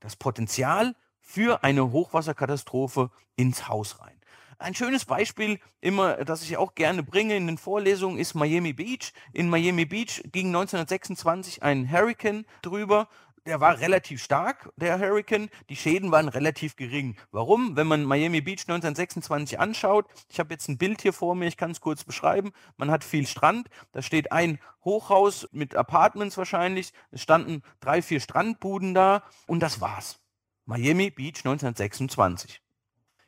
das 0.01 0.16
Potenzial 0.16 0.95
für 1.20 1.64
eine 1.64 1.93
Hochwasserkatastrophe 1.93 3.11
ins 3.37 3.68
Haus 3.68 4.01
rein. 4.01 4.18
Ein 4.59 4.75
schönes 4.75 5.05
Beispiel, 5.05 5.59
immer, 5.81 6.25
das 6.25 6.43
ich 6.43 6.57
auch 6.57 6.77
gerne 6.77 7.03
bringe 7.03 7.37
in 7.37 7.49
den 7.49 7.59
Vorlesungen, 7.59 8.18
ist 8.18 8.35
Miami 8.35 8.73
Beach. 8.73 9.12
In 9.33 9.51
Miami 9.51 9.87
Beach 9.87 10.23
ging 10.31 10.49
1926 10.49 11.64
ein 11.64 11.91
Hurricane 11.91 12.45
drüber 12.62 13.09
der 13.47 13.61
war 13.61 13.80
relativ 13.80 14.22
stark, 14.22 14.70
der 14.76 14.99
Hurricane. 14.99 15.51
Die 15.68 15.76
Schäden 15.76 16.11
waren 16.12 16.28
relativ 16.28 16.76
gering. 16.76 17.16
Warum? 17.30 17.76
Wenn 17.76 17.86
man 17.86 18.05
Miami 18.05 18.40
Beach 18.40 18.62
1926 18.62 19.59
anschaut, 19.59 20.07
ich 20.28 20.38
habe 20.38 20.55
jetzt 20.55 20.68
ein 20.68 20.78
Bild 20.78 21.03
hier 21.03 21.12
vor 21.12 21.34
mir, 21.34 21.47
ich 21.47 21.57
kann 21.57 21.72
es 21.72 21.80
kurz 21.80 22.05
beschreiben. 22.05 22.53
Man 22.76 22.90
hat 22.90 23.05
viel 23.05 23.26
Strand, 23.26 23.68
da 23.93 24.03
steht 24.03 24.32
ein 24.32 24.59
Hochhaus 24.84 25.49
mit 25.53 25.74
Apartments 25.74 26.36
wahrscheinlich. 26.38 26.93
Es 27.11 27.22
standen 27.22 27.62
drei, 27.80 28.03
vier 28.03 28.20
Strandbuden 28.20 28.95
da 28.95 29.22
und 29.47 29.61
das 29.61 29.80
war's. 29.80 30.20
Miami 30.64 31.11
Beach 31.11 31.38
1926. 31.38 32.62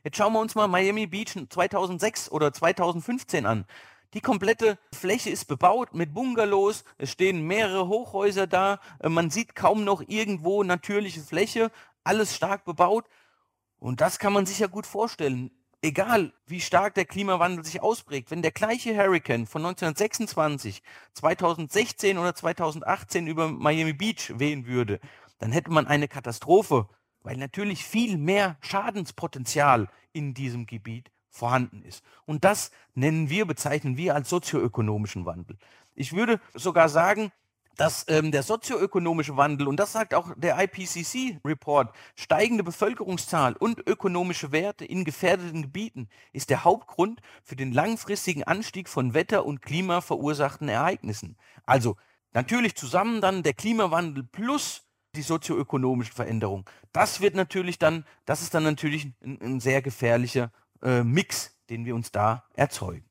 Jetzt 0.05 0.19
schauen 0.19 0.35
wir 0.35 0.41
uns 0.41 0.55
mal 0.55 0.69
Miami 0.69 1.07
Beach 1.07 1.35
2006 1.49 2.31
oder 2.31 2.53
2015 2.53 3.47
an. 3.47 3.65
Die 4.15 4.21
komplette 4.21 4.79
Fläche 4.93 5.31
ist 5.31 5.47
bebaut 5.47 5.93
mit 5.93 6.15
Bungalows, 6.15 6.85
es 6.99 7.11
stehen 7.11 7.49
mehrere 7.49 7.89
Hochhäuser 7.89 8.47
da, 8.47 8.79
äh, 9.01 9.09
man 9.09 9.31
sieht 9.31 9.57
kaum 9.57 9.83
noch 9.83 10.05
irgendwo 10.07 10.63
natürliche 10.63 11.21
Fläche, 11.21 11.73
alles 12.05 12.37
stark 12.37 12.65
bebaut. 12.65 13.07
Und 13.77 14.01
das 14.01 14.21
kann 14.21 14.33
man 14.33 14.47
sich 14.47 14.61
ja 14.61 14.69
gut 14.69 14.87
vorstellen. 14.87 15.51
Egal, 15.83 16.33
wie 16.47 16.61
stark 16.61 16.95
der 16.95 17.07
Klimawandel 17.07 17.65
sich 17.65 17.83
ausprägt, 17.83 18.31
wenn 18.31 18.41
der 18.41 18.53
gleiche 18.53 18.97
Hurricane 18.97 19.47
von 19.47 19.67
1926, 19.67 20.83
2016 21.13 22.17
oder 22.17 22.37
2018 22.37 23.27
über 23.27 23.49
Miami 23.49 23.93
Beach 23.95 24.33
wehen 24.39 24.67
würde, 24.67 25.01
dann 25.39 25.51
hätte 25.51 25.73
man 25.73 25.89
eine 25.89 26.07
Katastrophe, 26.07 26.89
weil 27.23 27.37
natürlich 27.37 27.85
viel 27.85 28.17
mehr 28.17 28.57
Schadenspotenzial 28.61 29.89
in 30.13 30.35
diesem 30.35 30.67
Gebiet 30.67 31.11
vorhanden 31.35 31.83
ist. 31.83 32.03
Und 32.27 32.45
das 32.45 32.71
nennen 32.95 33.29
wir, 33.29 33.45
bezeichnen 33.45 33.97
wir 33.97 34.15
als 34.15 34.31
sozioökonomischen 34.31 35.27
Wandel. 35.27 35.59
Ich 35.95 36.13
würde 36.13 36.41
sogar 36.55 36.89
sagen, 36.89 37.33
dass 37.77 38.07
ähm, 38.09 38.31
der 38.31 38.45
sozioökonomische 38.45 39.37
Wandel, 39.37 39.67
und 39.67 39.79
das 39.81 39.93
sagt 39.93 40.15
auch 40.15 40.33
der 40.37 40.57
IPCC-Report, 40.63 41.93
steigende 42.15 42.63
Bevölkerungszahl 42.63 43.55
und 43.55 43.87
ökonomische 43.89 44.53
Werte 44.53 44.85
in 44.85 45.05
gefährdeten 45.05 45.63
Gebieten 45.63 46.09
ist 46.33 46.51
der 46.51 46.63
Hauptgrund 46.63 47.21
für 47.43 47.57
den 47.57 47.73
langfristigen 47.73 48.45
Anstieg 48.45 48.89
von 48.89 49.13
Wetter- 49.13 49.45
und 49.45 49.61
klimaverursachten 49.61 50.69
Ereignissen. 50.69 51.37
Also 51.67 51.97
natürlich 52.33 52.77
zusammen 52.77 53.21
dann 53.21 53.43
der 53.43 53.55
Klimawandel 53.55 54.23
plus 54.23 54.85
die 55.17 55.23
sozioökonomische 55.23 56.13
Veränderung. 56.13 56.69
Das 56.93 57.21
wird 57.21 57.35
natürlich 57.35 57.79
dann, 57.79 58.05
das 58.25 58.43
ist 58.43 58.55
dann 58.55 58.65
natürlich 58.65 59.13
ein, 59.23 59.41
ein 59.41 59.61
sehr 59.61 59.83
gefährlicher 59.83 60.53
äh, 60.85 61.03
Mix, 61.03 61.57
den 61.71 61.85
wir 61.85 61.95
uns 61.95 62.13
da 62.13 62.45
erzeugen. 62.55 63.09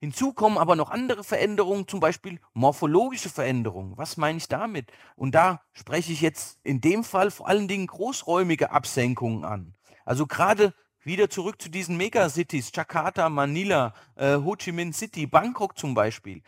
Hinzu 0.00 0.32
kommen 0.32 0.58
aber 0.58 0.76
noch 0.76 0.90
andere 0.90 1.24
Veränderungen, 1.24 1.88
zum 1.88 1.98
Beispiel 1.98 2.40
morphologische 2.54 3.28
Veränderungen. 3.28 3.96
Was 3.96 4.16
meine 4.16 4.38
ich 4.38 4.46
damit? 4.46 4.92
Und 5.16 5.34
da 5.34 5.62
spreche 5.72 6.12
ich 6.12 6.20
jetzt 6.20 6.60
in 6.62 6.80
dem 6.80 7.02
Fall 7.02 7.32
vor 7.32 7.48
allen 7.48 7.66
Dingen 7.66 7.88
großräumige 7.88 8.70
Absenkungen 8.70 9.44
an. 9.44 9.74
Also 10.04 10.26
gerade 10.26 10.72
wieder 11.02 11.28
zurück 11.30 11.60
zu 11.60 11.68
diesen 11.68 11.96
Megacities, 11.96 12.70
Jakarta, 12.72 13.28
Manila, 13.28 13.92
äh, 14.14 14.36
Ho 14.36 14.54
Chi 14.54 14.70
Minh 14.70 14.92
City, 14.92 15.26
Bangkok 15.26 15.76
zum 15.76 15.94
Beispiel. 15.94 16.42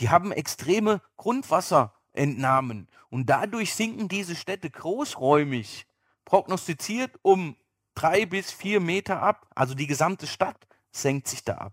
Die 0.00 0.10
haben 0.10 0.32
extreme 0.32 1.00
Grundwasserentnahmen 1.16 2.88
und 3.08 3.30
dadurch 3.30 3.74
sinken 3.74 4.08
diese 4.08 4.34
Städte 4.34 4.68
großräumig 4.68 5.86
prognostiziert 6.24 7.12
um 7.22 7.56
drei 7.96 8.26
bis 8.26 8.52
vier 8.52 8.78
Meter 8.80 9.20
ab. 9.20 9.48
Also 9.56 9.74
die 9.74 9.88
gesamte 9.88 10.28
Stadt 10.28 10.68
senkt 10.92 11.26
sich 11.26 11.42
da 11.42 11.54
ab. 11.58 11.72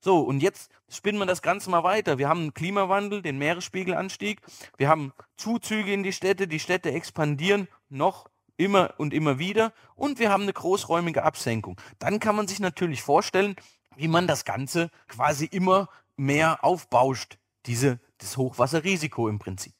So, 0.00 0.20
und 0.20 0.40
jetzt 0.40 0.70
spinnen 0.88 1.18
wir 1.20 1.26
das 1.26 1.42
Ganze 1.42 1.70
mal 1.70 1.82
weiter. 1.82 2.18
Wir 2.18 2.28
haben 2.28 2.40
einen 2.40 2.54
Klimawandel, 2.54 3.22
den 3.22 3.38
Meeresspiegelanstieg. 3.38 4.40
Wir 4.76 4.88
haben 4.88 5.12
Zuzüge 5.36 5.92
in 5.92 6.02
die 6.02 6.12
Städte. 6.12 6.46
Die 6.46 6.60
Städte 6.60 6.92
expandieren 6.92 7.68
noch 7.88 8.28
immer 8.56 8.94
und 8.98 9.12
immer 9.12 9.38
wieder. 9.38 9.72
Und 9.96 10.18
wir 10.18 10.30
haben 10.30 10.44
eine 10.44 10.52
großräumige 10.52 11.24
Absenkung. 11.24 11.80
Dann 11.98 12.20
kann 12.20 12.36
man 12.36 12.46
sich 12.46 12.60
natürlich 12.60 13.02
vorstellen, 13.02 13.56
wie 13.96 14.08
man 14.08 14.28
das 14.28 14.44
Ganze 14.44 14.90
quasi 15.08 15.46
immer 15.46 15.88
mehr 16.16 16.64
aufbauscht. 16.64 17.38
Diese, 17.66 17.98
das 18.18 18.36
Hochwasserrisiko 18.36 19.28
im 19.28 19.38
Prinzip. 19.38 19.74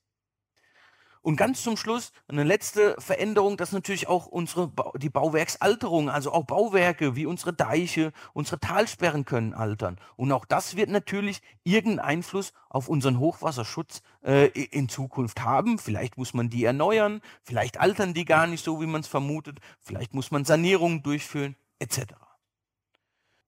Und 1.29 1.37
ganz 1.37 1.63
zum 1.63 1.77
Schluss 1.77 2.13
eine 2.27 2.43
letzte 2.43 2.97
Veränderung, 2.99 3.59
das 3.59 3.69
ist 3.69 3.75
natürlich 3.75 4.09
auch 4.09 4.25
unsere 4.25 4.67
ba 4.67 4.93
die 4.97 5.11
Bauwerksalterung, 5.11 6.09
also 6.09 6.33
auch 6.33 6.47
Bauwerke 6.47 7.17
wie 7.17 7.27
unsere 7.27 7.53
Deiche, 7.53 8.15
unsere 8.33 8.59
Talsperren 8.61 9.27
können 9.27 9.53
altern. 9.53 10.01
Und 10.17 10.33
auch 10.33 10.47
das 10.47 10.75
wird 10.75 10.89
natürlich 10.89 11.43
irgendeinen 11.65 11.99
Einfluss 11.99 12.55
auf 12.71 12.89
unseren 12.89 13.19
Hochwasserschutz 13.19 14.01
äh, 14.25 14.47
in 14.47 14.89
Zukunft 14.89 15.43
haben. 15.43 15.79
Vielleicht 15.79 16.17
muss 16.17 16.33
man 16.33 16.49
die 16.49 16.65
erneuern, 16.65 17.21
vielleicht 17.43 17.79
altern 17.79 18.15
die 18.15 18.25
gar 18.25 18.47
nicht 18.47 18.65
so, 18.65 18.81
wie 18.81 18.87
man 18.87 19.03
es 19.03 19.07
vermutet, 19.07 19.59
vielleicht 19.83 20.15
muss 20.15 20.31
man 20.31 20.47
Sanierungen 20.47 21.03
durchführen, 21.03 21.57
etc. 21.79 22.15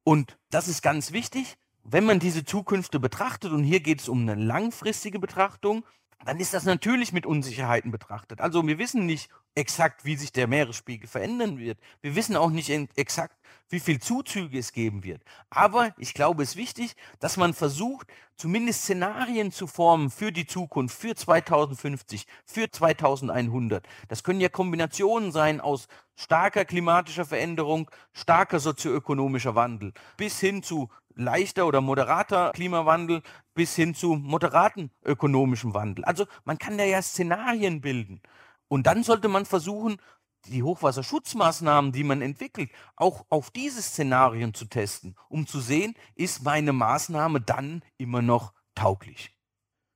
Und 0.05 0.37
das 0.51 0.68
ist 0.68 0.83
ganz 0.83 1.12
wichtig, 1.12 1.57
wenn 1.83 2.05
man 2.05 2.18
diese 2.18 2.45
Zukünfte 2.45 3.01
betrachtet, 3.01 3.53
und 3.53 3.64
hier 3.64 3.81
geht 3.81 4.03
es 4.03 4.09
um 4.11 4.20
eine 4.20 4.35
langfristige 4.35 5.18
Betrachtung, 5.18 5.83
dann 6.25 6.39
ist 6.39 6.53
das 6.55 6.64
natürlich 6.64 7.12
mit 7.12 7.27
Unsicherheiten 7.27 7.91
betrachtet. 7.91 8.41
Also 8.41 8.66
wir 8.66 8.79
wissen 8.79 9.07
nicht 9.07 9.31
exakt, 9.55 10.05
wie 10.05 10.16
sich 10.16 10.33
der 10.33 10.47
Meeresspiegel 10.47 11.09
verändern 11.09 11.59
wird. 11.59 11.79
Wir 12.03 12.14
wissen 12.14 12.37
auch 12.37 12.51
nicht 12.51 12.71
exakt, 12.71 13.37
wie 13.68 13.81
viel 13.81 14.01
Zuzüge 14.01 14.59
es 14.59 14.73
geben 14.73 15.03
wird. 15.03 15.23
Aber 15.49 15.95
ich 15.97 16.14
glaube, 16.14 16.43
es 16.43 16.51
ist 16.51 16.57
wichtig, 16.57 16.95
dass 17.21 17.37
man 17.37 17.55
versucht, 17.55 18.09
zumindest 18.37 18.83
Szenarien 18.83 19.53
zu 19.53 19.66
formen 19.66 20.11
für 20.11 20.33
die 20.33 20.47
Zukunft, 20.47 20.97
für 20.97 21.14
2050, 21.14 22.27
für 22.45 22.71
2100. 22.71 23.87
Das 24.09 24.23
können 24.23 24.41
ja 24.41 24.49
Kombinationen 24.49 25.33
sein 25.33 25.61
aus 25.61 25.89
starker 26.16 26.64
klimatischer 26.64 27.25
Veränderung, 27.25 27.91
starker 28.12 28.61
sozioökonomischer 28.61 29.55
Wandel, 29.55 29.93
bis 30.16 30.39
hin 30.39 30.62
zu 30.62 30.91
leichter 31.15 31.67
oder 31.67 31.81
moderater 31.81 32.53
Klimawandel 32.53 33.23
bis 33.55 33.75
hin 33.75 33.95
zu 33.95 34.15
moderaten 34.15 34.91
ökonomischem 35.05 35.75
Wandel. 35.75 36.05
Also 36.05 36.27
man 36.45 36.59
kann 36.59 36.79
da 36.79 36.85
ja 36.85 37.03
Szenarien 37.03 37.81
bilden. 37.81 38.21
Und 38.69 38.87
dann 38.87 39.03
sollte 39.03 39.29
man 39.29 39.47
versuchen, 39.47 40.01
die 40.47 40.63
Hochwasserschutzmaßnahmen, 40.63 41.93
die 41.93 42.05
man 42.05 42.23
entwickelt, 42.23 42.71
auch 42.97 43.27
auf 43.29 43.51
diese 43.51 43.83
Szenarien 43.83 44.55
zu 44.55 44.65
testen, 44.67 45.17
um 45.29 45.47
zu 45.47 45.61
sehen, 45.61 45.95
ist 46.15 46.45
meine 46.45 46.73
Maßnahme 46.73 47.41
dann 47.41 47.85
immer 47.99 48.23
noch 48.23 48.55
tauglich. 48.75 49.37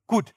Gut, 0.07 0.35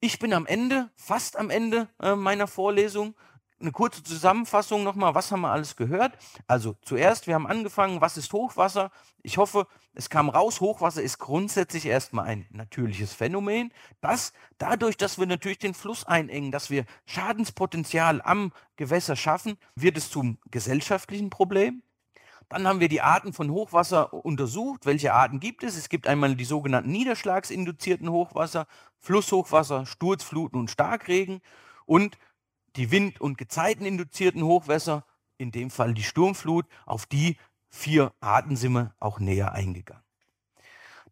ich 0.00 0.18
bin 0.18 0.32
am 0.32 0.46
Ende, 0.46 0.90
fast 0.96 1.36
am 1.36 1.50
Ende 1.50 1.88
äh, 2.00 2.16
meiner 2.16 2.46
Vorlesung 2.46 3.14
eine 3.62 3.72
kurze 3.72 4.02
Zusammenfassung 4.02 4.82
nochmal, 4.84 5.14
was 5.14 5.32
haben 5.32 5.40
wir 5.40 5.50
alles 5.50 5.76
gehört? 5.76 6.12
Also 6.46 6.76
zuerst, 6.82 7.26
wir 7.26 7.34
haben 7.34 7.46
angefangen, 7.46 8.00
was 8.00 8.16
ist 8.16 8.32
Hochwasser? 8.32 8.90
Ich 9.22 9.38
hoffe, 9.38 9.66
es 9.94 10.10
kam 10.10 10.28
raus, 10.28 10.60
Hochwasser 10.60 11.02
ist 11.02 11.18
grundsätzlich 11.18 11.86
erstmal 11.86 12.26
ein 12.26 12.46
natürliches 12.50 13.14
Phänomen, 13.14 13.72
das 14.00 14.32
dadurch, 14.58 14.96
dass 14.96 15.18
wir 15.18 15.26
natürlich 15.26 15.58
den 15.58 15.74
Fluss 15.74 16.04
einengen, 16.04 16.50
dass 16.50 16.70
wir 16.70 16.84
Schadenspotenzial 17.06 18.20
am 18.22 18.52
Gewässer 18.76 19.16
schaffen, 19.16 19.56
wird 19.74 19.96
es 19.96 20.10
zum 20.10 20.38
gesellschaftlichen 20.50 21.30
Problem. 21.30 21.82
Dann 22.48 22.68
haben 22.68 22.80
wir 22.80 22.88
die 22.88 23.00
Arten 23.00 23.32
von 23.32 23.50
Hochwasser 23.50 24.12
untersucht. 24.12 24.84
Welche 24.84 25.14
Arten 25.14 25.40
gibt 25.40 25.62
es? 25.62 25.74
Es 25.74 25.88
gibt 25.88 26.06
einmal 26.06 26.34
die 26.36 26.44
sogenannten 26.44 26.90
niederschlagsinduzierten 26.90 28.10
Hochwasser, 28.10 28.66
Flusshochwasser, 28.98 29.86
Sturzfluten 29.86 30.60
und 30.60 30.70
Starkregen. 30.70 31.40
Und 31.86 32.18
die 32.76 32.90
Wind- 32.90 33.20
und 33.20 33.38
Gezeiteninduzierten 33.38 34.42
Hochwässer, 34.42 35.04
in 35.38 35.50
dem 35.50 35.70
Fall 35.70 35.94
die 35.94 36.02
Sturmflut, 36.02 36.66
auf 36.86 37.06
die 37.06 37.36
vier 37.68 38.12
Arten 38.20 38.56
sind 38.56 38.72
wir 38.72 38.94
auch 39.00 39.18
näher 39.18 39.52
eingegangen. 39.52 40.02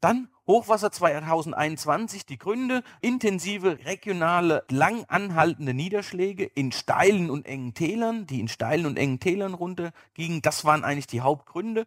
Dann 0.01 0.29
Hochwasser 0.47 0.91
2021, 0.91 2.25
die 2.25 2.39
Gründe, 2.39 2.83
intensive, 3.03 3.85
regionale, 3.85 4.65
lang 4.71 5.05
anhaltende 5.05 5.75
Niederschläge 5.75 6.45
in 6.45 6.73
steilen 6.73 7.31
und 7.31 7.47
engen 7.47 7.75
Tälern, 7.75 8.27
die 8.27 8.41
in 8.41 8.49
steilen 8.49 8.87
und 8.87 8.99
engen 8.99 9.21
Tälern 9.21 9.55
runtergingen. 9.55 10.43
Das 10.43 10.65
waren 10.65 10.85
eigentlich 10.85 11.07
die 11.07 11.21
Hauptgründe. 11.21 11.87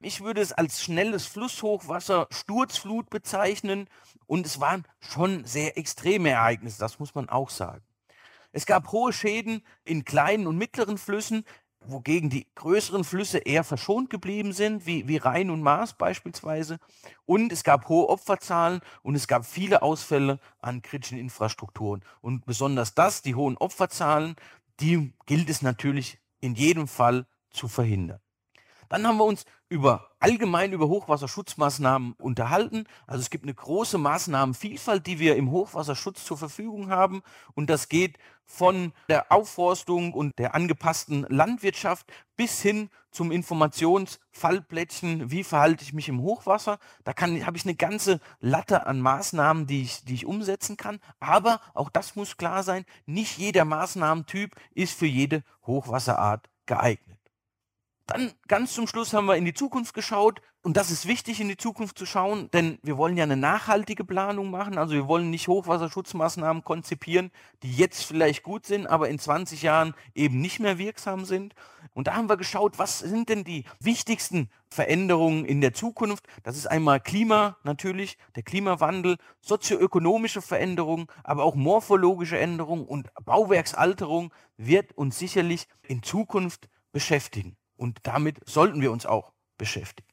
Ich 0.00 0.22
würde 0.22 0.40
es 0.40 0.52
als 0.52 0.82
schnelles 0.82 1.26
Flusshochwasser, 1.26 2.26
Sturzflut 2.30 3.10
bezeichnen 3.10 3.88
und 4.26 4.46
es 4.46 4.58
waren 4.58 4.84
schon 4.98 5.44
sehr 5.44 5.76
extreme 5.76 6.30
Ereignisse, 6.30 6.80
das 6.80 6.98
muss 6.98 7.14
man 7.14 7.28
auch 7.28 7.50
sagen. 7.50 7.84
Es 8.52 8.66
gab 8.66 8.92
hohe 8.92 9.12
Schäden 9.12 9.62
in 9.84 10.04
kleinen 10.04 10.46
und 10.46 10.56
mittleren 10.56 10.98
Flüssen, 10.98 11.44
wogegen 11.86 12.28
die 12.28 12.46
größeren 12.54 13.04
Flüsse 13.04 13.38
eher 13.38 13.64
verschont 13.64 14.10
geblieben 14.10 14.52
sind, 14.52 14.86
wie, 14.86 15.08
wie 15.08 15.16
Rhein 15.16 15.50
und 15.50 15.62
Maas 15.62 15.94
beispielsweise. 15.94 16.78
Und 17.24 17.52
es 17.52 17.64
gab 17.64 17.88
hohe 17.88 18.08
Opferzahlen 18.08 18.80
und 19.02 19.14
es 19.14 19.26
gab 19.26 19.46
viele 19.46 19.82
Ausfälle 19.82 20.40
an 20.60 20.82
kritischen 20.82 21.18
Infrastrukturen. 21.18 22.02
Und 22.20 22.44
besonders 22.44 22.94
das, 22.94 23.22
die 23.22 23.34
hohen 23.34 23.56
Opferzahlen, 23.56 24.36
die 24.80 25.12
gilt 25.26 25.48
es 25.48 25.62
natürlich 25.62 26.18
in 26.40 26.54
jedem 26.54 26.86
Fall 26.86 27.26
zu 27.50 27.68
verhindern. 27.68 28.20
Dann 28.90 29.06
haben 29.06 29.16
wir 29.18 29.24
uns 29.24 29.44
über 29.68 30.10
allgemein 30.18 30.72
über 30.72 30.88
Hochwasserschutzmaßnahmen 30.88 32.14
unterhalten. 32.14 32.86
Also 33.06 33.22
es 33.22 33.30
gibt 33.30 33.44
eine 33.44 33.54
große 33.54 33.98
Maßnahmenvielfalt, 33.98 35.06
die 35.06 35.20
wir 35.20 35.36
im 35.36 35.52
Hochwasserschutz 35.52 36.24
zur 36.24 36.36
Verfügung 36.36 36.90
haben. 36.90 37.22
Und 37.54 37.70
das 37.70 37.88
geht 37.88 38.18
von 38.44 38.92
der 39.08 39.30
Aufforstung 39.30 40.12
und 40.12 40.36
der 40.40 40.56
angepassten 40.56 41.24
Landwirtschaft 41.28 42.12
bis 42.36 42.60
hin 42.60 42.90
zum 43.12 43.30
Informationsfallplättchen, 43.30 45.30
wie 45.30 45.44
verhalte 45.44 45.84
ich 45.84 45.92
mich 45.92 46.08
im 46.08 46.20
Hochwasser. 46.20 46.80
Da 47.04 47.12
habe 47.16 47.56
ich 47.56 47.64
eine 47.64 47.76
ganze 47.76 48.18
Latte 48.40 48.88
an 48.88 49.00
Maßnahmen, 49.00 49.68
die 49.68 49.82
ich, 49.82 50.04
die 50.04 50.14
ich 50.14 50.26
umsetzen 50.26 50.76
kann. 50.76 50.98
Aber 51.20 51.60
auch 51.74 51.90
das 51.90 52.16
muss 52.16 52.36
klar 52.36 52.64
sein, 52.64 52.84
nicht 53.06 53.38
jeder 53.38 53.64
Maßnahmentyp 53.64 54.56
ist 54.74 54.98
für 54.98 55.06
jede 55.06 55.44
Hochwasserart 55.64 56.50
geeignet. 56.66 57.19
Dann 58.10 58.32
ganz 58.48 58.74
zum 58.74 58.88
Schluss 58.88 59.12
haben 59.12 59.26
wir 59.26 59.36
in 59.36 59.44
die 59.44 59.54
Zukunft 59.54 59.94
geschaut 59.94 60.40
und 60.62 60.76
das 60.76 60.90
ist 60.90 61.06
wichtig, 61.06 61.40
in 61.40 61.48
die 61.48 61.56
Zukunft 61.56 61.96
zu 61.96 62.06
schauen, 62.06 62.50
denn 62.50 62.80
wir 62.82 62.98
wollen 62.98 63.16
ja 63.16 63.22
eine 63.22 63.36
nachhaltige 63.36 64.04
Planung 64.04 64.50
machen. 64.50 64.78
Also 64.78 64.94
wir 64.94 65.06
wollen 65.06 65.30
nicht 65.30 65.46
Hochwasserschutzmaßnahmen 65.46 66.64
konzipieren, 66.64 67.30
die 67.62 67.72
jetzt 67.72 68.02
vielleicht 68.02 68.42
gut 68.42 68.66
sind, 68.66 68.88
aber 68.88 69.08
in 69.08 69.20
20 69.20 69.62
Jahren 69.62 69.94
eben 70.12 70.40
nicht 70.40 70.58
mehr 70.58 70.76
wirksam 70.76 71.24
sind. 71.24 71.54
Und 71.94 72.08
da 72.08 72.16
haben 72.16 72.28
wir 72.28 72.36
geschaut, 72.36 72.80
was 72.80 72.98
sind 72.98 73.28
denn 73.28 73.44
die 73.44 73.64
wichtigsten 73.78 74.50
Veränderungen 74.68 75.44
in 75.44 75.60
der 75.60 75.72
Zukunft? 75.72 76.26
Das 76.42 76.56
ist 76.56 76.66
einmal 76.66 76.98
Klima 76.98 77.58
natürlich, 77.62 78.18
der 78.34 78.42
Klimawandel, 78.42 79.18
sozioökonomische 79.40 80.42
Veränderungen, 80.42 81.06
aber 81.22 81.44
auch 81.44 81.54
morphologische 81.54 82.40
Änderungen 82.40 82.86
und 82.86 83.08
Bauwerksalterung 83.24 84.34
wird 84.56 84.98
uns 84.98 85.16
sicherlich 85.16 85.68
in 85.86 86.02
Zukunft 86.02 86.68
beschäftigen. 86.92 87.56
Und 87.80 88.00
damit 88.02 88.46
sollten 88.46 88.82
wir 88.82 88.92
uns 88.92 89.06
auch 89.06 89.32
beschäftigen. 89.56 90.06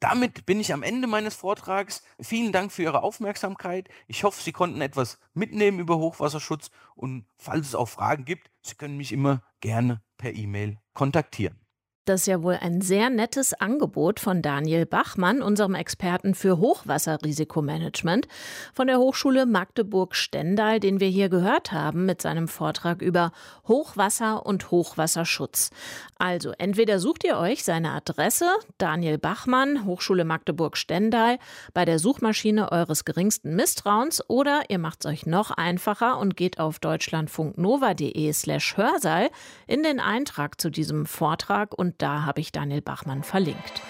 Damit 0.00 0.44
bin 0.44 0.58
ich 0.58 0.72
am 0.72 0.82
Ende 0.82 1.06
meines 1.06 1.36
Vortrags. 1.36 2.02
Vielen 2.20 2.50
Dank 2.50 2.72
für 2.72 2.82
Ihre 2.82 3.04
Aufmerksamkeit. 3.04 3.88
Ich 4.08 4.24
hoffe, 4.24 4.42
Sie 4.42 4.50
konnten 4.50 4.80
etwas 4.80 5.20
mitnehmen 5.32 5.78
über 5.78 5.98
Hochwasserschutz. 5.98 6.72
Und 6.96 7.24
falls 7.36 7.68
es 7.68 7.74
auch 7.76 7.88
Fragen 7.88 8.24
gibt, 8.24 8.50
Sie 8.62 8.74
können 8.74 8.96
mich 8.96 9.12
immer 9.12 9.44
gerne 9.60 10.02
per 10.16 10.34
E-Mail 10.34 10.80
kontaktieren. 10.94 11.61
Das 12.04 12.22
ist 12.22 12.26
ja 12.26 12.42
wohl 12.42 12.58
ein 12.60 12.80
sehr 12.80 13.10
nettes 13.10 13.54
Angebot 13.54 14.18
von 14.18 14.42
Daniel 14.42 14.86
Bachmann, 14.86 15.40
unserem 15.40 15.76
Experten 15.76 16.34
für 16.34 16.58
Hochwasserrisikomanagement 16.58 18.26
von 18.74 18.88
der 18.88 18.98
Hochschule 18.98 19.46
Magdeburg-Stendal, 19.46 20.80
den 20.80 20.98
wir 20.98 21.06
hier 21.06 21.28
gehört 21.28 21.70
haben 21.70 22.04
mit 22.04 22.20
seinem 22.20 22.48
Vortrag 22.48 23.02
über 23.02 23.30
Hochwasser 23.68 24.44
und 24.44 24.72
Hochwasserschutz. 24.72 25.70
Also 26.18 26.52
entweder 26.58 26.98
sucht 26.98 27.22
ihr 27.22 27.36
euch 27.36 27.62
seine 27.62 27.92
Adresse 27.92 28.46
Daniel 28.78 29.18
Bachmann, 29.18 29.84
Hochschule 29.86 30.24
Magdeburg-Stendal, 30.24 31.38
bei 31.72 31.84
der 31.84 32.00
Suchmaschine 32.00 32.72
eures 32.72 33.04
geringsten 33.04 33.54
Misstrauens 33.54 34.28
oder 34.28 34.62
ihr 34.70 34.80
macht 34.80 35.04
es 35.04 35.06
euch 35.08 35.26
noch 35.26 35.52
einfacher 35.52 36.18
und 36.18 36.36
geht 36.36 36.58
auf 36.58 36.80
deutschlandfunknova.de 36.80 38.32
slash 38.32 38.76
Hörsaal 38.76 39.30
in 39.68 39.84
den 39.84 40.00
Eintrag 40.00 40.60
zu 40.60 40.68
diesem 40.68 41.06
Vortrag 41.06 41.78
und 41.78 41.91
und 41.92 42.00
da 42.00 42.24
habe 42.24 42.40
ich 42.40 42.52
Daniel 42.52 42.80
Bachmann 42.80 43.22
verlinkt. 43.22 43.82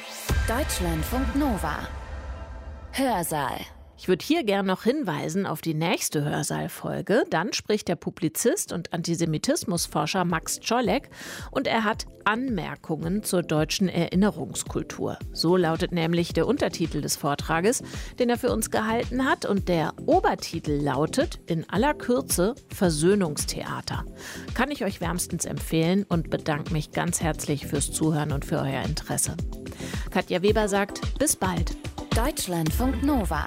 Deutschlandfunk 0.49 1.37
Nova. 1.37 1.87
Hörsaal. 2.91 3.61
Ich 4.03 4.09
würde 4.09 4.25
hier 4.25 4.43
gern 4.43 4.67
noch 4.67 4.83
hinweisen 4.83 5.47
auf 5.47 5.61
die 5.61 5.75
nächste 5.75 6.25
Hörsaalfolge. 6.25 7.23
Dann 7.31 7.53
spricht 7.53 7.87
der 7.87 7.95
Publizist 7.95 8.73
und 8.73 8.93
Antisemitismusforscher 8.93 10.25
Max 10.25 10.59
Czolek 10.59 11.09
und 11.53 11.69
er 11.69 11.85
hat 11.85 12.07
Anmerkungen 12.25 13.23
zur 13.23 13.45
deutschen 13.45 13.89
Erinnerungskultur. 13.89 15.19
So 15.33 15.57
lautet 15.57 15.93
nämlich 15.93 16.33
der 16.33 16.49
Untertitel 16.49 17.01
des 17.01 17.15
Vortrages, 17.15 17.85
den 18.19 18.29
er 18.29 18.39
für 18.39 18.53
uns 18.53 18.73
gehalten 18.73 19.25
hat 19.25 19.47
und 19.47 19.69
der 19.69 19.93
Obertitel 20.05 20.73
lautet 20.83 21.39
in 21.47 21.71
aller 21.71 21.95
Kürze 21.95 22.57
Versöhnungstheater. 22.75 24.05
Kann 24.55 24.73
ich 24.73 24.85
euch 24.85 25.01
wärmstens 25.01 25.45
empfehlen 25.45 26.05
und 26.09 26.29
bedanke 26.29 26.73
mich 26.73 26.91
ganz 26.91 27.21
herzlich 27.21 27.69
fürs 27.69 27.93
Zuhören 27.93 28.33
und 28.33 28.45
für 28.45 28.59
euer 28.59 28.83
Interesse. 28.83 29.37
Katja 30.11 30.43
Weber 30.43 30.67
sagt, 30.67 31.01
bis 31.21 31.37
bald. 31.37 31.77
Deutschlandfunk 32.17 33.05
Nova. 33.05 33.47